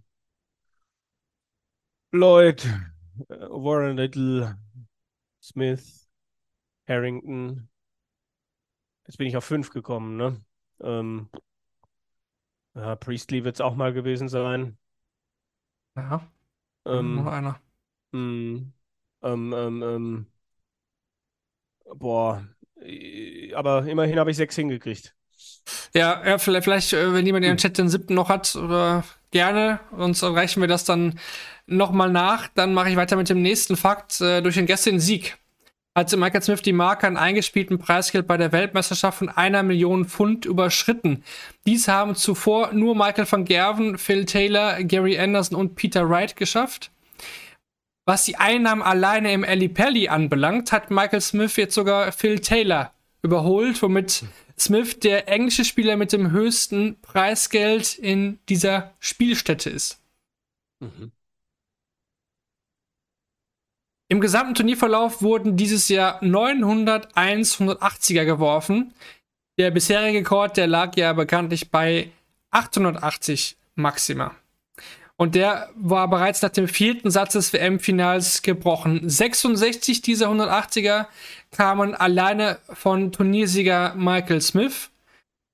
[2.10, 2.68] Lloyd,
[3.28, 4.58] Warren Little,
[5.40, 6.10] Smith,
[6.88, 7.68] Harrington.
[9.06, 10.44] Jetzt bin ich auf fünf gekommen, ne?
[10.80, 11.28] Ähm,
[12.74, 14.76] ja, Priestley wird es auch mal gewesen sein.
[15.94, 16.28] Ja.
[16.84, 17.60] Ähm, noch einer.
[18.10, 18.72] Mh, hm,
[19.22, 20.26] ähm, ähm, ähm,
[21.94, 22.44] boah,
[23.54, 25.14] aber immerhin habe ich sechs hingekriegt.
[25.94, 29.04] Ja, ja vielleicht, vielleicht, äh, wenn jemand in den Chat den siebten noch hat, oder
[29.30, 31.18] gerne, sonst reichen wir das dann
[31.66, 32.48] nochmal nach.
[32.54, 34.20] Dann mache ich weiter mit dem nächsten Fakt.
[34.20, 35.36] Äh, durch den gestrigen Sieg
[35.94, 40.44] hat Michael Smith die Marke an eingespielten Preisgeld bei der Weltmeisterschaft von einer Million Pfund
[40.44, 41.24] überschritten.
[41.66, 46.90] Dies haben zuvor nur Michael van Gerven, Phil Taylor, Gary Anderson und Peter Wright geschafft.
[48.08, 52.92] Was die Einnahmen alleine im Ali Pelli anbelangt, hat Michael Smith jetzt sogar Phil Taylor
[53.22, 54.24] überholt, womit
[54.56, 60.00] Smith der englische Spieler mit dem höchsten Preisgeld in dieser Spielstätte ist.
[60.78, 61.10] Mhm.
[64.08, 68.94] Im gesamten Turnierverlauf wurden dieses Jahr 901 180er geworfen.
[69.58, 72.12] Der bisherige Rekord, der lag ja bekanntlich bei
[72.52, 74.36] 880 Maxima.
[75.18, 79.08] Und der war bereits nach dem vierten Satz des WM-Finals gebrochen.
[79.08, 81.06] 66 dieser 180er
[81.50, 84.90] kamen alleine von Turniersieger Michael Smith.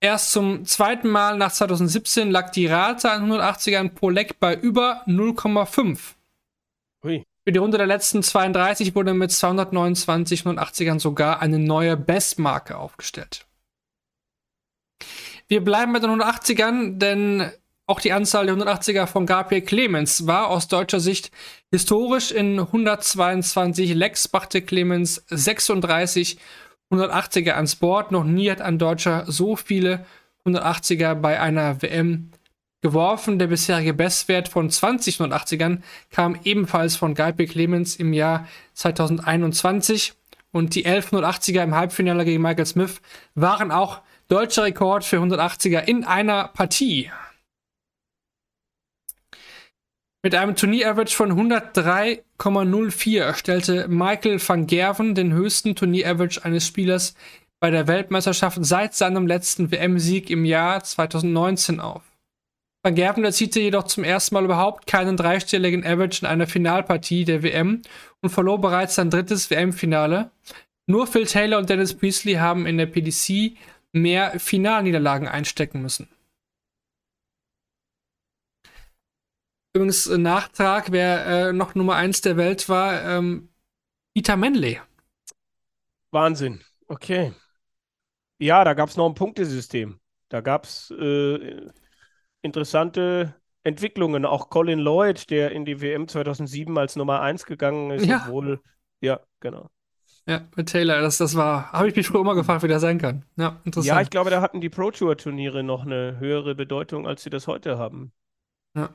[0.01, 5.03] Erst zum zweiten Mal nach 2017 lag die Rate an 180ern pro Leck bei über
[5.07, 6.15] 0,5.
[7.45, 13.47] Für die Runde der letzten 32 wurde mit 229 180ern sogar eine neue Bestmarke aufgestellt.
[15.47, 17.53] Wir bleiben bei den 180ern, denn
[17.93, 21.31] auch die Anzahl der 180er von Gabriel Clemens war aus deutscher Sicht
[21.71, 22.33] historisch.
[22.33, 26.39] In 122 Lecks brachte Clemens 36
[26.91, 28.11] 180er ans Board.
[28.11, 30.07] Noch nie hat ein Deutscher so viele
[30.47, 32.31] 180er bei einer WM
[32.81, 33.39] geworfen.
[33.39, 40.15] Der bisherige Bestwert von 20 180ern kam ebenfalls von Gabriel Clemens im Jahr 2021.
[40.51, 43.03] Und die 11 180er im Halbfinale gegen Michael Smith
[43.35, 47.11] waren auch deutscher Rekord für 180er in einer Partie.
[50.25, 57.17] Mit einem Turnier-Average von 103,04 stellte Michael van Gerven den höchsten Turnier-Average eines Spielers
[57.59, 62.03] bei der Weltmeisterschaft seit seinem letzten WM-Sieg im Jahr 2019 auf.
[62.85, 67.43] Van Gerven erzielte jedoch zum ersten Mal überhaupt keinen dreistelligen Average in einer Finalpartie der
[67.43, 67.83] WM
[68.21, 70.31] und verlor bereits sein drittes WM-Finale.
[70.87, 73.57] Nur Phil Taylor und Dennis Priestley haben in der PDC
[73.93, 76.07] mehr Finalniederlagen einstecken müssen.
[79.75, 83.49] Übrigens, äh, Nachtrag, wer äh, noch Nummer 1 der Welt war, ähm,
[84.15, 84.81] Peter Manley.
[86.11, 86.61] Wahnsinn.
[86.89, 87.33] Okay.
[88.39, 89.99] Ja, da gab es noch ein Punktesystem.
[90.29, 91.67] Da gab es äh,
[92.43, 94.27] interessante Entwicklungen.
[94.27, 98.23] Auch Colin Lloyd, der in die WM 2007 als Nummer 1 gegangen ist, ja.
[98.27, 98.61] obwohl.
[99.01, 99.71] Ja, genau.
[100.27, 102.99] Ja, mit Taylor, das, das war, habe ich mich früher immer gefragt, wie das sein
[102.99, 103.25] kann.
[103.37, 103.87] Ja, interessant.
[103.87, 107.31] Ja, ich glaube, da hatten die Pro Tour Turniere noch eine höhere Bedeutung, als sie
[107.31, 108.13] das heute haben.
[108.77, 108.91] Ja.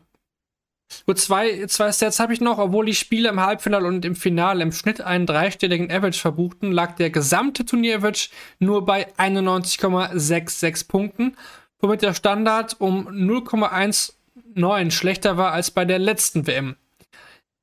[1.06, 2.58] Gut, zwei, zwei Stats habe ich noch.
[2.58, 6.96] Obwohl die Spiele im Halbfinale und im Finale im Schnitt einen dreistelligen Average verbuchten, lag
[6.96, 11.38] der gesamte Turnier-Average nur bei 91,66 Punkten,
[11.80, 16.76] womit der Standard um 0,19 schlechter war als bei der letzten WM.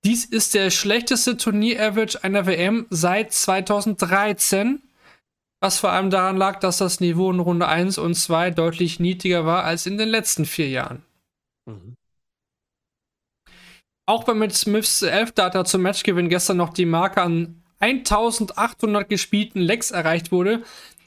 [0.05, 4.83] Dies ist der schlechteste Turnier-Average einer WM seit 2013,
[5.61, 9.47] was vor allem daran lag, dass das Niveau in Runde 1 und 2 deutlich niedriger
[9.47, 11.03] war als in den letzten vier Jahren.
[11.65, 11.97] Mhm.
[14.07, 19.91] Auch wenn mit Smiths Elfdata zum Matchgewinn gestern noch die Marke an 1800 gespielten Lecks
[19.91, 20.63] erreicht wurde,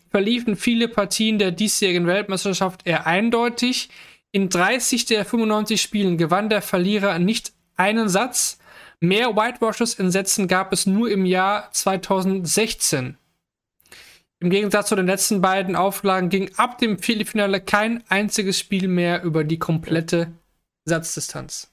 [0.10, 3.90] verliefen viele Partien der diesjährigen Weltmeisterschaft eher eindeutig.
[4.32, 8.58] In 30 der 95 Spielen gewann der Verlierer nicht einen Satz.
[9.00, 13.18] Mehr Whitewashes in Sätzen gab es nur im Jahr 2016.
[14.40, 19.24] Im Gegensatz zu den letzten beiden Auflagen ging ab dem Viertelfinale kein einziges Spiel mehr
[19.24, 20.32] über die komplette
[20.86, 21.72] Satzdistanz.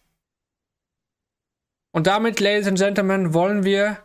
[1.94, 3.98] Und damit, Ladies and Gentlemen, wollen wir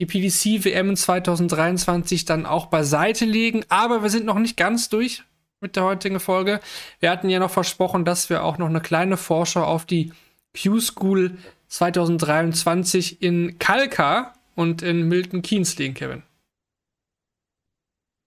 [0.00, 3.62] die PDC WM 2023 dann auch beiseite legen.
[3.68, 5.22] Aber wir sind noch nicht ganz durch
[5.60, 6.60] mit der heutigen Folge.
[6.98, 10.14] Wir hatten ja noch versprochen, dass wir auch noch eine kleine Vorschau auf die
[10.58, 11.36] Q-School
[11.68, 16.22] 2023 in Kalka und in Milton Keynes legen, Kevin.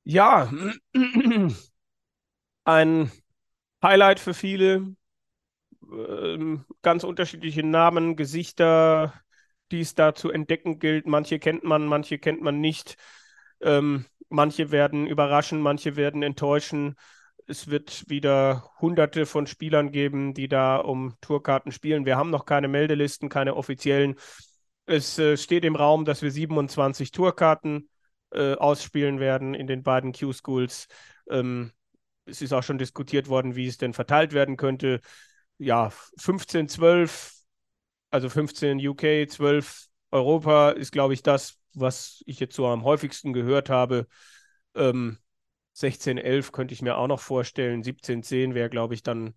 [0.04, 0.54] Ja,
[2.64, 3.12] ein
[3.82, 4.96] Highlight für viele,
[6.82, 9.14] ganz unterschiedliche Namen, Gesichter,
[9.72, 11.08] die es da zu entdecken gilt.
[11.08, 12.98] Manche kennt man, manche kennt man nicht.
[13.62, 16.96] Ähm, manche werden überraschen, manche werden enttäuschen.
[17.48, 22.06] Es wird wieder hunderte von Spielern geben, die da um Tourkarten spielen.
[22.06, 24.16] Wir haben noch keine Meldelisten, keine offiziellen.
[24.86, 27.90] Es äh, steht im Raum, dass wir 27 Tourkarten
[28.32, 30.88] äh, ausspielen werden in den beiden Q-Schools.
[31.30, 31.72] Ähm,
[32.26, 35.02] es ist auch schon diskutiert worden, wie es denn verteilt werden könnte
[35.58, 37.34] ja, 15, 12,
[38.10, 43.34] also 15 UK, 12 Europa ist, glaube ich, das, was ich jetzt so am häufigsten
[43.34, 44.08] gehört habe.
[44.76, 45.18] Ähm,
[45.74, 47.84] 16, 11 könnte ich mir auch noch vorstellen.
[47.84, 49.34] 17, 10 wäre, glaube ich, dann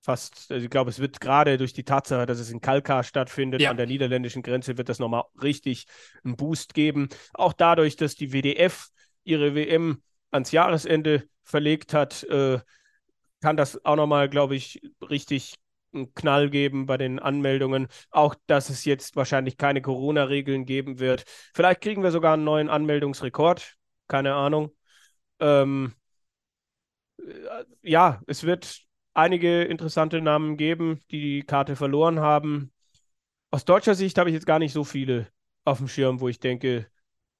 [0.00, 3.60] fast, also ich glaube, es wird gerade durch die Tatsache, dass es in Kalkar stattfindet,
[3.60, 3.70] ja.
[3.70, 5.86] an der niederländischen Grenze, wird das nochmal richtig
[6.24, 7.08] einen Boost geben.
[7.34, 8.88] Auch dadurch, dass die WDF
[9.24, 12.60] ihre WM ans Jahresende verlegt hat, äh,
[13.40, 15.54] kann das auch nochmal, glaube ich, richtig
[15.92, 17.88] einen Knall geben bei den Anmeldungen.
[18.10, 21.24] Auch, dass es jetzt wahrscheinlich keine Corona-Regeln geben wird.
[21.54, 23.76] Vielleicht kriegen wir sogar einen neuen Anmeldungsrekord.
[24.08, 24.72] keine Ahnung.
[25.40, 25.94] Ähm,
[27.18, 28.82] äh, ja, es wird
[29.14, 32.72] einige interessante Namen geben, die die Karte verloren haben.
[33.50, 35.28] Aus deutscher Sicht habe ich jetzt gar nicht so viele
[35.64, 36.88] auf dem Schirm, wo ich denke,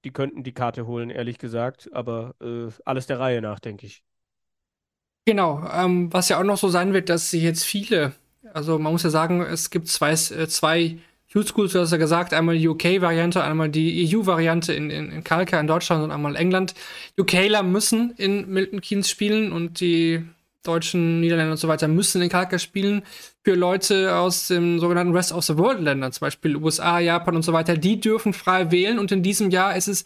[0.05, 1.90] die könnten die Karte holen, ehrlich gesagt.
[1.93, 4.05] Aber äh, alles der Reihe nach, denke ich.
[5.26, 8.12] Genau, ähm, was ja auch noch so sein wird, dass sie jetzt viele,
[8.52, 10.98] also man muss ja sagen, es gibt zwei, äh, zwei
[11.32, 15.22] Youth Schools, du hast ja gesagt, einmal die UK-Variante, einmal die EU-Variante in, in, in
[15.22, 16.74] Kalka in Deutschland und einmal England.
[17.18, 20.24] UKler müssen in Milton Keynes spielen und die
[20.64, 23.02] deutschen Niederländer und so weiter müssen in Kalka spielen.
[23.44, 27.42] Für Leute aus dem sogenannten Rest of the World Ländern, zum Beispiel USA, Japan und
[27.42, 30.05] so weiter, die dürfen frei wählen und in diesem Jahr ist es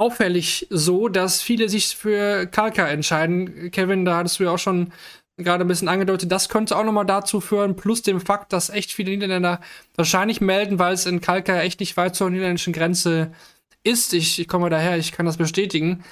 [0.00, 3.70] auffällig so, dass viele sich für Kalka entscheiden.
[3.70, 4.92] Kevin, da hattest du ja auch schon
[5.36, 8.92] gerade ein bisschen angedeutet, das könnte auch nochmal dazu führen, plus dem Fakt, dass echt
[8.92, 9.60] viele Niederländer
[9.96, 13.32] wahrscheinlich melden, weil es in Kalka echt nicht weit zur niederländischen Grenze
[13.82, 14.14] ist.
[14.14, 16.02] Ich, ich komme daher, ich kann das bestätigen.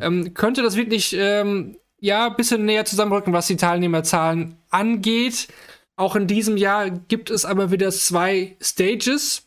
[0.00, 5.48] ähm, könnte das wirklich ähm, ja ein bisschen näher zusammenrücken, was die Teilnehmerzahlen angeht.
[5.96, 9.42] Auch in diesem Jahr gibt es aber wieder zwei Stages.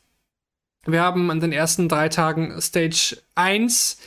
[0.87, 3.97] Wir haben an den ersten drei Tagen Stage 1.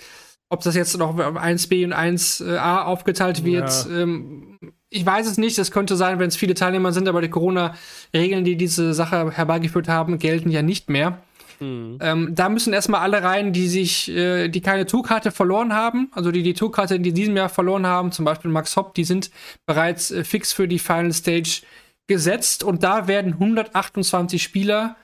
[0.48, 3.98] Ob das jetzt noch 1b und 1a aufgeteilt wird, ja.
[3.98, 4.59] ähm,
[4.89, 5.59] ich weiß es nicht.
[5.59, 9.89] Es könnte sein, wenn es viele Teilnehmer sind, aber die Corona-Regeln, die diese Sache herbeigeführt
[9.89, 11.19] haben, gelten ja nicht mehr.
[11.61, 11.98] Mhm.
[12.01, 16.32] Ähm, da müssen erstmal alle rein, die sich, äh, die keine Tourkarte verloren haben, also
[16.32, 19.31] die die Tourkarte in diesem Jahr verloren haben, zum Beispiel Max Hopp, die sind
[19.66, 21.62] bereits äh, fix für die Final Stage
[22.09, 24.97] gesetzt und da werden 128 Spieler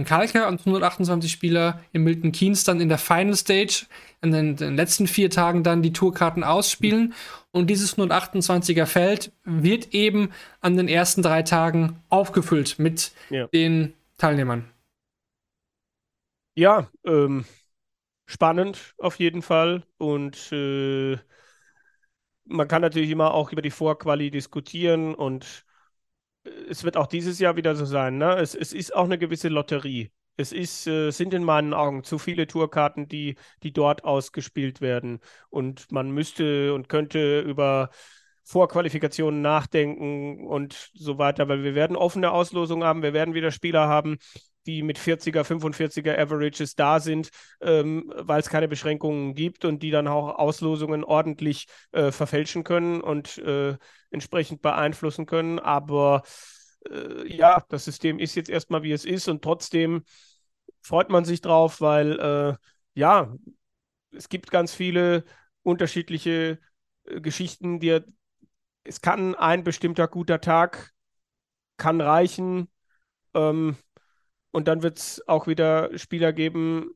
[0.00, 3.86] in Kalka und 128 Spieler in Milton Keynes dann in der Final Stage
[4.22, 7.14] in den, den letzten vier Tagen dann die Tourkarten ausspielen.
[7.52, 13.46] Und dieses 128er Feld wird eben an den ersten drei Tagen aufgefüllt mit ja.
[13.48, 14.64] den Teilnehmern.
[16.54, 17.44] Ja, ähm,
[18.26, 19.82] spannend auf jeden Fall.
[19.98, 21.18] Und äh,
[22.44, 25.64] man kann natürlich immer auch über die Vorquali diskutieren und
[26.68, 28.18] es wird auch dieses Jahr wieder so sein.
[28.18, 28.36] Ne?
[28.36, 30.10] Es, es ist auch eine gewisse Lotterie.
[30.36, 35.20] Es ist, äh, sind in meinen Augen zu viele Tourkarten, die, die dort ausgespielt werden.
[35.50, 37.90] Und man müsste und könnte über
[38.44, 43.86] Vorqualifikationen nachdenken und so weiter, weil wir werden offene Auslosungen haben, wir werden wieder Spieler
[43.86, 44.18] haben,
[44.66, 47.30] die mit 40er, 45er Averages da sind,
[47.60, 53.00] ähm, weil es keine Beschränkungen gibt und die dann auch Auslosungen ordentlich äh, verfälschen können
[53.00, 53.76] und äh,
[54.10, 55.58] entsprechend beeinflussen können.
[55.58, 56.22] Aber
[56.90, 60.02] äh, ja, das System ist jetzt erstmal wie es ist und trotzdem
[60.82, 62.56] freut man sich drauf, weil äh,
[62.98, 63.34] ja,
[64.12, 65.24] es gibt ganz viele
[65.62, 66.58] unterschiedliche
[67.04, 68.00] äh, Geschichten, die
[68.84, 70.92] es kann ein bestimmter guter Tag
[71.76, 72.68] kann reichen.
[73.34, 73.76] Ähm,
[74.50, 76.90] und dann wird es auch wieder Spieler geben,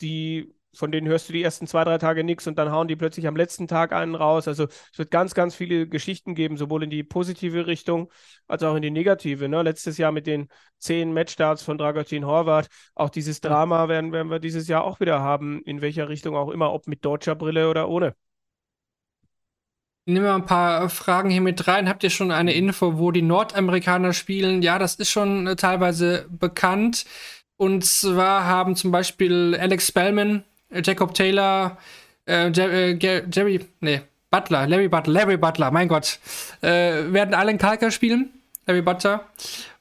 [0.00, 2.96] die, von denen hörst du die ersten zwei, drei Tage nichts und dann hauen die
[2.96, 4.46] plötzlich am letzten Tag einen raus.
[4.48, 8.10] Also es wird ganz, ganz viele Geschichten geben, sowohl in die positive Richtung
[8.46, 9.48] als auch in die negative.
[9.48, 9.62] Ne?
[9.62, 12.68] Letztes Jahr mit den zehn Matchstarts von Dragutin Horvath.
[12.94, 16.50] Auch dieses Drama werden, werden wir dieses Jahr auch wieder haben, in welcher Richtung auch
[16.50, 18.14] immer, ob mit deutscher Brille oder ohne.
[20.06, 21.88] Nehmen wir ein paar Fragen hier mit rein.
[21.88, 24.62] Habt ihr schon eine Info, wo die Nordamerikaner spielen?
[24.62, 27.04] Ja, das ist schon äh, teilweise bekannt.
[27.56, 31.76] Und zwar haben zum Beispiel Alex Spellman, äh, Jacob Taylor,
[32.26, 34.00] äh, Jerry, äh, Jerry, nee,
[34.30, 36.18] Butler, Larry Butler, Larry Butler, mein Gott,
[36.62, 38.30] äh, werden alle in Kalka spielen.
[38.66, 39.26] Larry Butler.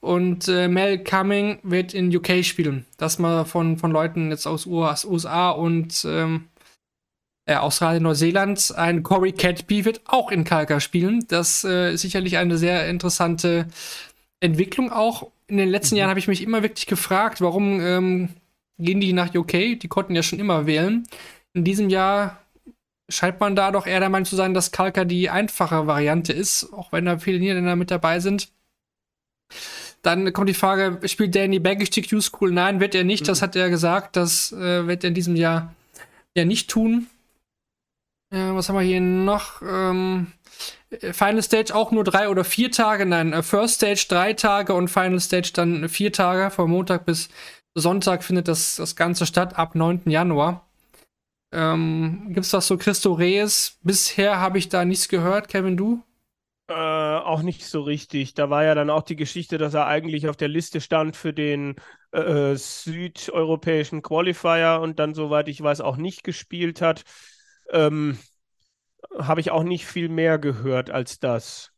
[0.01, 2.85] Und äh, Mel Cumming wird in UK spielen.
[2.97, 6.47] Das mal von, von Leuten jetzt aus USA und ähm,
[7.49, 8.73] äh, Australien, Neuseeland.
[8.75, 11.25] Ein Corey Cadby wird auch in Kalka spielen.
[11.29, 13.65] Das äh, ist sicherlich eine sehr interessante
[14.39, 15.31] Entwicklung auch.
[15.47, 15.99] In den letzten mhm.
[15.99, 18.29] Jahren habe ich mich immer wirklich gefragt, warum ähm,
[18.77, 19.79] gehen die nach UK?
[19.79, 21.07] Die konnten ja schon immer wählen.
[21.53, 22.39] In diesem Jahr
[23.09, 26.71] scheint man da doch eher der Meinung zu sein, dass Kalka die einfache Variante ist,
[26.71, 28.49] auch wenn da viele Niederländer mit dabei sind.
[30.03, 32.51] Dann kommt die Frage, spielt Danny Baggish die Q-School?
[32.51, 33.23] Nein, wird er nicht.
[33.23, 33.27] Mhm.
[33.27, 34.15] Das hat er gesagt.
[34.17, 35.73] Das äh, wird er in diesem Jahr
[36.37, 37.07] ja nicht tun.
[38.31, 39.61] Ja, was haben wir hier noch?
[39.63, 40.27] Ähm,
[41.13, 43.05] Final Stage auch nur drei oder vier Tage.
[43.05, 46.51] Nein, äh, First Stage drei Tage und Final Stage dann vier Tage.
[46.51, 47.29] Von Montag bis
[47.75, 50.11] Sonntag findet das, das Ganze statt, ab 9.
[50.11, 50.67] Januar.
[51.53, 53.79] Ähm, es was so Christo Reyes?
[53.83, 55.49] Bisher habe ich da nichts gehört.
[55.49, 56.03] Kevin, du?
[56.67, 58.35] Äh, auch nicht so richtig.
[58.35, 61.33] Da war ja dann auch die Geschichte, dass er eigentlich auf der Liste stand für
[61.33, 61.75] den
[62.11, 67.03] äh, südeuropäischen Qualifier und dann, soweit ich weiß, auch nicht gespielt hat
[67.71, 68.17] ähm,
[69.17, 71.71] habe ich auch nicht viel mehr gehört als das.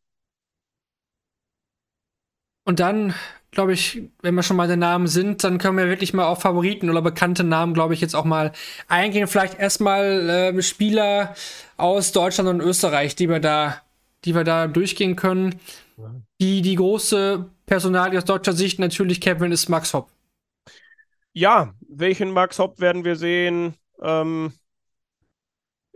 [2.63, 3.13] Und dann
[3.51, 6.41] glaube ich, wenn wir schon mal der Namen sind, dann können wir wirklich mal auf
[6.41, 8.53] Favoriten oder bekannte Namen, glaube ich, jetzt auch mal
[8.87, 9.27] eingehen.
[9.27, 11.35] Vielleicht erstmal äh, Spieler
[11.77, 13.81] aus Deutschland und Österreich, die wir da,
[14.23, 15.59] die wir da durchgehen können.
[16.39, 20.09] Die, die große Personalie aus deutscher Sicht natürlich, Kevin, ist Max Hopp.
[21.33, 23.75] Ja, welchen Max Hopp werden wir sehen?
[24.01, 24.53] Ähm,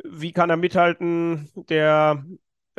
[0.10, 1.50] wie kann er mithalten?
[1.56, 2.24] Der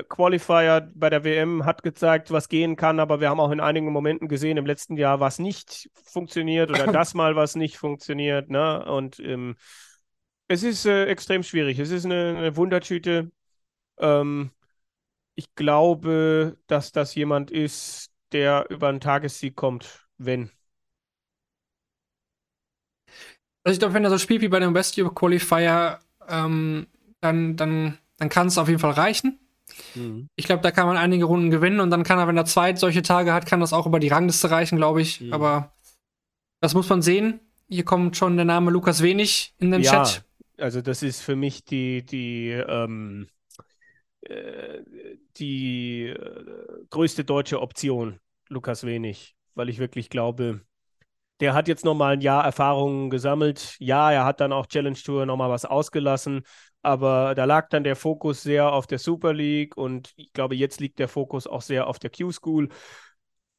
[0.08, 3.92] Qualifier bei der WM hat gezeigt, was gehen kann, aber wir haben auch in einigen
[3.92, 8.50] Momenten gesehen im letzten Jahr, was nicht funktioniert oder das mal was nicht funktioniert.
[8.50, 8.84] Ne?
[8.84, 9.56] Und ähm,
[10.48, 11.78] es ist äh, extrem schwierig.
[11.78, 13.30] Es ist eine, eine Wundertüte.
[13.98, 14.50] Ähm,
[15.34, 20.50] ich glaube, dass das jemand ist, der über einen Tagessieg kommt, wenn.
[23.64, 26.86] Also ich glaube, wenn er so spielt wie bei dem West Europe Qualifier, ähm,
[27.26, 29.38] dann, dann, dann kann es auf jeden Fall reichen.
[29.94, 30.28] Mhm.
[30.36, 32.74] Ich glaube, da kann man einige Runden gewinnen und dann kann er, wenn er zwei
[32.76, 35.20] solche Tage hat, kann das auch über die Rangliste reichen, glaube ich.
[35.20, 35.32] Mhm.
[35.32, 35.74] Aber
[36.60, 37.40] das muss man sehen.
[37.68, 40.24] Hier kommt schon der Name Lukas Wenig in den ja, Chat.
[40.58, 43.28] Also, das ist für mich die, die, ähm,
[44.22, 44.82] äh,
[45.36, 46.44] die äh,
[46.90, 50.60] größte deutsche Option, Lukas Wenig, weil ich wirklich glaube,
[51.40, 53.76] der hat jetzt nochmal ein Jahr Erfahrung gesammelt.
[53.78, 56.42] Ja, er hat dann auch Challenge Tour nochmal was ausgelassen,
[56.86, 60.78] aber da lag dann der Fokus sehr auf der Super League und ich glaube, jetzt
[60.78, 62.68] liegt der Fokus auch sehr auf der Q-School.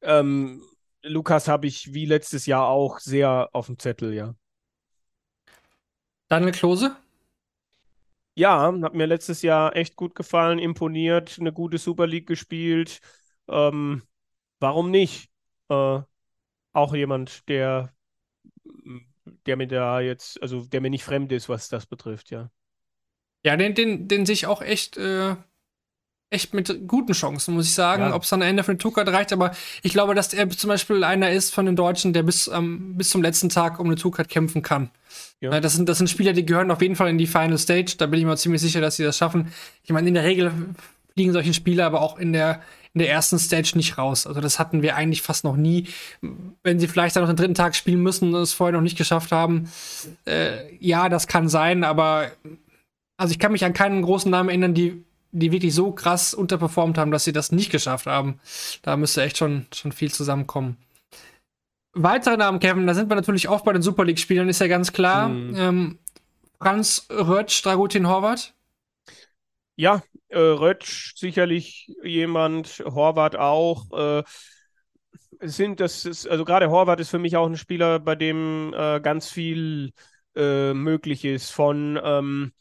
[0.02, 0.64] Ähm,
[1.04, 4.34] Lukas habe ich wie letztes Jahr auch sehr auf dem Zettel, ja.
[6.30, 6.96] Daniel Klose?
[8.36, 13.02] Ja, hat mir letztes Jahr echt gut gefallen, imponiert, eine gute Super League gespielt.
[13.50, 14.04] Ähm,
[14.62, 15.30] warum nicht?
[15.68, 16.00] Äh,
[16.72, 17.94] auch jemand, der,
[19.46, 22.50] der mir da jetzt, also der mir nicht fremd ist, was das betrifft, ja.
[23.48, 25.36] Ja, den, den, den sehe ich auch echt, äh,
[26.30, 28.04] echt mit guten Chancen, muss ich sagen.
[28.04, 28.14] Ja.
[28.14, 29.52] Ob es dann am Ende für den Tukart reicht, aber
[29.84, 33.10] ich glaube, dass er zum Beispiel einer ist von den Deutschen, der bis, ähm, bis
[33.10, 34.90] zum letzten Tag um eine Tukart kämpfen kann.
[35.40, 35.54] Ja.
[35.54, 37.96] Äh, das, sind, das sind Spieler, die gehören auf jeden Fall in die Final Stage.
[37.98, 39.54] Da bin ich mir ziemlich sicher, dass sie das schaffen.
[39.86, 40.52] Ich meine, in der Regel
[41.14, 42.62] fliegen solche Spieler aber auch in der,
[42.94, 44.28] in der ersten Stage nicht raus.
[44.28, 45.88] Also das hatten wir eigentlich fast noch nie.
[46.64, 48.98] Wenn sie vielleicht dann noch den dritten Tag spielen müssen und es vorher noch nicht
[48.98, 49.72] geschafft haben,
[50.26, 52.30] äh, ja, das kann sein, aber
[53.18, 56.98] also ich kann mich an keinen großen Namen erinnern, die, die wirklich so krass unterperformt
[56.98, 58.40] haben, dass sie das nicht geschafft haben.
[58.84, 60.78] Da müsste echt schon, schon viel zusammenkommen.
[61.94, 64.94] Weitere Namen, Kevin, da sind wir natürlich auch bei den Super League-Spielern, ist ja ganz
[64.94, 65.30] klar.
[65.30, 65.56] Mhm.
[65.56, 66.00] Ähm,
[66.60, 68.54] Franz Rötsch, Dragutin Horvath.
[69.76, 73.92] Ja, äh, Rötsch sicherlich jemand, Horvath auch.
[73.92, 74.24] Äh,
[75.42, 79.00] sind das ist, also gerade Horvath ist für mich auch ein Spieler, bei dem äh,
[79.00, 79.92] ganz viel
[80.36, 81.52] äh, möglich ist.
[81.52, 82.52] Von ähm,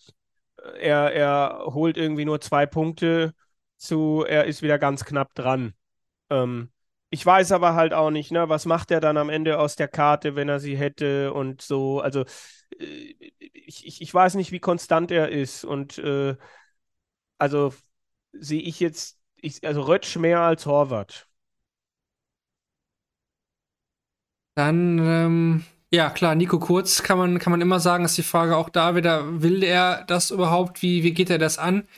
[0.80, 3.34] er, er holt irgendwie nur zwei Punkte
[3.76, 5.74] zu, er ist wieder ganz knapp dran.
[6.30, 6.70] Ähm,
[7.10, 9.88] ich weiß aber halt auch nicht, ne, was macht er dann am Ende aus der
[9.88, 12.00] Karte, wenn er sie hätte und so.
[12.00, 12.24] Also
[12.78, 13.14] äh,
[13.52, 16.36] ich, ich, ich weiß nicht, wie konstant er ist und äh,
[17.38, 17.72] also
[18.32, 21.28] sehe ich jetzt, ich, also Rötsch mehr als Horvath.
[24.54, 25.64] Dann, ähm,
[25.96, 28.94] ja klar, Nico Kurz kann man, kann man immer sagen, ist die Frage auch da
[28.94, 30.82] wieder, will er das überhaupt?
[30.82, 31.88] Wie, wie geht er das an?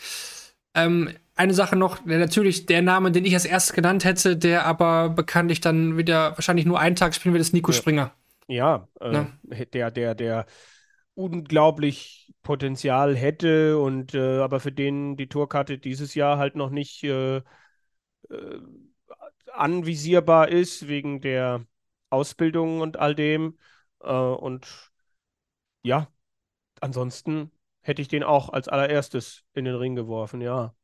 [0.74, 5.08] Ähm, eine Sache noch, natürlich der Name, den ich als erstes genannt hätte, der aber
[5.08, 7.76] bekanntlich dann wieder wahrscheinlich nur einen Tag spielen wird, ist Nico ja.
[7.76, 8.12] Springer.
[8.46, 9.26] Ja, äh, ja,
[9.72, 10.46] der, der, der
[11.14, 17.02] unglaublich Potenzial hätte und äh, aber für den die Tourkarte dieses Jahr halt noch nicht
[17.04, 17.42] äh, äh,
[19.52, 21.66] anvisierbar ist wegen der
[22.10, 23.58] Ausbildung und all dem.
[24.02, 24.92] Äh, und
[25.82, 26.08] ja,
[26.80, 27.50] ansonsten
[27.80, 30.74] hätte ich den auch als allererstes in den Ring geworfen, ja.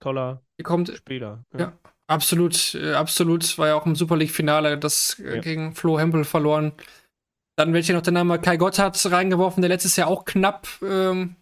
[0.00, 1.44] Toller kommt, Spieler.
[1.54, 1.58] Ja.
[1.58, 1.72] ja.
[2.06, 3.56] absolut, äh, absolut.
[3.58, 5.40] War ja auch im Super League-Finale das äh, ja.
[5.40, 6.72] gegen Flo Hempel verloren.
[7.56, 11.36] Dann wird hier noch der Name Kai Gotthard reingeworfen, der letztes Jahr auch knapp ähm,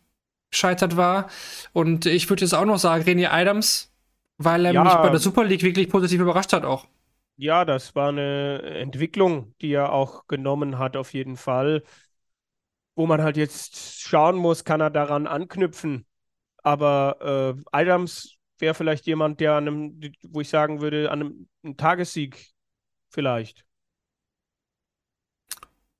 [0.51, 1.29] gescheitert war.
[1.73, 3.93] Und ich würde jetzt auch noch sagen, René Adams,
[4.39, 6.87] weil er ja, mich bei der Super League wirklich positiv überrascht hat auch.
[7.36, 11.82] Ja, das war eine Entwicklung, die er auch genommen hat, auf jeden Fall.
[12.94, 16.06] Wo man halt jetzt schauen muss, kann er daran anknüpfen.
[16.59, 21.48] Aber äh, Adams wäre vielleicht jemand, der an einem, wo ich sagen würde, an einem,
[21.65, 22.52] einem Tagessieg
[23.11, 23.65] vielleicht.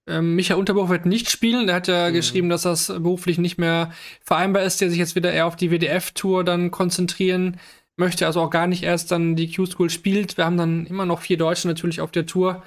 [0.07, 1.69] Ähm, Michael Unterbuch wird nicht spielen.
[1.69, 2.15] Er hat ja mhm.
[2.15, 3.93] geschrieben, dass das beruflich nicht mehr
[4.23, 7.59] vereinbar ist, der sich jetzt wieder eher auf die WDF-Tour dann konzentrieren
[7.97, 10.37] möchte, also auch gar nicht erst dann die Q-School spielt.
[10.37, 12.63] Wir haben dann immer noch vier Deutsche natürlich auf der Tour.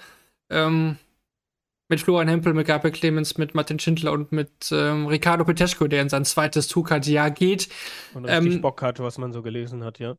[0.50, 0.98] Ähm,
[1.90, 6.02] mit Florian Hempel, mit Gabriel Clemens, mit Martin Schindler und mit ähm, Ricardo Peteschko, der
[6.02, 7.70] in sein zweites Tourcard-Jahr geht.
[8.14, 10.16] Und richtig ähm, Bock hat, was man so gelesen hat, ja.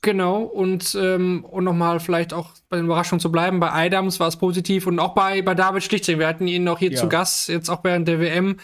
[0.00, 3.58] Genau, und, ähm, und nochmal vielleicht auch bei den Überraschungen zu bleiben.
[3.58, 6.20] Bei Adams war es positiv und auch bei, bei David Schlichting.
[6.20, 6.96] Wir hatten ihn noch hier ja.
[6.96, 8.58] zu Gast, jetzt auch während der WM.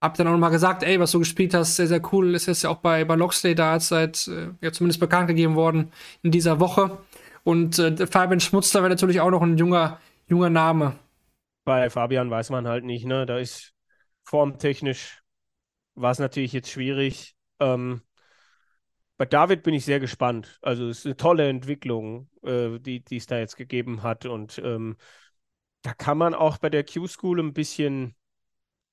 [0.00, 2.34] Hab dann auch nochmal gesagt, ey, was du gespielt hast, sehr, sehr cool.
[2.34, 5.54] Ist jetzt ja auch bei, bei Locksley da, ist seit, äh, ja, zumindest bekannt gegeben
[5.54, 5.90] worden
[6.22, 6.98] in dieser Woche.
[7.44, 10.96] Und äh, Fabian Schmutzler wäre natürlich auch noch ein junger, junger Name.
[11.64, 13.26] Bei Fabian weiß man halt nicht, ne?
[13.26, 13.72] Da ist
[14.24, 15.22] formtechnisch
[15.96, 17.34] war es natürlich jetzt schwierig.
[17.58, 18.02] Ähm,
[19.16, 20.58] bei David bin ich sehr gespannt.
[20.62, 24.26] Also es ist eine tolle Entwicklung, äh, die, die es da jetzt gegeben hat.
[24.26, 24.96] Und ähm,
[25.82, 28.14] da kann man auch bei der Q-School ein bisschen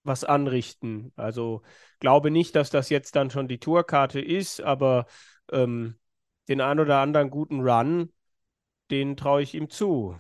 [0.04, 1.12] was anrichten.
[1.16, 1.62] Also
[2.00, 5.06] glaube nicht, dass das jetzt dann schon die Tourkarte ist, aber
[5.52, 5.96] ähm,
[6.48, 8.12] den ein oder anderen guten Run,
[8.92, 10.18] den traue ich ihm zu.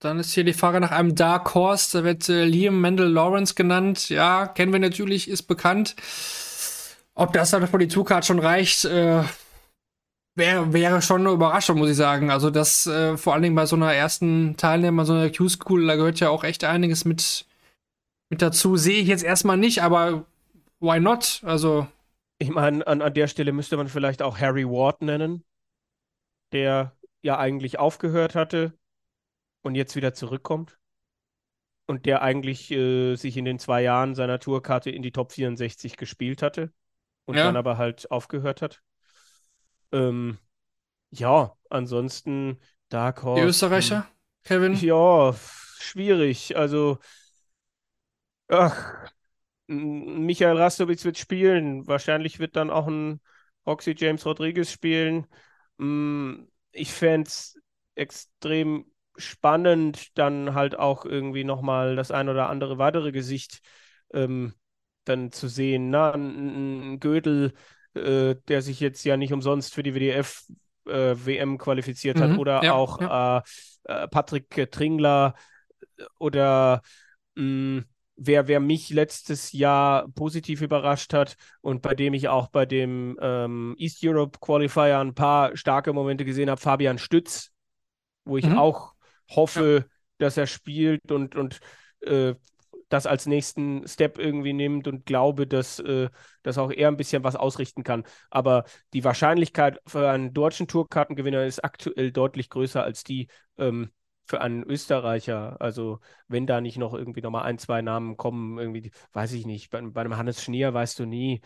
[0.00, 1.98] Dann ist hier die Frage nach einem Dark Horse.
[1.98, 4.10] Da wird äh, Liam Mendel Lawrence genannt.
[4.10, 5.96] Ja, kennen wir natürlich, ist bekannt.
[7.14, 9.22] Ob das dann für die Zugkarte schon reicht, äh,
[10.34, 12.30] wäre wär schon eine Überraschung, muss ich sagen.
[12.30, 15.96] Also, das äh, vor allen Dingen bei so einer ersten Teilnehmer, so einer Q-School, da
[15.96, 17.46] gehört ja auch echt einiges mit,
[18.30, 18.76] mit dazu.
[18.76, 20.26] Sehe ich jetzt erstmal nicht, aber
[20.80, 21.42] why not?
[21.44, 21.86] Also.
[22.38, 25.44] Ich meine, an, an der Stelle müsste man vielleicht auch Harry Ward nennen,
[26.52, 26.92] der
[27.22, 28.72] ja eigentlich aufgehört hatte
[29.62, 30.78] und jetzt wieder zurückkommt.
[31.86, 35.96] Und der eigentlich äh, sich in den zwei Jahren seiner Tourkarte in die Top 64
[35.96, 36.72] gespielt hatte
[37.26, 37.44] und ja.
[37.44, 38.82] dann aber halt aufgehört hat.
[39.94, 40.38] Ähm,
[41.10, 42.58] ja, ansonsten
[42.88, 43.42] Dark Horse.
[43.42, 44.08] Die Österreicher.
[44.42, 44.74] Kevin?
[44.74, 45.34] Ja,
[45.78, 46.56] schwierig.
[46.56, 46.98] Also,
[48.48, 49.10] ach,
[49.66, 51.86] Michael Rastowitz wird spielen.
[51.86, 53.20] Wahrscheinlich wird dann auch ein
[53.66, 55.26] Roxy James Rodriguez spielen.
[56.72, 57.58] Ich fände es
[57.94, 63.60] extrem spannend, dann halt auch irgendwie nochmal das ein oder andere weitere Gesicht
[64.12, 64.54] ähm,
[65.04, 65.90] dann zu sehen.
[65.90, 67.54] Na, ein, ein Gödel,
[67.94, 70.44] äh, der sich jetzt ja nicht umsonst für die WDF
[70.86, 73.38] äh, WM qualifiziert hat, mhm, oder ja, auch ja.
[73.38, 73.42] Äh,
[73.84, 75.34] äh Patrick Tringler
[76.18, 76.82] oder
[77.36, 77.84] mh, mm,
[78.16, 83.18] wer, wer mich letztes Jahr positiv überrascht hat und bei dem ich auch bei dem
[83.20, 87.50] ähm, East Europe Qualifier ein paar starke Momente gesehen habe, Fabian Stütz,
[88.24, 88.58] wo ich mhm.
[88.58, 88.94] auch
[89.30, 89.94] hoffe, ja.
[90.18, 91.60] dass er spielt und, und
[92.00, 92.34] äh,
[92.94, 96.08] das als nächsten Step irgendwie nimmt und glaube, dass, äh,
[96.44, 98.04] dass auch er ein bisschen was ausrichten kann.
[98.30, 103.26] Aber die Wahrscheinlichkeit für einen deutschen Tourkartengewinner ist aktuell deutlich größer als die
[103.58, 103.90] ähm,
[104.26, 105.60] für einen Österreicher.
[105.60, 105.98] Also
[106.28, 109.80] wenn da nicht noch irgendwie nochmal ein, zwei Namen kommen, irgendwie, weiß ich nicht, bei,
[109.80, 111.40] bei einem Hannes Schnier weißt du nie,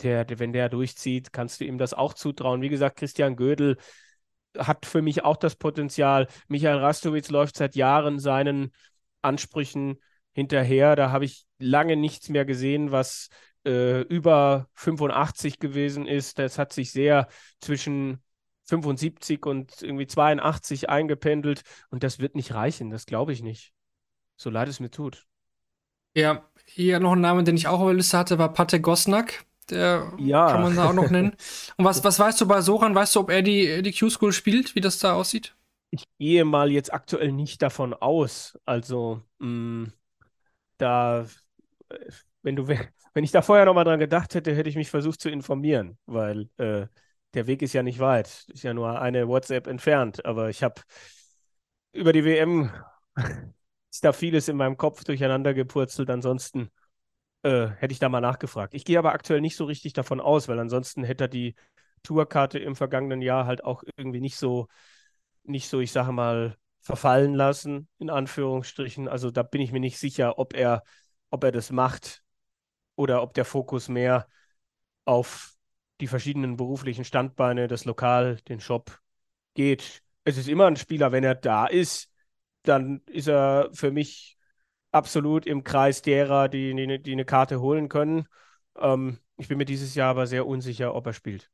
[0.00, 2.62] der, der, wenn der durchzieht, kannst du ihm das auch zutrauen.
[2.62, 3.76] Wie gesagt, Christian Gödel
[4.56, 6.26] hat für mich auch das Potenzial.
[6.48, 8.72] Michael Rastowitz läuft seit Jahren seinen
[9.20, 9.98] Ansprüchen
[10.32, 10.96] hinterher.
[10.96, 13.28] Da habe ich lange nichts mehr gesehen, was
[13.64, 16.38] äh, über 85 gewesen ist.
[16.38, 17.28] Das hat sich sehr
[17.60, 18.22] zwischen
[18.70, 23.72] 75 und irgendwie 82 eingependelt und das wird nicht reichen, das glaube ich nicht.
[24.36, 25.26] So leid es mir tut.
[26.14, 29.44] Ja, hier noch ein Name, den ich auch auf der Liste hatte, war Pate Gosnak.
[29.68, 30.50] Der ja.
[30.50, 31.36] kann man da auch noch nennen.
[31.76, 32.94] Und was, was weißt du bei Soran?
[32.94, 35.54] Weißt du, ob er die, die Q-School spielt, wie das da aussieht?
[35.90, 38.58] Ich gehe mal jetzt aktuell nicht davon aus.
[38.64, 39.92] Also, mh, mm,
[40.80, 41.26] da,
[42.42, 45.30] wenn du, wenn ich da vorher nochmal dran gedacht hätte, hätte ich mich versucht zu
[45.30, 46.86] informieren, weil äh,
[47.34, 48.46] der Weg ist ja nicht weit.
[48.48, 50.24] Ist ja nur eine WhatsApp entfernt.
[50.24, 50.80] Aber ich habe
[51.92, 52.70] über die WM
[53.90, 56.10] ist da vieles in meinem Kopf durcheinander gepurzelt.
[56.10, 56.70] Ansonsten
[57.42, 58.74] äh, hätte ich da mal nachgefragt.
[58.74, 61.54] Ich gehe aber aktuell nicht so richtig davon aus, weil ansonsten hätte die
[62.02, 64.68] Tourkarte im vergangenen Jahr halt auch irgendwie nicht so,
[65.44, 69.08] nicht so, ich sage mal, verfallen lassen, in Anführungsstrichen.
[69.08, 70.82] Also da bin ich mir nicht sicher, ob er,
[71.30, 72.22] ob er das macht
[72.96, 74.26] oder ob der Fokus mehr
[75.04, 75.54] auf
[76.00, 78.98] die verschiedenen beruflichen Standbeine, das Lokal, den Shop
[79.54, 80.02] geht.
[80.24, 82.10] Es ist immer ein Spieler, wenn er da ist,
[82.62, 84.38] dann ist er für mich
[84.92, 88.26] absolut im Kreis derer, die, die, die eine Karte holen können.
[88.78, 91.50] Ähm, ich bin mir dieses Jahr aber sehr unsicher, ob er spielt.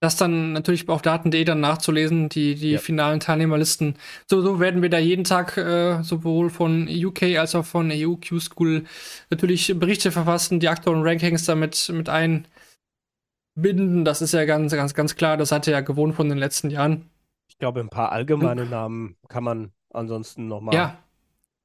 [0.00, 2.78] Das dann natürlich auf daten.de dann nachzulesen, die, die ja.
[2.78, 3.96] finalen Teilnehmerlisten.
[4.26, 8.14] So, so werden wir da jeden Tag äh, sowohl von UK als auch von EU
[8.16, 8.84] Q-School
[9.28, 14.06] natürlich Berichte verfassen, die aktuellen Rankings damit mit einbinden.
[14.06, 15.36] Das ist ja ganz, ganz, ganz klar.
[15.36, 17.10] Das hat er ja gewohnt von den letzten Jahren.
[17.48, 20.98] Ich glaube, ein paar allgemeine Namen kann man ansonsten nochmal ja.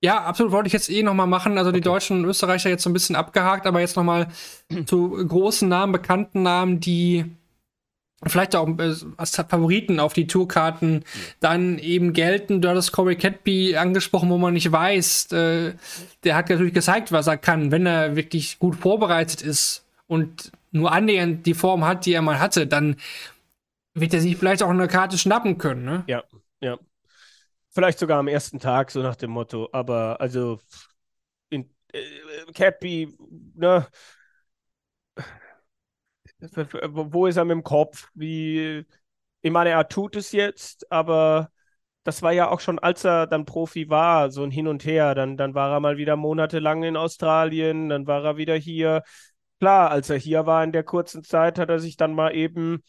[0.02, 0.52] Ja, absolut.
[0.52, 1.58] Wollte ich jetzt eh nochmal machen.
[1.58, 4.28] Also die Deutschen und Österreicher jetzt so ein bisschen abgehakt, aber jetzt nochmal
[4.86, 7.26] zu großen Namen, bekannten Namen, die
[8.28, 11.04] vielleicht auch äh, als Favoriten auf die Tourkarten
[11.40, 12.62] dann eben gelten.
[12.62, 15.32] Du hattest Corey Catby angesprochen, wo man nicht weiß.
[15.32, 15.74] Äh,
[16.24, 20.92] der hat natürlich gezeigt, was er kann, wenn er wirklich gut vorbereitet ist und nur
[20.92, 22.98] annähernd die Form hat, die er mal hatte, dann
[23.94, 26.04] wird er sich vielleicht auch eine Karte schnappen können, ne?
[26.08, 26.24] Ja,
[26.60, 26.78] ja.
[27.70, 29.70] Vielleicht sogar am ersten Tag, so nach dem Motto.
[29.72, 30.60] Aber also
[31.50, 32.02] in, äh,
[32.54, 33.18] Cappy,
[33.56, 33.88] ne?
[36.40, 38.10] Wo ist er mit dem Kopf?
[38.14, 38.86] Wie,
[39.42, 41.50] ich meine, er tut es jetzt, aber
[42.04, 45.16] das war ja auch schon, als er dann Profi war, so ein Hin und Her.
[45.16, 49.04] Dann, dann war er mal wieder monatelang in Australien, dann war er wieder hier.
[49.60, 52.84] Klar, als er hier war in der kurzen Zeit, hat er sich dann mal eben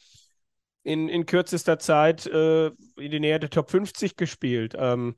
[0.83, 4.75] in, in kürzester Zeit äh, in die Nähe der Top 50 gespielt.
[4.79, 5.17] Ähm,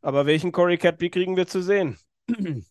[0.00, 1.98] aber welchen Corey Cadby kriegen wir zu sehen?
[2.28, 2.64] Ihr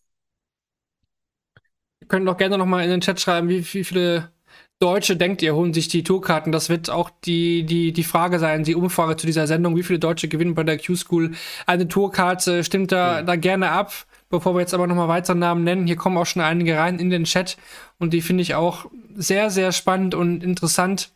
[2.08, 4.32] könnt doch gerne noch mal in den Chat schreiben, wie, wie viele
[4.80, 6.52] Deutsche denkt ihr, holen sich die Tourkarten?
[6.52, 9.76] Das wird auch die, die, die Frage sein, die Umfrage zu dieser Sendung.
[9.76, 11.32] Wie viele Deutsche gewinnen bei der Q-School
[11.66, 12.64] eine Tourkarte?
[12.64, 13.26] Stimmt da, mhm.
[13.26, 13.92] da gerne ab.
[14.30, 17.08] Bevor wir jetzt aber nochmal weitere Namen nennen, hier kommen auch schon einige rein in
[17.08, 17.56] den Chat
[17.98, 21.12] und die finde ich auch sehr, sehr spannend und interessant.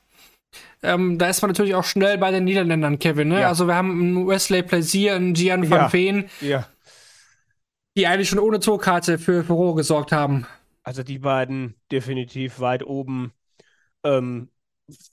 [0.82, 3.28] Ähm, da ist man natürlich auch schnell bei den Niederländern, Kevin.
[3.28, 3.40] Ne?
[3.40, 3.48] Ja.
[3.48, 5.92] Also wir haben einen Wesley Plaisir, einen Gian van ja.
[5.92, 6.68] Veen, ja.
[7.96, 10.46] die eigentlich schon ohne Tourkarte für Furore gesorgt haben.
[10.84, 13.32] Also die beiden definitiv weit oben
[14.04, 14.50] ähm,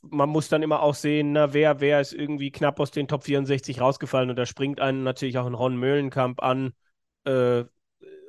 [0.01, 3.23] man muss dann immer auch sehen, na, wer, wer ist irgendwie knapp aus den Top
[3.23, 6.73] 64 rausgefallen und da springt einen natürlich auch ein Ron Möhlenkamp an,
[7.25, 7.65] äh,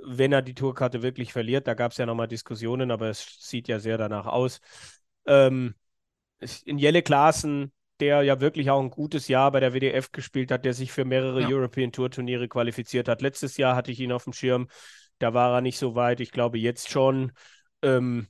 [0.04, 1.66] wenn er die Tourkarte wirklich verliert.
[1.66, 4.60] Da gab es ja nochmal Diskussionen, aber es sieht ja sehr danach aus.
[5.26, 5.74] Ähm,
[6.64, 10.64] in Jelle Klaassen, der ja wirklich auch ein gutes Jahr bei der WDF gespielt hat,
[10.64, 11.48] der sich für mehrere ja.
[11.48, 13.22] European Tour Turniere qualifiziert hat.
[13.22, 14.68] Letztes Jahr hatte ich ihn auf dem Schirm,
[15.18, 16.20] da war er nicht so weit.
[16.20, 17.32] Ich glaube jetzt schon.
[17.82, 18.28] Ähm,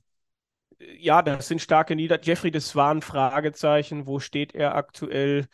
[0.79, 2.19] ja, das sind starke Nieder.
[2.21, 4.05] Jeffrey das war ein Fragezeichen.
[4.05, 5.47] Wo steht er aktuell?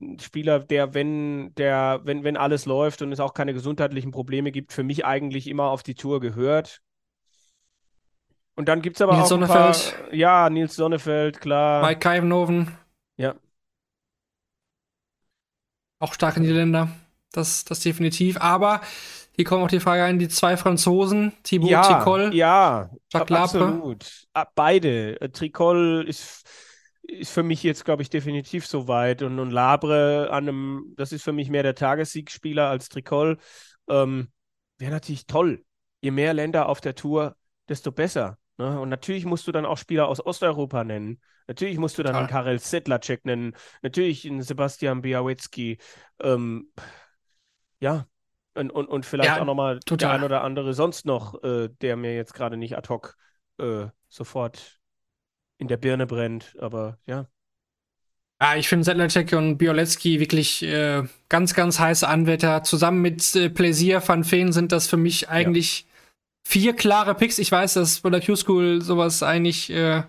[0.00, 4.50] Ein Spieler, der, wenn, der, wenn, wenn alles läuft und es auch keine gesundheitlichen Probleme
[4.50, 6.82] gibt, für mich eigentlich immer auf die Tour gehört.
[8.56, 9.96] Und dann gibt es aber Nils auch Sonnefeld.
[10.00, 11.82] Paar, ja, Nils Sonnefeld, klar.
[11.86, 12.76] Mike Kaivenhoven.
[13.16, 13.34] Ja.
[16.00, 16.88] Auch starke Niederländer.
[17.32, 18.40] Das, das definitiv.
[18.40, 18.80] Aber
[19.36, 24.26] hier kommt auch die Frage ein, die zwei Franzosen, Thibaut ja, Tricol, ja, Jacques absolut.
[24.32, 25.20] Ah, beide.
[25.20, 26.44] Äh, Tricol ist,
[27.02, 29.22] ist für mich jetzt, glaube ich, definitiv so weit.
[29.22, 33.38] Und, und Labre an einem, das ist für mich mehr der Tagessiegspieler als Tricol.
[33.88, 34.28] Ähm,
[34.78, 35.64] Wäre natürlich toll.
[36.00, 37.34] Je mehr Länder auf der Tour,
[37.68, 38.38] desto besser.
[38.56, 38.80] Ne?
[38.80, 41.20] Und natürlich musst du dann auch Spieler aus Osteuropa nennen.
[41.48, 43.54] Natürlich musst du dann einen Karel Sedlacek nennen.
[43.82, 45.78] Natürlich einen Sebastian Białecki.
[46.20, 46.70] Ähm,
[47.80, 48.06] ja,
[48.54, 51.96] und, und, und vielleicht ja, auch nochmal der ein oder andere sonst noch, äh, der
[51.96, 53.16] mir jetzt gerade nicht ad hoc
[53.58, 54.80] äh, sofort
[55.58, 56.56] in der Birne brennt.
[56.60, 57.26] Aber ja.
[58.40, 62.62] Ja, ich finde Sedlacek und Biolecki wirklich äh, ganz, ganz heiße Anwärter.
[62.62, 65.86] Zusammen mit äh, Plaisir Van Feen sind das für mich eigentlich ja.
[66.46, 67.38] vier klare Picks.
[67.38, 70.02] Ich weiß, dass bei der Q-School sowas eigentlich äh,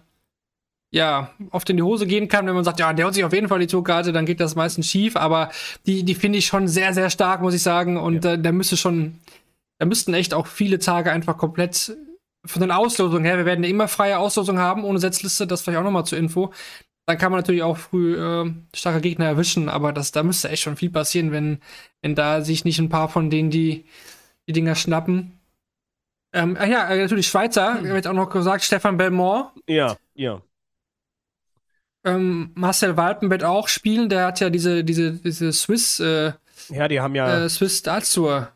[0.91, 3.33] ja, oft in die Hose gehen kann, wenn man sagt, ja, der hat sich auf
[3.33, 5.49] jeden Fall die Tourkarte, dann geht das meistens schief, aber
[5.85, 7.97] die, die finde ich schon sehr, sehr stark, muss ich sagen.
[7.97, 8.33] Und ja.
[8.33, 9.19] äh, da müsste schon,
[9.77, 11.95] da müssten echt auch viele Tage einfach komplett
[12.45, 15.83] von den Auslosungen her, wir werden immer freie Auslosung haben, ohne Setzliste, das vielleicht auch
[15.83, 16.53] nochmal zur Info.
[17.07, 20.63] Dann kann man natürlich auch früh äh, starke Gegner erwischen, aber das, da müsste echt
[20.63, 21.59] schon viel passieren, wenn,
[22.01, 23.85] wenn da sich nicht ein paar von denen die,
[24.47, 25.39] die Dinger schnappen.
[26.33, 27.89] Ähm, ach ja, äh, natürlich Schweizer, hm.
[27.89, 29.51] wird auch noch gesagt, Stefan Belmont.
[29.67, 30.41] Ja, ja.
[32.05, 34.09] Ähm, Marcel Walpen wird auch spielen.
[34.09, 35.99] Der hat ja diese, diese, diese Swiss.
[35.99, 36.33] Äh,
[36.69, 37.45] ja, die haben ja.
[37.45, 38.49] Äh, Swiss Darts Tour.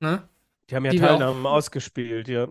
[0.00, 0.22] Ne?
[0.68, 2.46] Die haben ja die Teilnahmen auch, ausgespielt, ja.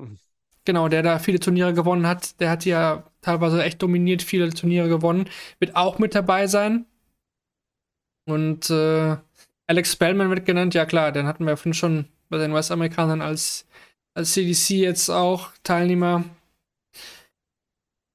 [0.65, 2.39] Genau, der da viele Turniere gewonnen hat.
[2.39, 5.30] Der hat ja teilweise echt dominiert, viele Turniere gewonnen.
[5.59, 6.85] Wird auch mit dabei sein.
[8.26, 9.17] Und äh,
[9.67, 10.73] Alex Spellman wird genannt.
[10.73, 13.67] Ja, klar, den hatten wir ja schon bei den US-Amerikanern als,
[14.13, 16.23] als CDC jetzt auch Teilnehmer.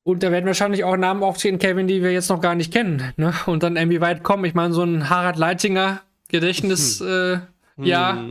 [0.05, 3.13] Und da werden wahrscheinlich auch Namen aufzählen, Kevin, die wir jetzt noch gar nicht kennen.
[3.17, 3.35] Ne?
[3.47, 4.45] Und dann irgendwie weit kommen.
[4.45, 7.07] Ich meine, so ein Harald Leitinger Gedächtnis, hm.
[7.07, 7.41] äh,
[7.77, 7.85] hm.
[7.85, 8.27] ja,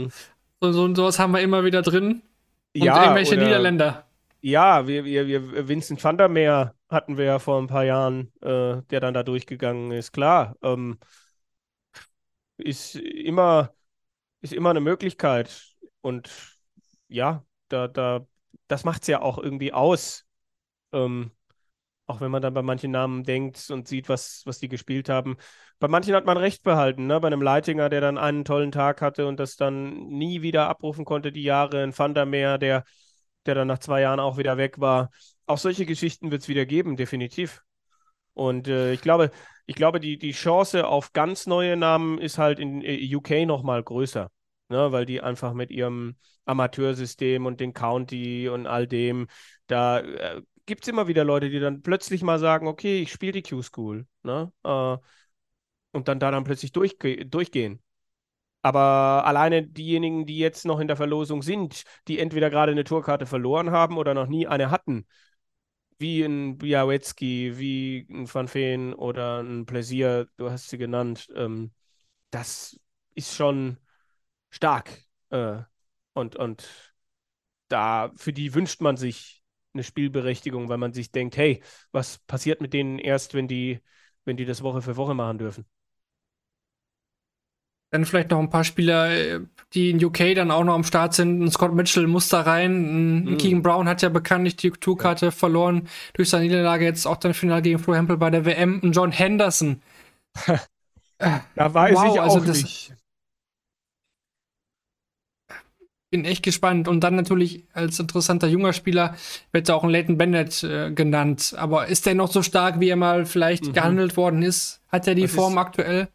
[0.62, 2.22] so, so sowas haben wir immer wieder drin.
[2.76, 4.06] Und ja, irgendwelche oder, Niederländer.
[4.42, 8.32] Ja, wir, wir, wir, Vincent van der Meer hatten wir ja vor ein paar Jahren,
[8.42, 10.12] äh, der dann da durchgegangen ist.
[10.12, 10.98] Klar, ähm,
[12.58, 13.74] ist immer,
[14.42, 15.76] ist immer eine Möglichkeit.
[16.02, 16.30] Und
[17.08, 18.28] ja, da, da,
[18.68, 20.26] das macht es ja auch irgendwie aus.
[20.92, 21.32] Ähm,
[22.14, 25.38] auch wenn man dann bei manchen Namen denkt und sieht, was, was die gespielt haben.
[25.80, 27.20] Bei manchen hat man recht behalten, ne?
[27.20, 31.06] Bei einem Leitinger, der dann einen tollen Tag hatte und das dann nie wieder abrufen
[31.06, 31.82] konnte, die Jahre.
[31.82, 32.84] Ein Vandermeer, der,
[33.48, 35.10] der dann nach zwei Jahren auch wieder weg war.
[35.48, 37.64] Auch solche Geschichten wird es wieder geben, definitiv.
[38.34, 39.32] Und äh, ich glaube,
[39.66, 43.82] ich glaube, die, die Chance auf ganz neue Namen ist halt in äh, UK nochmal
[43.82, 44.30] größer.
[44.70, 44.92] Ne?
[44.92, 46.16] Weil die einfach mit ihrem
[46.46, 49.28] Amateursystem und den County und all dem
[49.68, 53.34] da äh, gibt es immer wieder Leute, die dann plötzlich mal sagen, okay, ich spiele
[53.34, 54.52] die Q-School, ne?
[54.64, 54.98] Äh,
[55.92, 57.82] und dann da dann plötzlich durchge durchgehen.
[58.62, 63.26] Aber alleine diejenigen, die jetzt noch in der Verlosung sind, die entweder gerade eine Tourkarte
[63.26, 65.06] verloren haben oder noch nie eine hatten,
[66.00, 71.74] wie ein Białecki, wie ein Van Feen oder ein Pläsier, du hast sie genannt, ähm,
[72.32, 72.80] das
[73.16, 73.78] ist schon
[74.52, 74.92] stark.
[75.32, 75.60] Äh,
[76.14, 76.68] und, und
[77.70, 79.43] da, für die wünscht man sich
[79.74, 83.80] eine Spielberechtigung, weil man sich denkt, hey, was passiert mit denen erst, wenn die,
[84.26, 85.66] wenn die das Woche für Woche machen dürfen?
[87.92, 89.40] Dann vielleicht noch ein paar Spieler,
[89.74, 91.44] die in UK dann auch noch am Start sind.
[91.44, 92.72] Ein Scott Mitchell muss da rein.
[92.72, 93.38] Ein mm.
[93.38, 95.32] Keegan Brown hat ja bekanntlich die Tourkarte ja.
[95.32, 98.80] verloren durch seine Niederlage jetzt auch dann Final gegen Flo Hempel bei der WM.
[98.80, 99.84] Und John Henderson.
[101.20, 102.94] da weiß wow, ich auch also das, nicht.
[106.14, 106.88] Bin echt gespannt.
[106.88, 109.16] Und dann natürlich als interessanter junger Spieler
[109.52, 111.56] wird auch ein Leighton Bennett äh, genannt.
[111.58, 113.74] Aber ist der noch so stark, wie er mal vielleicht mhm.
[113.74, 114.84] gehandelt worden ist?
[114.90, 116.10] Hat er die Was Form ist aktuell?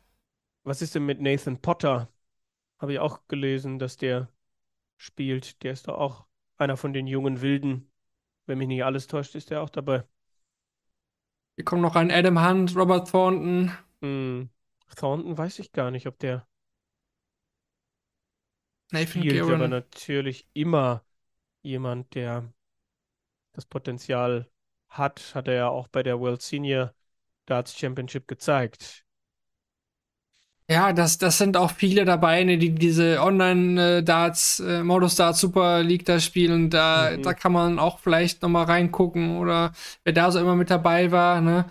[0.63, 2.09] Was ist denn mit Nathan Potter?
[2.79, 4.29] Habe ich auch gelesen, dass der
[4.97, 5.65] spielt.
[5.65, 6.27] Der ist doch auch
[6.59, 7.91] einer von den jungen Wilden.
[8.47, 10.05] Wenn mich nicht alles täuscht, ist der auch dabei.
[11.57, 13.73] Hier kommen noch ein Adam Hunt, Robert Thornton.
[14.01, 14.49] Hm.
[14.97, 16.48] Thornton weiß ich gar nicht, ob der
[18.91, 19.55] Nathan spielt, Guerin.
[19.55, 21.05] aber natürlich immer
[21.63, 22.53] jemand, der
[23.53, 24.49] das Potenzial
[24.89, 26.95] hat, hat er ja auch bei der World Senior
[27.47, 29.05] Darts Championship gezeigt.
[30.71, 35.83] Ja, das, das sind auch viele dabei, ne, die diese Online-Darts, äh, Modus Darts Super
[35.83, 36.69] League da spielen.
[36.69, 37.23] Da, mhm.
[37.23, 39.73] da kann man auch vielleicht nochmal reingucken oder
[40.05, 41.65] wer da so immer mit dabei war, ne?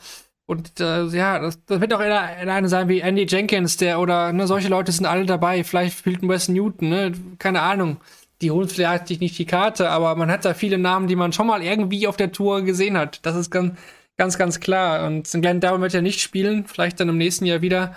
[0.47, 4.47] Und äh, ja, das, das wird auch einer sein wie Andy Jenkins, der oder ne,
[4.47, 5.65] solche Leute sind alle dabei.
[5.65, 7.11] Vielleicht spielt ein Wes Newton, ne?
[7.37, 7.97] Keine Ahnung.
[8.41, 11.47] Die holen vielleicht nicht die Karte, aber man hat da viele Namen, die man schon
[11.47, 13.25] mal irgendwie auf der Tour gesehen hat.
[13.25, 13.77] Das ist ganz,
[14.15, 15.05] ganz, ganz klar.
[15.05, 17.95] Und Glenn Darwin wird ja nicht spielen, vielleicht dann im nächsten Jahr wieder.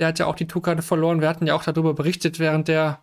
[0.00, 1.20] Der hat ja auch die Tourkarte verloren.
[1.20, 3.00] Wir hatten ja auch darüber berichtet während der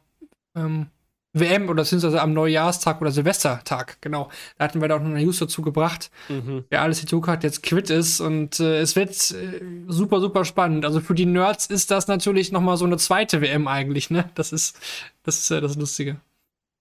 [0.56, 0.88] ähm,
[1.34, 4.30] WM oder beziehungsweise am Neujahrstag oder Silvestertag, genau.
[4.58, 6.64] Da hatten wir da auch noch eine News dazu gebracht, mhm.
[6.70, 8.22] wer alles die Tourkarte jetzt quitt ist.
[8.22, 10.86] Und äh, es wird äh, super, super spannend.
[10.86, 14.30] Also für die Nerds ist das natürlich nochmal so eine zweite WM eigentlich, ne?
[14.36, 14.80] Das ist
[15.24, 16.22] das, ist, äh, das Lustige.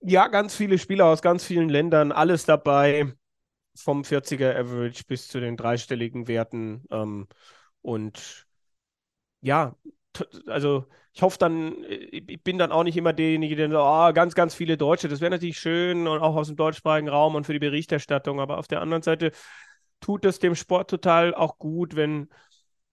[0.01, 3.15] Ja, ganz viele Spieler aus ganz vielen Ländern, alles dabei.
[3.75, 6.85] Vom 40er Average bis zu den dreistelligen Werten.
[6.91, 7.27] Ähm,
[7.81, 8.47] und
[9.41, 9.75] ja,
[10.47, 14.13] also ich hoffe dann, äh, ich bin dann auch nicht immer derjenige, der so, oh,
[14.13, 17.45] ganz, ganz viele Deutsche, das wäre natürlich schön und auch aus dem deutschsprachigen Raum und
[17.45, 19.33] für die Berichterstattung, aber auf der anderen Seite
[20.01, 22.29] tut es dem Sport total auch gut, wenn,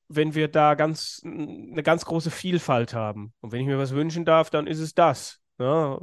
[0.08, 3.34] wenn wir da ganz, eine ganz große Vielfalt haben.
[3.42, 5.40] Und wenn ich mir was wünschen darf, dann ist es das.
[5.58, 5.98] Ja.
[5.98, 6.00] Ne?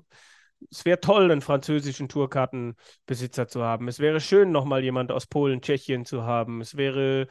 [0.70, 3.88] Es wäre toll, einen französischen Tourkartenbesitzer zu haben.
[3.88, 6.62] Es wäre schön, nochmal jemand aus Polen, Tschechien zu haben.
[6.62, 7.28] Es wäre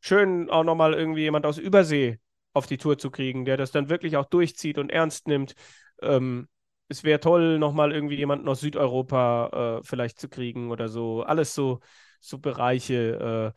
[0.00, 2.20] schön, auch nochmal irgendwie jemand aus Übersee
[2.52, 5.54] auf die Tour zu kriegen, der das dann wirklich auch durchzieht und ernst nimmt.
[6.02, 6.48] Ähm,
[6.88, 11.22] es wäre toll, nochmal irgendwie jemanden aus Südeuropa äh, vielleicht zu kriegen oder so.
[11.22, 11.80] Alles so,
[12.20, 13.54] so Bereiche,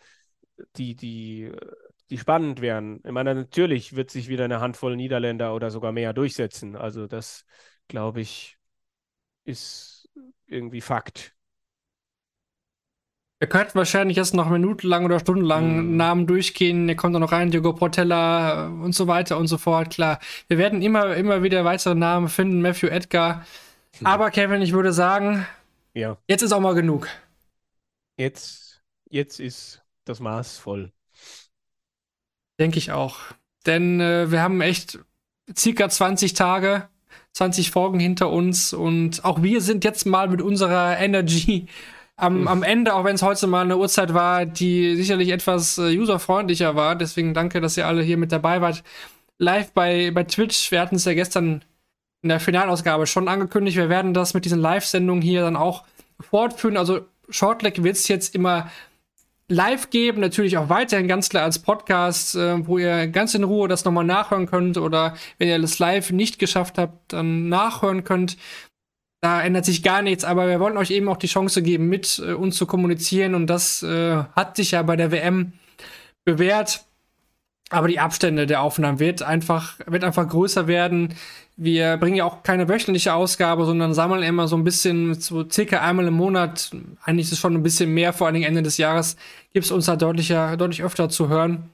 [0.58, 1.52] äh, die, die,
[2.10, 3.02] die spannend wären.
[3.04, 6.76] Ich meine, natürlich wird sich wieder eine Handvoll Niederländer oder sogar mehr durchsetzen.
[6.76, 7.46] Also das,
[7.88, 8.58] glaube ich,
[9.46, 10.10] ist
[10.48, 11.36] irgendwie Fakt.
[13.44, 15.98] Wir könnten wahrscheinlich jetzt noch minutenlang oder stundenlang mhm.
[15.98, 16.88] Namen durchgehen.
[16.88, 19.90] Der kommt dann noch rein, Diego Portella und so weiter und so fort.
[19.90, 23.46] Klar, wir werden immer, immer wieder weitere Namen finden, Matthew Edgar.
[24.00, 24.06] Mhm.
[24.06, 25.46] Aber Kevin, ich würde sagen,
[25.94, 26.16] ja.
[26.26, 27.10] jetzt ist auch mal genug.
[28.16, 30.94] Jetzt, jetzt ist das Maß voll.
[32.62, 33.18] Denke ich auch.
[33.66, 35.00] Denn äh, wir haben echt
[35.54, 36.88] circa 20 Tage,
[37.34, 41.68] 20 Folgen hinter uns und auch wir sind jetzt mal mit unserer Energy
[42.16, 45.98] am, am Ende, auch wenn es heute mal eine Uhrzeit war, die sicherlich etwas äh,
[45.98, 46.96] userfreundlicher war.
[46.96, 48.84] Deswegen danke, dass ihr alle hier mit dabei wart.
[49.40, 50.72] Live bei, bei Twitch.
[50.72, 51.64] Wir hatten es ja gestern
[52.22, 53.78] in der Finalausgabe schon angekündigt.
[53.78, 55.84] Wir werden das mit diesen Live-Sendungen hier dann auch
[56.20, 56.78] fortführen.
[56.78, 58.70] Also Shortleg wird es jetzt immer
[59.50, 63.68] live geben, natürlich auch weiterhin ganz klar als Podcast, äh, wo ihr ganz in Ruhe
[63.68, 68.38] das nochmal nachhören könnt oder wenn ihr das live nicht geschafft habt, dann nachhören könnt.
[69.24, 72.22] Da ändert sich gar nichts, aber wir wollen euch eben auch die Chance geben, mit
[72.22, 75.54] äh, uns zu kommunizieren und das äh, hat sich ja bei der WM
[76.26, 76.84] bewährt.
[77.70, 81.16] Aber die Abstände der Aufnahmen wird einfach, wird einfach größer werden.
[81.56, 85.80] Wir bringen ja auch keine wöchentliche Ausgabe, sondern sammeln immer so ein bisschen, so circa
[85.80, 86.72] einmal im Monat.
[87.02, 89.16] Eigentlich ist es schon ein bisschen mehr, vor Dingen Ende des Jahres,
[89.54, 91.70] gibt es uns da deutlicher, deutlich öfter zu hören.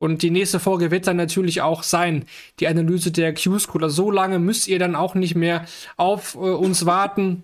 [0.00, 2.24] Und die nächste Folge wird dann natürlich auch sein,
[2.58, 3.84] die Analyse der Q-School.
[3.84, 5.66] Also so lange müsst ihr dann auch nicht mehr
[5.98, 7.42] auf äh, uns warten.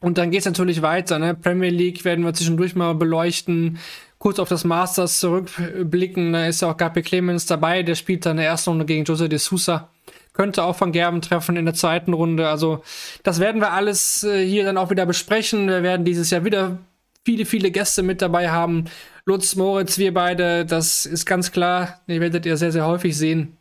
[0.00, 1.20] Und dann geht es natürlich weiter.
[1.20, 1.36] Ne?
[1.36, 3.78] Premier League werden wir zwischendurch mal beleuchten.
[4.18, 6.32] Kurz auf das Masters zurückblicken.
[6.32, 7.84] Da ist ja auch Gabi Clemens dabei.
[7.84, 9.88] Der spielt dann in der ersten Runde gegen Jose de Sousa.
[10.32, 12.48] Könnte auch von Gerben treffen in der zweiten Runde.
[12.48, 12.82] Also,
[13.22, 15.68] das werden wir alles äh, hier dann auch wieder besprechen.
[15.68, 16.78] Wir werden dieses Jahr wieder
[17.24, 18.86] viele, viele Gäste mit dabei haben.
[19.28, 22.00] Lutz, Moritz, wir beide, das ist ganz klar.
[22.06, 23.58] Ihr werdet ihr sehr, sehr häufig sehen.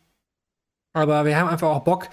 [0.94, 2.08] Aber wir haben einfach auch Bock,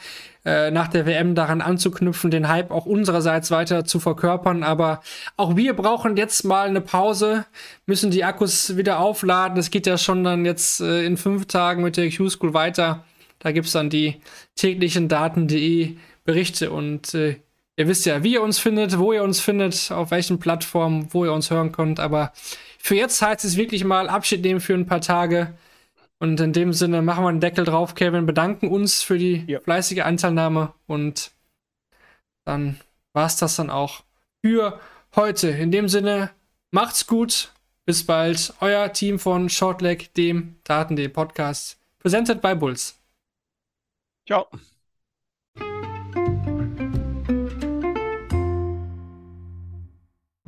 [0.45, 4.65] äh, nach der WM daran anzuknüpfen, den Hype auch unsererseits weiter zu verkörpern.
[4.65, 5.03] Aber
[5.37, 7.47] auch wir brauchen jetzt mal eine Pause,
[7.87, 9.57] müssen die Akkus wieder aufladen.
[9.57, 13.05] Es geht ja schon dann jetzt äh, in fünf Tagen mit der Q-School weiter.
[13.39, 14.17] Da gibt es dann die
[14.57, 15.95] täglichen Daten.de
[16.25, 17.37] Berichte und äh,
[17.77, 21.25] ihr wisst ja, wie ihr uns findet, wo ihr uns findet, auf welchen Plattformen, wo
[21.25, 22.01] ihr uns hören könnt.
[22.01, 22.33] Aber
[22.85, 25.57] für jetzt heißt es wirklich mal Abschied nehmen für ein paar Tage.
[26.19, 29.61] Und in dem Sinne machen wir einen Deckel drauf, Kevin, bedanken uns für die ja.
[29.61, 31.33] fleißige Anteilnahme und
[32.45, 32.79] dann
[33.15, 34.05] war es das dann auch
[34.43, 34.79] für
[35.17, 35.49] heute.
[35.49, 36.31] In dem Sinne,
[36.73, 37.53] macht's gut,
[37.87, 38.53] bis bald.
[38.61, 42.99] Euer Team von Shortleg, dem Daten.de Podcast, presented by Bulls.
[44.27, 44.47] Ciao.